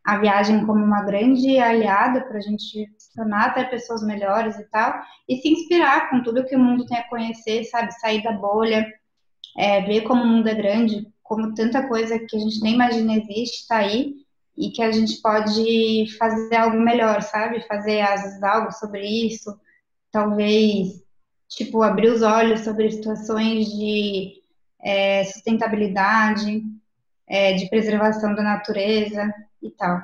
a 0.06 0.20
viagem 0.20 0.66
como 0.66 0.84
uma 0.84 1.02
grande 1.02 1.58
aliada 1.58 2.22
para 2.22 2.38
a 2.38 2.42
gente 2.42 2.88
se 2.98 3.14
tornar 3.16 3.48
até 3.48 3.64
pessoas 3.64 4.04
melhores 4.04 4.58
e 4.58 4.64
tal, 4.66 4.94
e 5.28 5.38
se 5.38 5.50
inspirar 5.50 6.10
com 6.10 6.22
tudo 6.22 6.46
que 6.46 6.56
o 6.56 6.60
mundo 6.60 6.86
tem 6.86 7.00
a 7.00 7.10
conhecer, 7.10 7.64
sabe? 7.66 7.92
Sair 7.94 8.22
da 8.22 8.32
bolha, 8.32 8.86
é, 9.58 9.82
ver 9.82 10.02
como 10.02 10.22
o 10.22 10.28
mundo 10.28 10.48
é 10.48 10.54
grande, 10.54 11.08
como 11.24 11.56
tanta 11.56 11.88
coisa 11.88 12.20
que 12.20 12.38
a 12.38 12.40
gente 12.40 12.62
nem 12.62 12.76
imagina 12.76 13.16
existe, 13.16 13.62
está 13.62 13.78
aí, 13.78 14.14
e 14.56 14.70
que 14.70 14.82
a 14.82 14.92
gente 14.92 15.22
pode 15.22 16.06
fazer 16.18 16.56
algo 16.56 16.80
melhor, 16.80 17.22
sabe? 17.24 17.68
Fazer 17.68 18.02
às 18.02 18.22
vezes 18.22 18.44
algo 18.44 18.72
sobre 18.72 19.02
isso, 19.06 19.60
talvez, 20.12 21.04
tipo, 21.50 21.82
abrir 21.82 22.10
os 22.10 22.22
olhos 22.22 22.62
sobre 22.62 22.92
situações 22.92 23.66
de 23.66 24.35
é, 24.86 25.24
sustentabilidade, 25.24 26.62
é, 27.28 27.54
de 27.54 27.68
preservação 27.68 28.36
da 28.36 28.44
natureza 28.44 29.34
e 29.60 29.72
tal. 29.72 30.00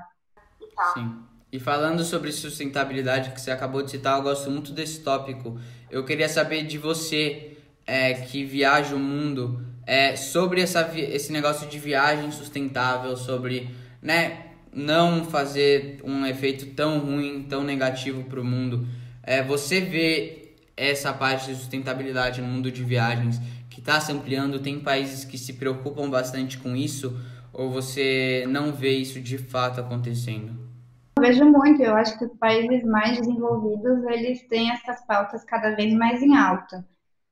E 0.60 0.76
tal. 0.76 0.94
Sim. 0.96 1.16
E 1.52 1.60
falando 1.60 2.04
sobre 2.04 2.32
sustentabilidade, 2.32 3.30
que 3.32 3.40
você 3.40 3.52
acabou 3.52 3.84
de 3.84 3.92
citar, 3.92 4.18
eu 4.18 4.24
gosto 4.24 4.50
muito 4.50 4.72
desse 4.72 5.02
tópico. 5.02 5.60
Eu 5.92 6.04
queria 6.04 6.28
saber 6.28 6.66
de 6.66 6.80
você, 6.80 7.58
é, 7.86 8.14
que 8.14 8.44
viaja 8.44 8.96
o 8.96 9.00
mundo, 9.00 9.64
é, 9.86 10.16
sobre 10.16 10.62
essa, 10.62 10.90
esse 10.98 11.32
negócio 11.32 11.68
de 11.68 11.78
viagem 11.78 12.32
sustentável, 12.32 13.16
sobre 13.16 13.70
né, 14.02 14.46
não 14.74 15.26
fazer 15.26 16.00
um 16.04 16.26
efeito 16.26 16.68
tão 16.68 17.00
ruim, 17.00 17.44
tão 17.44 17.64
negativo 17.64 18.24
para 18.24 18.40
o 18.40 18.46
mundo. 18.46 18.88
É, 19.22 19.44
você 19.44 19.82
vê 19.82 20.54
essa 20.76 21.14
parte 21.14 21.48
de 21.48 21.56
sustentabilidade 21.56 22.42
no 22.42 22.48
mundo 22.48 22.72
de 22.72 22.84
viagens 22.84 23.40
está 23.82 24.00
se 24.00 24.12
ampliando? 24.12 24.60
Tem 24.60 24.80
países 24.80 25.26
que 25.26 25.38
se 25.38 25.54
preocupam 25.54 26.10
bastante 26.10 26.58
com 26.58 26.76
isso? 26.76 27.20
Ou 27.52 27.70
você 27.70 28.46
não 28.48 28.72
vê 28.72 28.92
isso 28.92 29.20
de 29.20 29.38
fato 29.38 29.82
acontecendo? 29.82 30.54
Eu 31.18 31.24
vejo 31.24 31.46
muito. 31.46 31.82
Eu 31.82 31.96
acho 31.96 32.18
que 32.18 32.26
os 32.26 32.38
países 32.38 32.84
mais 32.86 33.18
desenvolvidos 33.18 34.04
eles 34.06 34.48
têm 34.48 34.72
essas 34.72 35.06
pautas 35.06 35.44
cada 35.44 35.76
vez 35.76 35.94
mais 35.94 36.22
em 36.22 36.38
alta. 36.38 36.88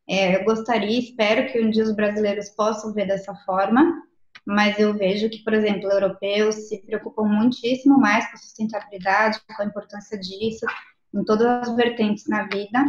É, 0.07 0.35
eu 0.35 0.43
gostaria, 0.43 0.99
espero 0.99 1.51
que 1.51 1.61
um 1.61 1.69
dia 1.69 1.83
os 1.83 1.95
brasileiros 1.95 2.49
possam 2.49 2.91
ver 2.91 3.07
dessa 3.07 3.33
forma, 3.45 4.01
mas 4.43 4.79
eu 4.79 4.91
vejo 4.95 5.29
que, 5.29 5.43
por 5.43 5.53
exemplo, 5.53 5.89
europeus 5.89 6.55
se 6.67 6.79
preocupam 6.79 7.25
muitíssimo 7.25 7.97
mais 7.99 8.29
com 8.29 8.37
sustentabilidade, 8.37 9.39
com 9.55 9.61
a 9.61 9.65
importância 9.65 10.17
disso 10.19 10.65
em 11.13 11.23
todas 11.23 11.69
as 11.69 11.75
vertentes 11.75 12.27
na 12.27 12.47
vida 12.47 12.83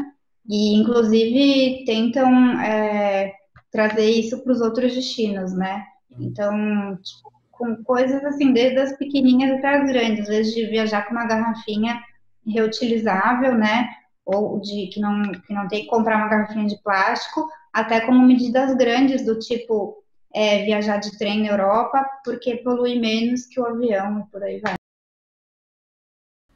e, 0.48 0.74
inclusive, 0.76 1.84
tentam 1.84 2.58
é, 2.60 3.32
trazer 3.70 4.10
isso 4.10 4.42
para 4.42 4.52
os 4.52 4.60
outros 4.60 4.94
destinos, 4.94 5.52
né? 5.52 5.84
Então, 6.18 6.96
tipo, 6.96 7.32
com 7.50 7.84
coisas 7.84 8.24
assim, 8.24 8.52
desde 8.52 8.78
as 8.78 8.96
pequenininhas 8.96 9.58
até 9.58 9.76
as 9.76 9.86
grandes, 9.86 10.20
às 10.22 10.28
vezes 10.28 10.54
de 10.54 10.66
viajar 10.66 11.02
com 11.02 11.12
uma 11.12 11.26
garrafinha 11.26 12.00
reutilizável, 12.46 13.54
né? 13.54 13.88
Ou 14.24 14.60
de 14.60 14.88
que 14.88 15.00
não, 15.00 15.32
que 15.32 15.52
não 15.52 15.68
tem 15.68 15.82
que 15.82 15.88
comprar 15.88 16.16
uma 16.16 16.28
garrafinha 16.28 16.66
de 16.66 16.82
plástico, 16.82 17.48
até 17.72 18.00
como 18.00 18.26
medidas 18.26 18.74
grandes 18.76 19.24
do 19.24 19.38
tipo 19.38 20.02
é, 20.34 20.64
viajar 20.64 20.98
de 20.98 21.16
trem 21.18 21.42
na 21.42 21.48
Europa, 21.48 22.04
porque 22.24 22.56
polui 22.56 22.98
menos 22.98 23.46
que 23.46 23.60
o 23.60 23.66
avião 23.66 24.20
e 24.20 24.30
por 24.30 24.42
aí 24.42 24.60
vai. 24.60 24.74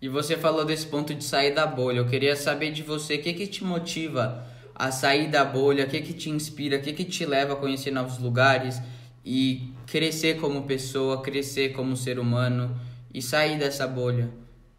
E 0.01 0.09
você 0.09 0.37
falou 0.37 0.65
desse 0.65 0.87
ponto 0.87 1.15
de 1.15 1.25
sair 1.25 1.55
da 1.55 1.67
bolha. 1.67 1.99
Eu 1.99 2.09
queria 2.09 2.37
saber 2.37 2.73
de 2.73 2.83
você 2.83 3.15
o 3.17 3.23
que, 3.23 3.33
que 3.33 3.47
te 3.47 3.65
motiva 3.65 4.47
a 4.75 4.91
sair 4.91 5.29
da 5.29 5.45
bolha, 5.45 5.85
o 5.85 5.89
que, 5.89 6.01
que 6.01 6.13
te 6.13 6.31
inspira, 6.31 6.79
o 6.79 6.83
que, 6.83 6.93
que 6.93 7.05
te 7.05 7.25
leva 7.25 7.53
a 7.53 7.57
conhecer 7.57 7.91
novos 7.91 8.19
lugares 8.19 8.81
e 9.25 9.73
crescer 9.87 10.41
como 10.41 10.63
pessoa, 10.63 11.23
crescer 11.23 11.73
como 11.73 11.97
ser 11.97 12.19
humano 12.19 12.77
e 13.13 13.23
sair 13.23 13.59
dessa 13.59 13.87
bolha 13.87 14.31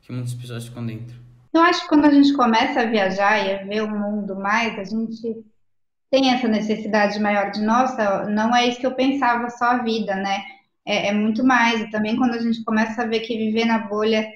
que 0.02 0.12
muitas 0.12 0.34
pessoas 0.34 0.66
ficam 0.66 0.86
dentro. 0.86 1.16
Eu 1.54 1.62
acho 1.62 1.84
que 1.84 1.88
quando 1.88 2.06
a 2.06 2.12
gente 2.12 2.34
começa 2.34 2.82
a 2.82 2.86
viajar 2.86 3.39
e 3.39 3.54
a 3.54 3.64
ver 3.64 3.82
o 3.82 3.89
mundo 3.89 4.36
mais, 4.36 4.78
a 4.78 4.84
gente 4.84 5.43
tem 6.12 6.32
essa 6.32 6.48
necessidade 6.48 7.20
maior 7.20 7.50
de, 7.50 7.62
nossa, 7.62 8.26
não 8.26 8.56
é 8.56 8.68
isso 8.68 8.80
que 8.80 8.86
eu 8.86 8.93
pensava, 8.93 9.50
só 9.50 9.66
a 9.66 9.78
vida, 9.78 10.16
né? 10.16 10.43
É, 10.86 11.08
é 11.08 11.14
muito 11.14 11.43
mais. 11.43 11.82
E 11.82 11.89
também 11.89 12.18
quando 12.18 12.36
a 12.36 12.39
gente 12.39 12.64
começa 12.64 13.02
a 13.02 13.08
ver 13.08 13.22
que 13.22 13.38
viver 13.38 13.66
na 13.66 13.80
bolha 13.80 14.28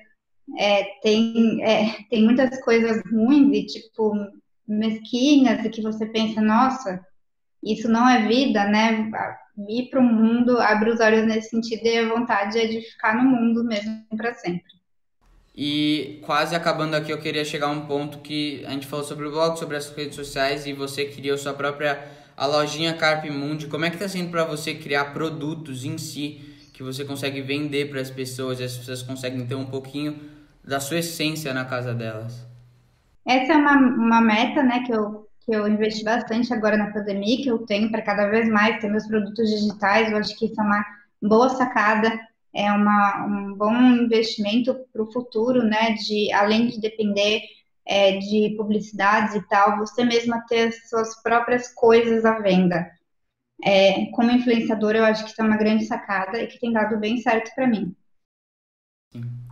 é, 0.57 0.83
tem, 1.01 1.63
é, 1.63 2.03
tem 2.09 2.23
muitas 2.23 2.59
coisas 2.63 3.03
ruins 3.11 3.53
e, 3.53 3.65
tipo, 3.65 4.13
mesquinhas 4.69 5.65
e 5.65 5.69
que 5.69 5.81
você 5.81 6.05
pensa, 6.05 6.39
nossa, 6.41 7.03
isso 7.63 7.89
não 7.89 8.07
é 8.07 8.27
vida, 8.27 8.65
né? 8.65 9.09
Ir 9.67 9.89
para 9.89 9.99
o 9.99 10.03
mundo 10.03 10.57
abre 10.59 10.91
os 10.91 10.99
olhos 10.99 11.25
nesse 11.25 11.49
sentido 11.49 11.85
e 11.85 11.97
a 11.97 12.07
vontade 12.07 12.57
é 12.57 12.67
de 12.67 12.81
ficar 12.81 13.15
no 13.15 13.23
mundo 13.23 13.63
mesmo 13.63 14.05
para 14.15 14.33
sempre. 14.33 14.79
E 15.53 16.21
quase 16.25 16.55
acabando 16.55 16.95
aqui, 16.95 17.11
eu 17.11 17.19
queria 17.19 17.43
chegar 17.43 17.67
a 17.67 17.71
um 17.71 17.85
ponto 17.85 18.19
que 18.19 18.63
a 18.65 18.69
gente 18.69 18.87
falou 18.87 19.03
sobre 19.03 19.27
o 19.27 19.31
blog, 19.31 19.59
sobre 19.59 19.75
as 19.75 19.89
redes 19.89 20.15
sociais 20.15 20.65
e 20.65 20.71
você 20.71 21.05
criou 21.05 21.37
sua 21.37 21.53
própria 21.53 22.01
a 22.37 22.45
lojinha 22.45 22.93
Carp 22.93 23.25
Mundi. 23.25 23.67
Como 23.67 23.83
é 23.83 23.89
que 23.89 23.97
está 23.97 24.07
sendo 24.07 24.31
para 24.31 24.45
você 24.45 24.73
criar 24.73 25.11
produtos 25.13 25.83
em 25.83 25.97
si 25.97 26.39
que 26.71 26.81
você 26.81 27.03
consegue 27.03 27.41
vender 27.41 27.89
para 27.89 27.99
as 27.99 28.09
pessoas 28.09 28.61
e 28.61 28.63
as 28.63 28.77
pessoas 28.77 29.01
conseguem 29.01 29.45
ter 29.45 29.55
um 29.55 29.65
pouquinho 29.65 30.17
da 30.63 30.79
sua 30.79 30.99
essência 30.99 31.53
na 31.53 31.65
casa 31.65 31.93
delas? 31.93 32.48
Essa 33.29 33.53
é 33.53 33.55
uma, 33.57 33.77
uma 33.77 34.21
meta, 34.21 34.63
né, 34.63 34.83
que 34.83 34.91
eu, 34.91 35.27
que 35.45 35.51
eu 35.51 35.67
investi 35.67 36.03
bastante 36.03 36.53
agora 36.53 36.75
na 36.75 36.91
pandemia, 36.91 37.43
que 37.43 37.47
eu 37.49 37.59
tenho 37.59 37.91
para 37.91 38.01
cada 38.01 38.27
vez 38.27 38.49
mais 38.49 38.79
ter 38.79 38.89
meus 38.89 39.05
produtos 39.05 39.49
digitais. 39.49 40.11
Eu 40.11 40.17
acho 40.17 40.37
que 40.37 40.45
isso 40.45 40.59
é 40.59 40.63
uma 40.63 40.85
boa 41.21 41.49
sacada 41.49 42.19
é 42.53 42.71
uma, 42.71 43.25
um 43.25 43.53
bom 43.53 43.73
investimento 43.73 44.73
para 44.91 45.03
o 45.03 45.11
futuro, 45.11 45.63
né? 45.63 45.93
De 45.93 46.31
além 46.33 46.67
de 46.67 46.79
depender 46.79 47.41
é, 47.85 48.17
de 48.17 48.55
publicidades 48.57 49.35
e 49.35 49.47
tal, 49.47 49.77
você 49.77 50.03
mesma 50.03 50.41
ter 50.47 50.71
suas 50.71 51.21
próprias 51.21 51.73
coisas 51.73 52.25
à 52.25 52.39
venda. 52.39 52.89
É, 53.63 54.05
como 54.11 54.31
influenciadora, 54.31 54.99
eu 54.99 55.05
acho 55.05 55.23
que 55.23 55.31
isso 55.31 55.41
é 55.41 55.45
uma 55.45 55.57
grande 55.57 55.85
sacada 55.85 56.41
e 56.41 56.47
que 56.47 56.59
tem 56.59 56.71
dado 56.71 56.97
bem 56.97 57.17
certo 57.17 57.53
para 57.53 57.67
mim. 57.67 57.95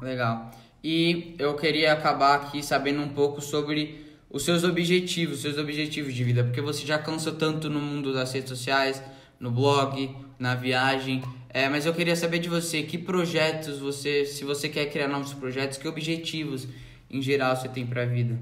Legal. 0.01 0.51
E 0.89 1.35
eu 1.37 1.53
queria 1.53 1.91
acabar 1.91 2.35
aqui 2.35 2.63
sabendo 2.63 3.01
um 3.01 3.09
pouco 3.09 3.41
sobre 3.41 4.05
os 4.29 4.45
seus 4.45 4.63
objetivos, 4.63 5.41
seus 5.41 5.57
objetivos 5.57 6.13
de 6.13 6.23
vida, 6.23 6.45
porque 6.45 6.61
você 6.61 6.85
já 6.85 6.97
cansou 6.97 7.35
tanto 7.35 7.69
no 7.69 7.81
mundo 7.81 8.13
das 8.13 8.31
redes 8.31 8.47
sociais, 8.47 9.03
no 9.37 9.51
blog, 9.51 10.15
na 10.39 10.55
viagem. 10.55 11.21
É, 11.49 11.67
mas 11.67 11.85
eu 11.85 11.93
queria 11.93 12.15
saber 12.15 12.39
de 12.39 12.47
você, 12.47 12.83
que 12.83 12.97
projetos 12.97 13.79
você, 13.79 14.23
se 14.23 14.45
você 14.45 14.69
quer 14.69 14.85
criar 14.85 15.09
novos 15.09 15.33
projetos, 15.33 15.77
que 15.77 15.89
objetivos 15.89 16.65
em 17.11 17.21
geral 17.21 17.53
você 17.53 17.67
tem 17.67 17.85
para 17.85 18.03
a 18.03 18.05
vida? 18.05 18.39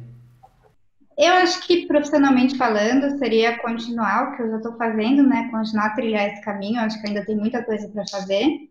Eu 1.17 1.33
acho 1.33 1.65
que 1.65 1.87
profissionalmente 1.87 2.55
falando 2.59 3.17
seria 3.17 3.57
continuar 3.57 4.33
o 4.33 4.35
que 4.35 4.43
eu 4.43 4.51
já 4.51 4.57
estou 4.57 4.77
fazendo, 4.77 5.23
né? 5.23 5.49
Continuar 5.49 5.87
a 5.87 5.95
trilhar 5.95 6.27
esse 6.27 6.43
caminho. 6.43 6.77
Eu 6.77 6.81
acho 6.81 7.01
que 7.01 7.07
ainda 7.07 7.25
tem 7.25 7.35
muita 7.35 7.63
coisa 7.63 7.89
para 7.89 8.05
fazer. 8.07 8.69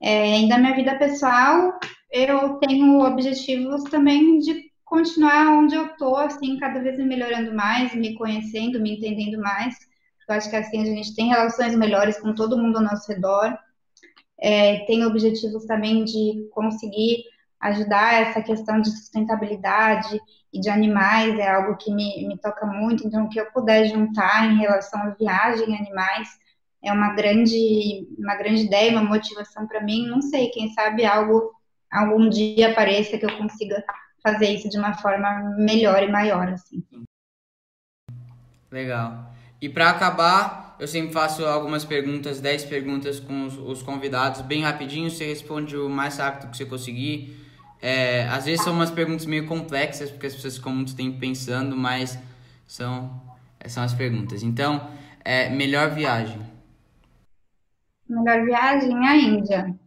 É, 0.00 0.40
e 0.40 0.48
da 0.48 0.56
minha 0.56 0.74
vida 0.74 0.94
pessoal, 0.94 1.78
eu 2.10 2.54
tenho 2.58 3.00
objetivos 3.00 3.84
também 3.84 4.38
de 4.38 4.70
continuar 4.84 5.58
onde 5.58 5.74
eu 5.74 5.86
estou, 5.86 6.16
assim, 6.16 6.58
cada 6.58 6.80
vez 6.80 6.96
me 6.96 7.04
melhorando 7.04 7.54
mais, 7.54 7.94
me 7.94 8.14
conhecendo, 8.14 8.80
me 8.80 8.96
entendendo 8.96 9.40
mais. 9.42 9.76
Eu 10.28 10.34
acho 10.34 10.48
que 10.48 10.56
assim 10.56 10.82
a 10.82 10.84
gente 10.84 11.14
tem 11.14 11.28
relações 11.28 11.74
melhores 11.74 12.18
com 12.18 12.34
todo 12.34 12.58
mundo 12.58 12.78
ao 12.78 12.84
nosso 12.84 13.10
redor. 13.10 13.56
É, 14.38 14.84
tem 14.86 15.04
objetivos 15.04 15.64
também 15.66 16.04
de 16.04 16.48
conseguir 16.52 17.24
ajudar 17.60 18.22
essa 18.22 18.42
questão 18.42 18.80
de 18.80 18.90
sustentabilidade 18.90 20.20
e 20.52 20.60
de 20.60 20.68
animais, 20.68 21.38
é 21.38 21.48
algo 21.48 21.76
que 21.76 21.92
me, 21.92 22.26
me 22.28 22.38
toca 22.38 22.66
muito. 22.66 23.06
Então, 23.06 23.24
o 23.24 23.28
que 23.28 23.40
eu 23.40 23.50
puder 23.50 23.86
juntar 23.86 24.50
em 24.50 24.58
relação 24.58 25.00
à 25.00 25.10
viagem 25.10 25.70
em 25.70 25.76
animais 25.76 26.28
é 26.82 26.92
uma 26.92 27.14
grande, 27.14 28.06
uma 28.18 28.36
grande 28.36 28.64
ideia, 28.64 28.92
uma 28.92 29.02
motivação 29.02 29.66
para 29.66 29.82
mim. 29.82 30.06
Não 30.06 30.20
sei, 30.22 30.48
quem 30.50 30.68
sabe 30.72 31.04
algo 31.04 31.50
algum 31.90 32.28
dia 32.28 32.70
apareça 32.70 33.18
que 33.18 33.24
eu 33.24 33.36
consiga 33.36 33.82
fazer 34.22 34.50
isso 34.50 34.68
de 34.68 34.78
uma 34.78 34.94
forma 34.94 35.54
melhor 35.56 36.02
e 36.02 36.08
maior, 36.10 36.48
assim. 36.48 36.84
Legal. 38.70 39.32
E 39.60 39.68
para 39.68 39.90
acabar, 39.90 40.76
eu 40.78 40.86
sempre 40.86 41.12
faço 41.12 41.44
algumas 41.44 41.84
perguntas, 41.84 42.40
10 42.40 42.64
perguntas 42.64 43.20
com 43.20 43.46
os, 43.46 43.56
os, 43.56 43.82
convidados, 43.82 44.42
bem 44.42 44.62
rapidinho, 44.62 45.10
você 45.10 45.26
responde 45.26 45.76
o 45.76 45.88
mais 45.88 46.18
rápido 46.18 46.50
que 46.50 46.56
você 46.56 46.66
conseguir. 46.66 47.36
É, 47.80 48.26
às 48.28 48.44
vezes 48.44 48.64
são 48.64 48.72
umas 48.72 48.90
perguntas 48.90 49.26
meio 49.26 49.46
complexas, 49.46 50.10
porque 50.10 50.26
as 50.26 50.34
pessoas 50.34 50.56
ficam 50.56 50.72
muito 50.72 50.96
tempo 50.96 51.18
pensando, 51.18 51.76
mas 51.76 52.18
são, 52.66 53.22
são 53.66 53.82
as 53.82 53.94
perguntas. 53.94 54.42
Então, 54.42 54.90
é, 55.24 55.48
melhor 55.48 55.90
viagem? 55.90 56.40
Melhor 58.08 58.44
viagem 58.44 59.08
à 59.08 59.16
Índia. 59.16 59.85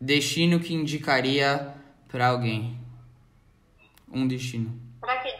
Destino 0.00 0.60
que 0.60 0.74
indicaria 0.74 1.74
para 2.08 2.28
alguém? 2.28 2.78
Um 4.12 4.26
destino. 4.28 4.78
Para 5.00 5.16
quê? 5.18 5.34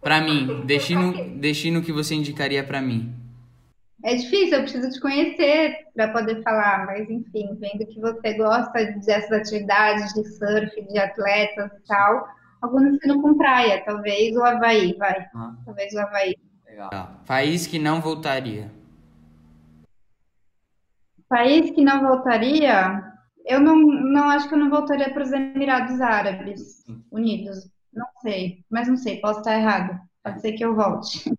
Para 0.00 0.20
mim, 0.20 0.62
destino, 0.66 1.38
destino 1.38 1.82
que 1.82 1.92
você 1.92 2.14
indicaria 2.14 2.62
para 2.64 2.80
mim. 2.80 3.14
É 4.04 4.14
difícil, 4.14 4.58
eu 4.58 4.62
preciso 4.62 4.90
te 4.90 5.00
conhecer 5.00 5.86
para 5.94 6.12
poder 6.12 6.42
falar, 6.42 6.86
mas 6.86 7.08
enfim, 7.10 7.56
vendo 7.58 7.86
que 7.86 8.00
você 8.00 8.34
gosta 8.34 8.84
dessas 9.04 9.32
atividades 9.32 10.12
de 10.12 10.24
surf, 10.36 10.80
de 10.80 10.98
atletas 10.98 11.72
e 11.72 11.86
tal, 11.88 12.28
algum 12.60 12.88
destino 12.88 13.20
com 13.20 13.36
praia, 13.36 13.82
talvez 13.84 14.36
o 14.36 14.44
Havaí, 14.44 14.94
vai. 14.96 15.26
Ah. 15.34 15.54
Talvez 15.64 15.92
o 15.94 15.98
Havaí. 15.98 16.36
Legal. 16.66 16.90
País 17.26 17.66
que 17.66 17.78
não 17.78 18.00
voltaria. 18.00 18.70
País 21.28 21.70
que 21.72 21.82
não 21.82 22.00
voltaria, 22.06 23.15
eu 23.46 23.60
não, 23.60 23.78
não 23.80 24.28
acho 24.28 24.48
que 24.48 24.54
eu 24.54 24.58
não 24.58 24.68
voltaria 24.68 25.12
para 25.12 25.22
os 25.22 25.32
Emirados 25.32 26.00
Árabes 26.00 26.84
Unidos. 27.10 27.70
Não 27.92 28.06
sei, 28.20 28.64
mas 28.68 28.88
não 28.88 28.96
sei, 28.96 29.20
posso 29.20 29.38
estar 29.38 29.58
errado. 29.58 29.98
Pode 30.22 30.40
ser 30.40 30.52
que 30.52 30.64
eu 30.64 30.74
volte. 30.74 31.32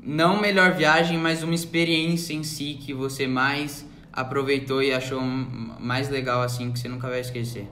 Não 0.00 0.40
melhor 0.40 0.72
viagem, 0.72 1.18
mas 1.18 1.42
uma 1.42 1.54
experiência 1.54 2.32
em 2.32 2.44
si 2.44 2.74
que 2.74 2.94
você 2.94 3.26
mais 3.26 3.84
aproveitou 4.12 4.80
e 4.80 4.94
achou 4.94 5.20
mais 5.20 6.08
legal 6.08 6.40
assim 6.42 6.72
que 6.72 6.78
você 6.78 6.88
nunca 6.88 7.08
vai 7.08 7.20
esquecer. 7.20 7.68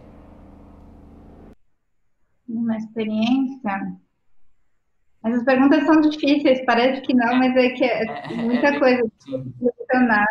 Uma 2.49 2.77
experiência. 2.77 3.97
Essas 5.25 5.45
perguntas 5.45 5.85
são 5.85 6.01
difíceis, 6.01 6.63
parece 6.67 7.01
que 7.03 7.15
não, 7.15 7.37
mas 7.37 7.57
é 7.57 7.71
que 7.71 7.85
é 7.85 8.35
muita 8.35 8.79
coisa 8.79 9.03
para 9.87 10.27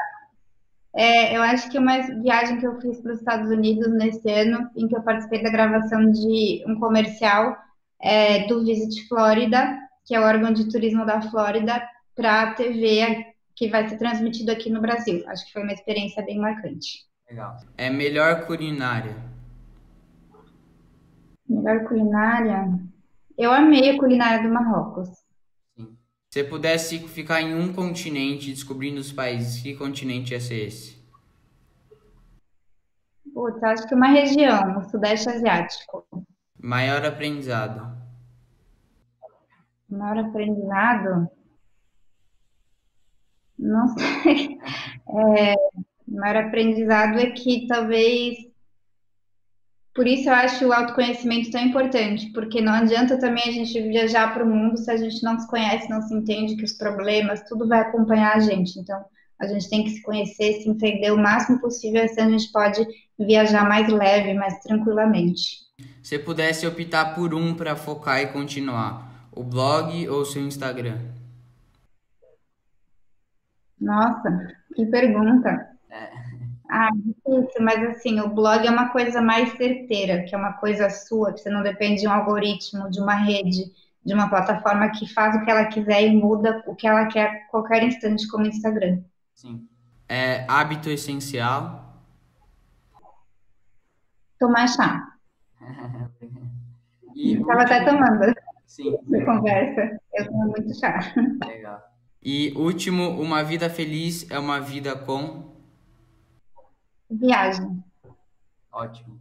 é, 0.95 1.35
eu 1.35 1.41
acho 1.41 1.69
que 1.71 1.79
uma 1.79 1.99
viagem 2.21 2.59
que 2.59 2.67
eu 2.67 2.79
fiz 2.79 2.99
para 3.01 3.13
os 3.13 3.19
Estados 3.19 3.49
Unidos 3.49 3.91
nesse 3.93 4.29
ano, 4.29 4.69
em 4.75 4.87
que 4.87 4.95
eu 4.95 5.01
participei 5.01 5.41
da 5.41 5.49
gravação 5.49 6.11
de 6.11 6.63
um 6.67 6.79
comercial 6.79 7.57
é, 7.99 8.45
do 8.45 8.63
Visit 8.63 9.07
Florida, 9.07 9.77
que 10.05 10.13
é 10.13 10.19
o 10.19 10.23
órgão 10.23 10.53
de 10.53 10.69
turismo 10.69 11.05
da 11.05 11.21
Flórida, 11.21 11.81
para 12.15 12.43
a 12.43 12.53
TV 12.53 13.33
que 13.55 13.69
vai 13.69 13.87
ser 13.87 13.97
transmitido 13.97 14.51
aqui 14.51 14.69
no 14.69 14.81
Brasil. 14.81 15.23
Acho 15.27 15.45
que 15.45 15.53
foi 15.53 15.63
uma 15.63 15.73
experiência 15.73 16.23
bem 16.23 16.39
marcante. 16.39 17.05
Legal. 17.29 17.57
É 17.77 17.89
melhor 17.89 18.45
culinária? 18.45 19.15
Melhor 21.47 21.85
culinária? 21.85 22.79
Eu 23.37 23.51
amei 23.51 23.91
a 23.91 23.97
culinária 23.97 24.43
do 24.43 24.53
Marrocos. 24.53 25.09
Se 26.33 26.39
você 26.39 26.49
pudesse 26.49 26.97
ficar 27.09 27.43
em 27.43 27.53
um 27.53 27.71
continente 27.71 28.49
descobrindo 28.49 28.99
os 28.99 29.11
países, 29.11 29.61
que 29.61 29.75
continente 29.75 30.33
ia 30.33 30.41
ser 30.41 30.65
esse? 30.65 30.97
Putz, 33.31 33.61
acho 33.61 33.87
que 33.87 33.93
uma 33.93 34.07
região, 34.07 34.79
o 34.79 34.89
Sudeste 34.89 35.29
Asiático. 35.29 36.07
Maior 36.59 37.05
aprendizado. 37.05 37.95
Maior 39.87 40.25
aprendizado? 40.25 41.29
Não 43.59 43.87
sei. 43.89 44.57
É, 45.37 45.53
maior 46.07 46.47
aprendizado 46.47 47.19
é 47.19 47.29
que 47.29 47.67
talvez 47.67 48.51
por 49.93 50.07
isso 50.07 50.27
eu 50.27 50.33
acho 50.33 50.65
o 50.65 50.73
autoconhecimento 50.73 51.51
tão 51.51 51.61
importante, 51.61 52.31
porque 52.33 52.59
não 52.59 52.73
adianta 52.73 53.19
também 53.19 53.43
a 53.43 53.51
gente 53.51 53.79
viajar 53.81 54.33
para 54.33 54.43
o 54.43 54.49
mundo 54.49 54.77
se 54.77 54.89
a 54.89 54.97
gente 54.97 55.21
não 55.21 55.39
se 55.39 55.47
conhece, 55.47 55.89
não 55.89 56.01
se 56.01 56.13
entende 56.15 56.55
que 56.55 56.63
os 56.63 56.73
problemas, 56.73 57.43
tudo 57.47 57.67
vai 57.67 57.81
acompanhar 57.81 58.35
a 58.35 58.39
gente. 58.39 58.79
Então, 58.79 59.05
a 59.39 59.45
gente 59.45 59.69
tem 59.69 59.83
que 59.83 59.91
se 59.91 60.01
conhecer, 60.01 60.61
se 60.61 60.69
entender 60.69 61.11
o 61.11 61.17
máximo 61.17 61.59
possível, 61.59 62.03
assim 62.03 62.21
a 62.21 62.29
gente 62.29 62.51
pode 62.51 62.85
viajar 63.19 63.67
mais 63.67 63.87
leve, 63.87 64.33
mais 64.33 64.59
tranquilamente. 64.59 65.57
Se 66.01 66.17
pudesse 66.17 66.65
optar 66.65 67.13
por 67.13 67.33
um 67.33 67.53
para 67.53 67.75
focar 67.75 68.19
e 68.21 68.27
continuar, 68.27 69.27
o 69.31 69.43
blog 69.43 70.07
ou 70.09 70.21
o 70.21 70.25
seu 70.25 70.41
Instagram? 70.41 70.97
Nossa, 73.79 74.47
que 74.75 74.85
pergunta. 74.85 75.72
Ah, 76.75 76.89
difícil, 76.95 77.61
mas 77.61 77.83
assim, 77.83 78.19
o 78.19 78.29
blog 78.29 78.65
é 78.65 78.71
uma 78.71 78.89
coisa 78.89 79.21
mais 79.21 79.55
certeira, 79.55 80.23
que 80.23 80.33
é 80.33 80.37
uma 80.37 80.53
coisa 80.53 80.89
sua, 80.89 81.31
que 81.31 81.39
você 81.39 81.49
não 81.51 81.61
depende 81.61 82.01
de 82.01 82.07
um 82.07 82.11
algoritmo, 82.11 82.89
de 82.89 82.99
uma 82.99 83.13
rede, 83.13 83.71
de 84.03 84.11
uma 84.11 84.27
plataforma 84.27 84.89
que 84.89 85.07
faz 85.13 85.35
o 85.35 85.45
que 85.45 85.51
ela 85.51 85.65
quiser 85.65 86.01
e 86.01 86.15
muda 86.15 86.63
o 86.65 86.73
que 86.75 86.87
ela 86.87 87.05
quer 87.05 87.27
a 87.27 87.39
qualquer 87.51 87.83
instante, 87.83 88.27
como 88.27 88.45
o 88.45 88.47
Instagram. 88.47 89.03
Sim. 89.35 89.69
É 90.09 90.47
hábito 90.49 90.89
essencial? 90.89 92.01
Tomar 94.39 94.67
chá. 94.67 95.13
e 97.15 97.35
Estava 97.35 97.61
até 97.61 97.85
tomando. 97.85 98.33
Sim. 98.65 98.97
conversa. 99.23 99.99
Eu 100.11 100.25
tomo 100.25 100.47
muito 100.47 100.73
chá. 100.73 101.13
Legal. 101.45 101.83
E 102.23 102.51
último, 102.55 103.09
uma 103.21 103.43
vida 103.43 103.69
feliz 103.69 104.25
é 104.31 104.39
uma 104.39 104.59
vida 104.59 104.95
com 104.95 105.52
viagem. 107.17 107.83
Ótimo. 108.71 109.19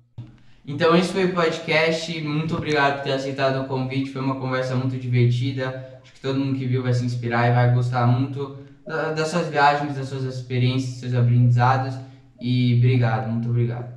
Então 0.67 0.95
esse 0.97 1.13
foi 1.13 1.27
o 1.27 1.35
podcast. 1.35 2.21
Muito 2.23 2.57
obrigado 2.57 2.97
por 2.97 3.05
ter 3.05 3.13
aceitado 3.13 3.63
o 3.63 3.67
convite. 3.67 4.11
Foi 4.11 4.23
uma 4.23 4.37
conversa 4.37 4.75
muito 4.75 4.97
divertida. 4.97 6.01
Acho 6.03 6.13
que 6.13 6.21
todo 6.21 6.39
mundo 6.39 6.59
que 6.59 6.67
viu 6.67 6.83
vai 6.83 6.95
se 6.95 7.05
inspirar 7.05 7.49
e 7.49 7.55
vai 7.55 7.75
gostar 7.75 8.07
muito 8.07 8.57
das 9.17 9.29
suas 9.29 9.49
viagens, 9.49 9.97
das 9.97 10.09
suas 10.09 10.25
experiências, 10.25 10.93
dos 10.93 11.01
seus 11.01 11.15
aprendizados. 11.15 11.95
E 12.41 12.77
obrigado, 12.79 13.29
muito 13.29 13.49
obrigado. 13.49 13.93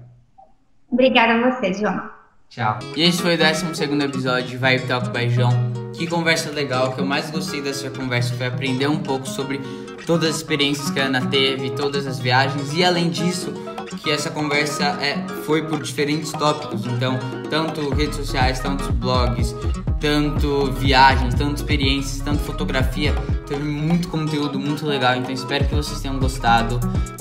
Obrigada 0.92 1.34
a 1.34 1.52
você, 1.52 1.74
João. 1.74 2.10
Tchau. 2.50 2.80
E 2.96 3.02
esse 3.02 3.22
foi 3.22 3.36
o 3.36 3.38
12 3.38 4.04
episódio 4.04 4.48
de 4.48 4.58
Vibe 4.58 4.88
Talk 4.88 5.10
by 5.10 5.30
João. 5.30 5.52
Que 5.94 6.06
conversa 6.08 6.52
legal. 6.52 6.90
O 6.90 6.96
que 6.96 7.02
eu 7.02 7.06
mais 7.06 7.32
gostei 7.32 7.62
dessa 7.62 7.90
conversa 7.90 8.34
foi 8.36 8.48
aprender 8.48 8.88
um 8.88 9.00
pouco 9.00 9.28
sobre 9.28 9.60
todas 10.06 10.30
as 10.30 10.36
experiências 10.38 10.90
que 10.90 11.00
a 11.00 11.06
Ana 11.06 11.26
teve, 11.26 11.72
todas 11.72 12.06
as 12.06 12.20
viagens. 12.20 12.74
E 12.74 12.84
além 12.84 13.10
disso, 13.10 13.52
que 13.86 14.12
essa 14.12 14.30
conversa 14.30 14.84
é, 15.02 15.26
foi 15.46 15.64
por 15.64 15.82
diferentes 15.82 16.32
tópicos, 16.32 16.86
então 16.86 17.18
tanto 17.50 17.90
redes 17.94 18.16
sociais, 18.16 18.60
tanto 18.60 18.92
blogs, 18.94 19.56
tanto 20.00 20.72
viagens, 20.74 21.34
tanto 21.36 21.56
experiências, 21.56 22.22
tanto 22.22 22.42
fotografia, 22.44 23.14
teve 23.48 23.64
muito 23.64 24.08
conteúdo 24.08 24.60
muito 24.60 24.86
legal, 24.86 25.16
então 25.16 25.32
espero 25.32 25.66
que 25.66 25.76
vocês 25.76 26.00
tenham 26.02 26.20
gostado. 26.20 26.80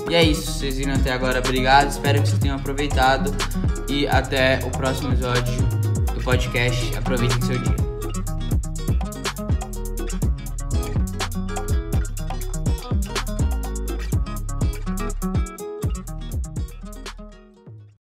E 0.08 0.14
é 0.14 0.22
isso, 0.22 0.52
vocês 0.52 0.76
viram 0.76 0.94
até 0.94 1.12
agora, 1.12 1.38
obrigado, 1.38 1.90
espero 1.90 2.20
que 2.20 2.28
vocês 2.28 2.40
tenham 2.40 2.56
aproveitado 2.56 3.34
e 3.88 4.06
até 4.06 4.60
o 4.64 4.70
próximo 4.70 5.12
episódio 5.12 5.62
do 6.14 6.22
podcast. 6.22 6.96
Aproveitem 6.96 7.40
seu 7.42 7.58
dia. 7.58 7.93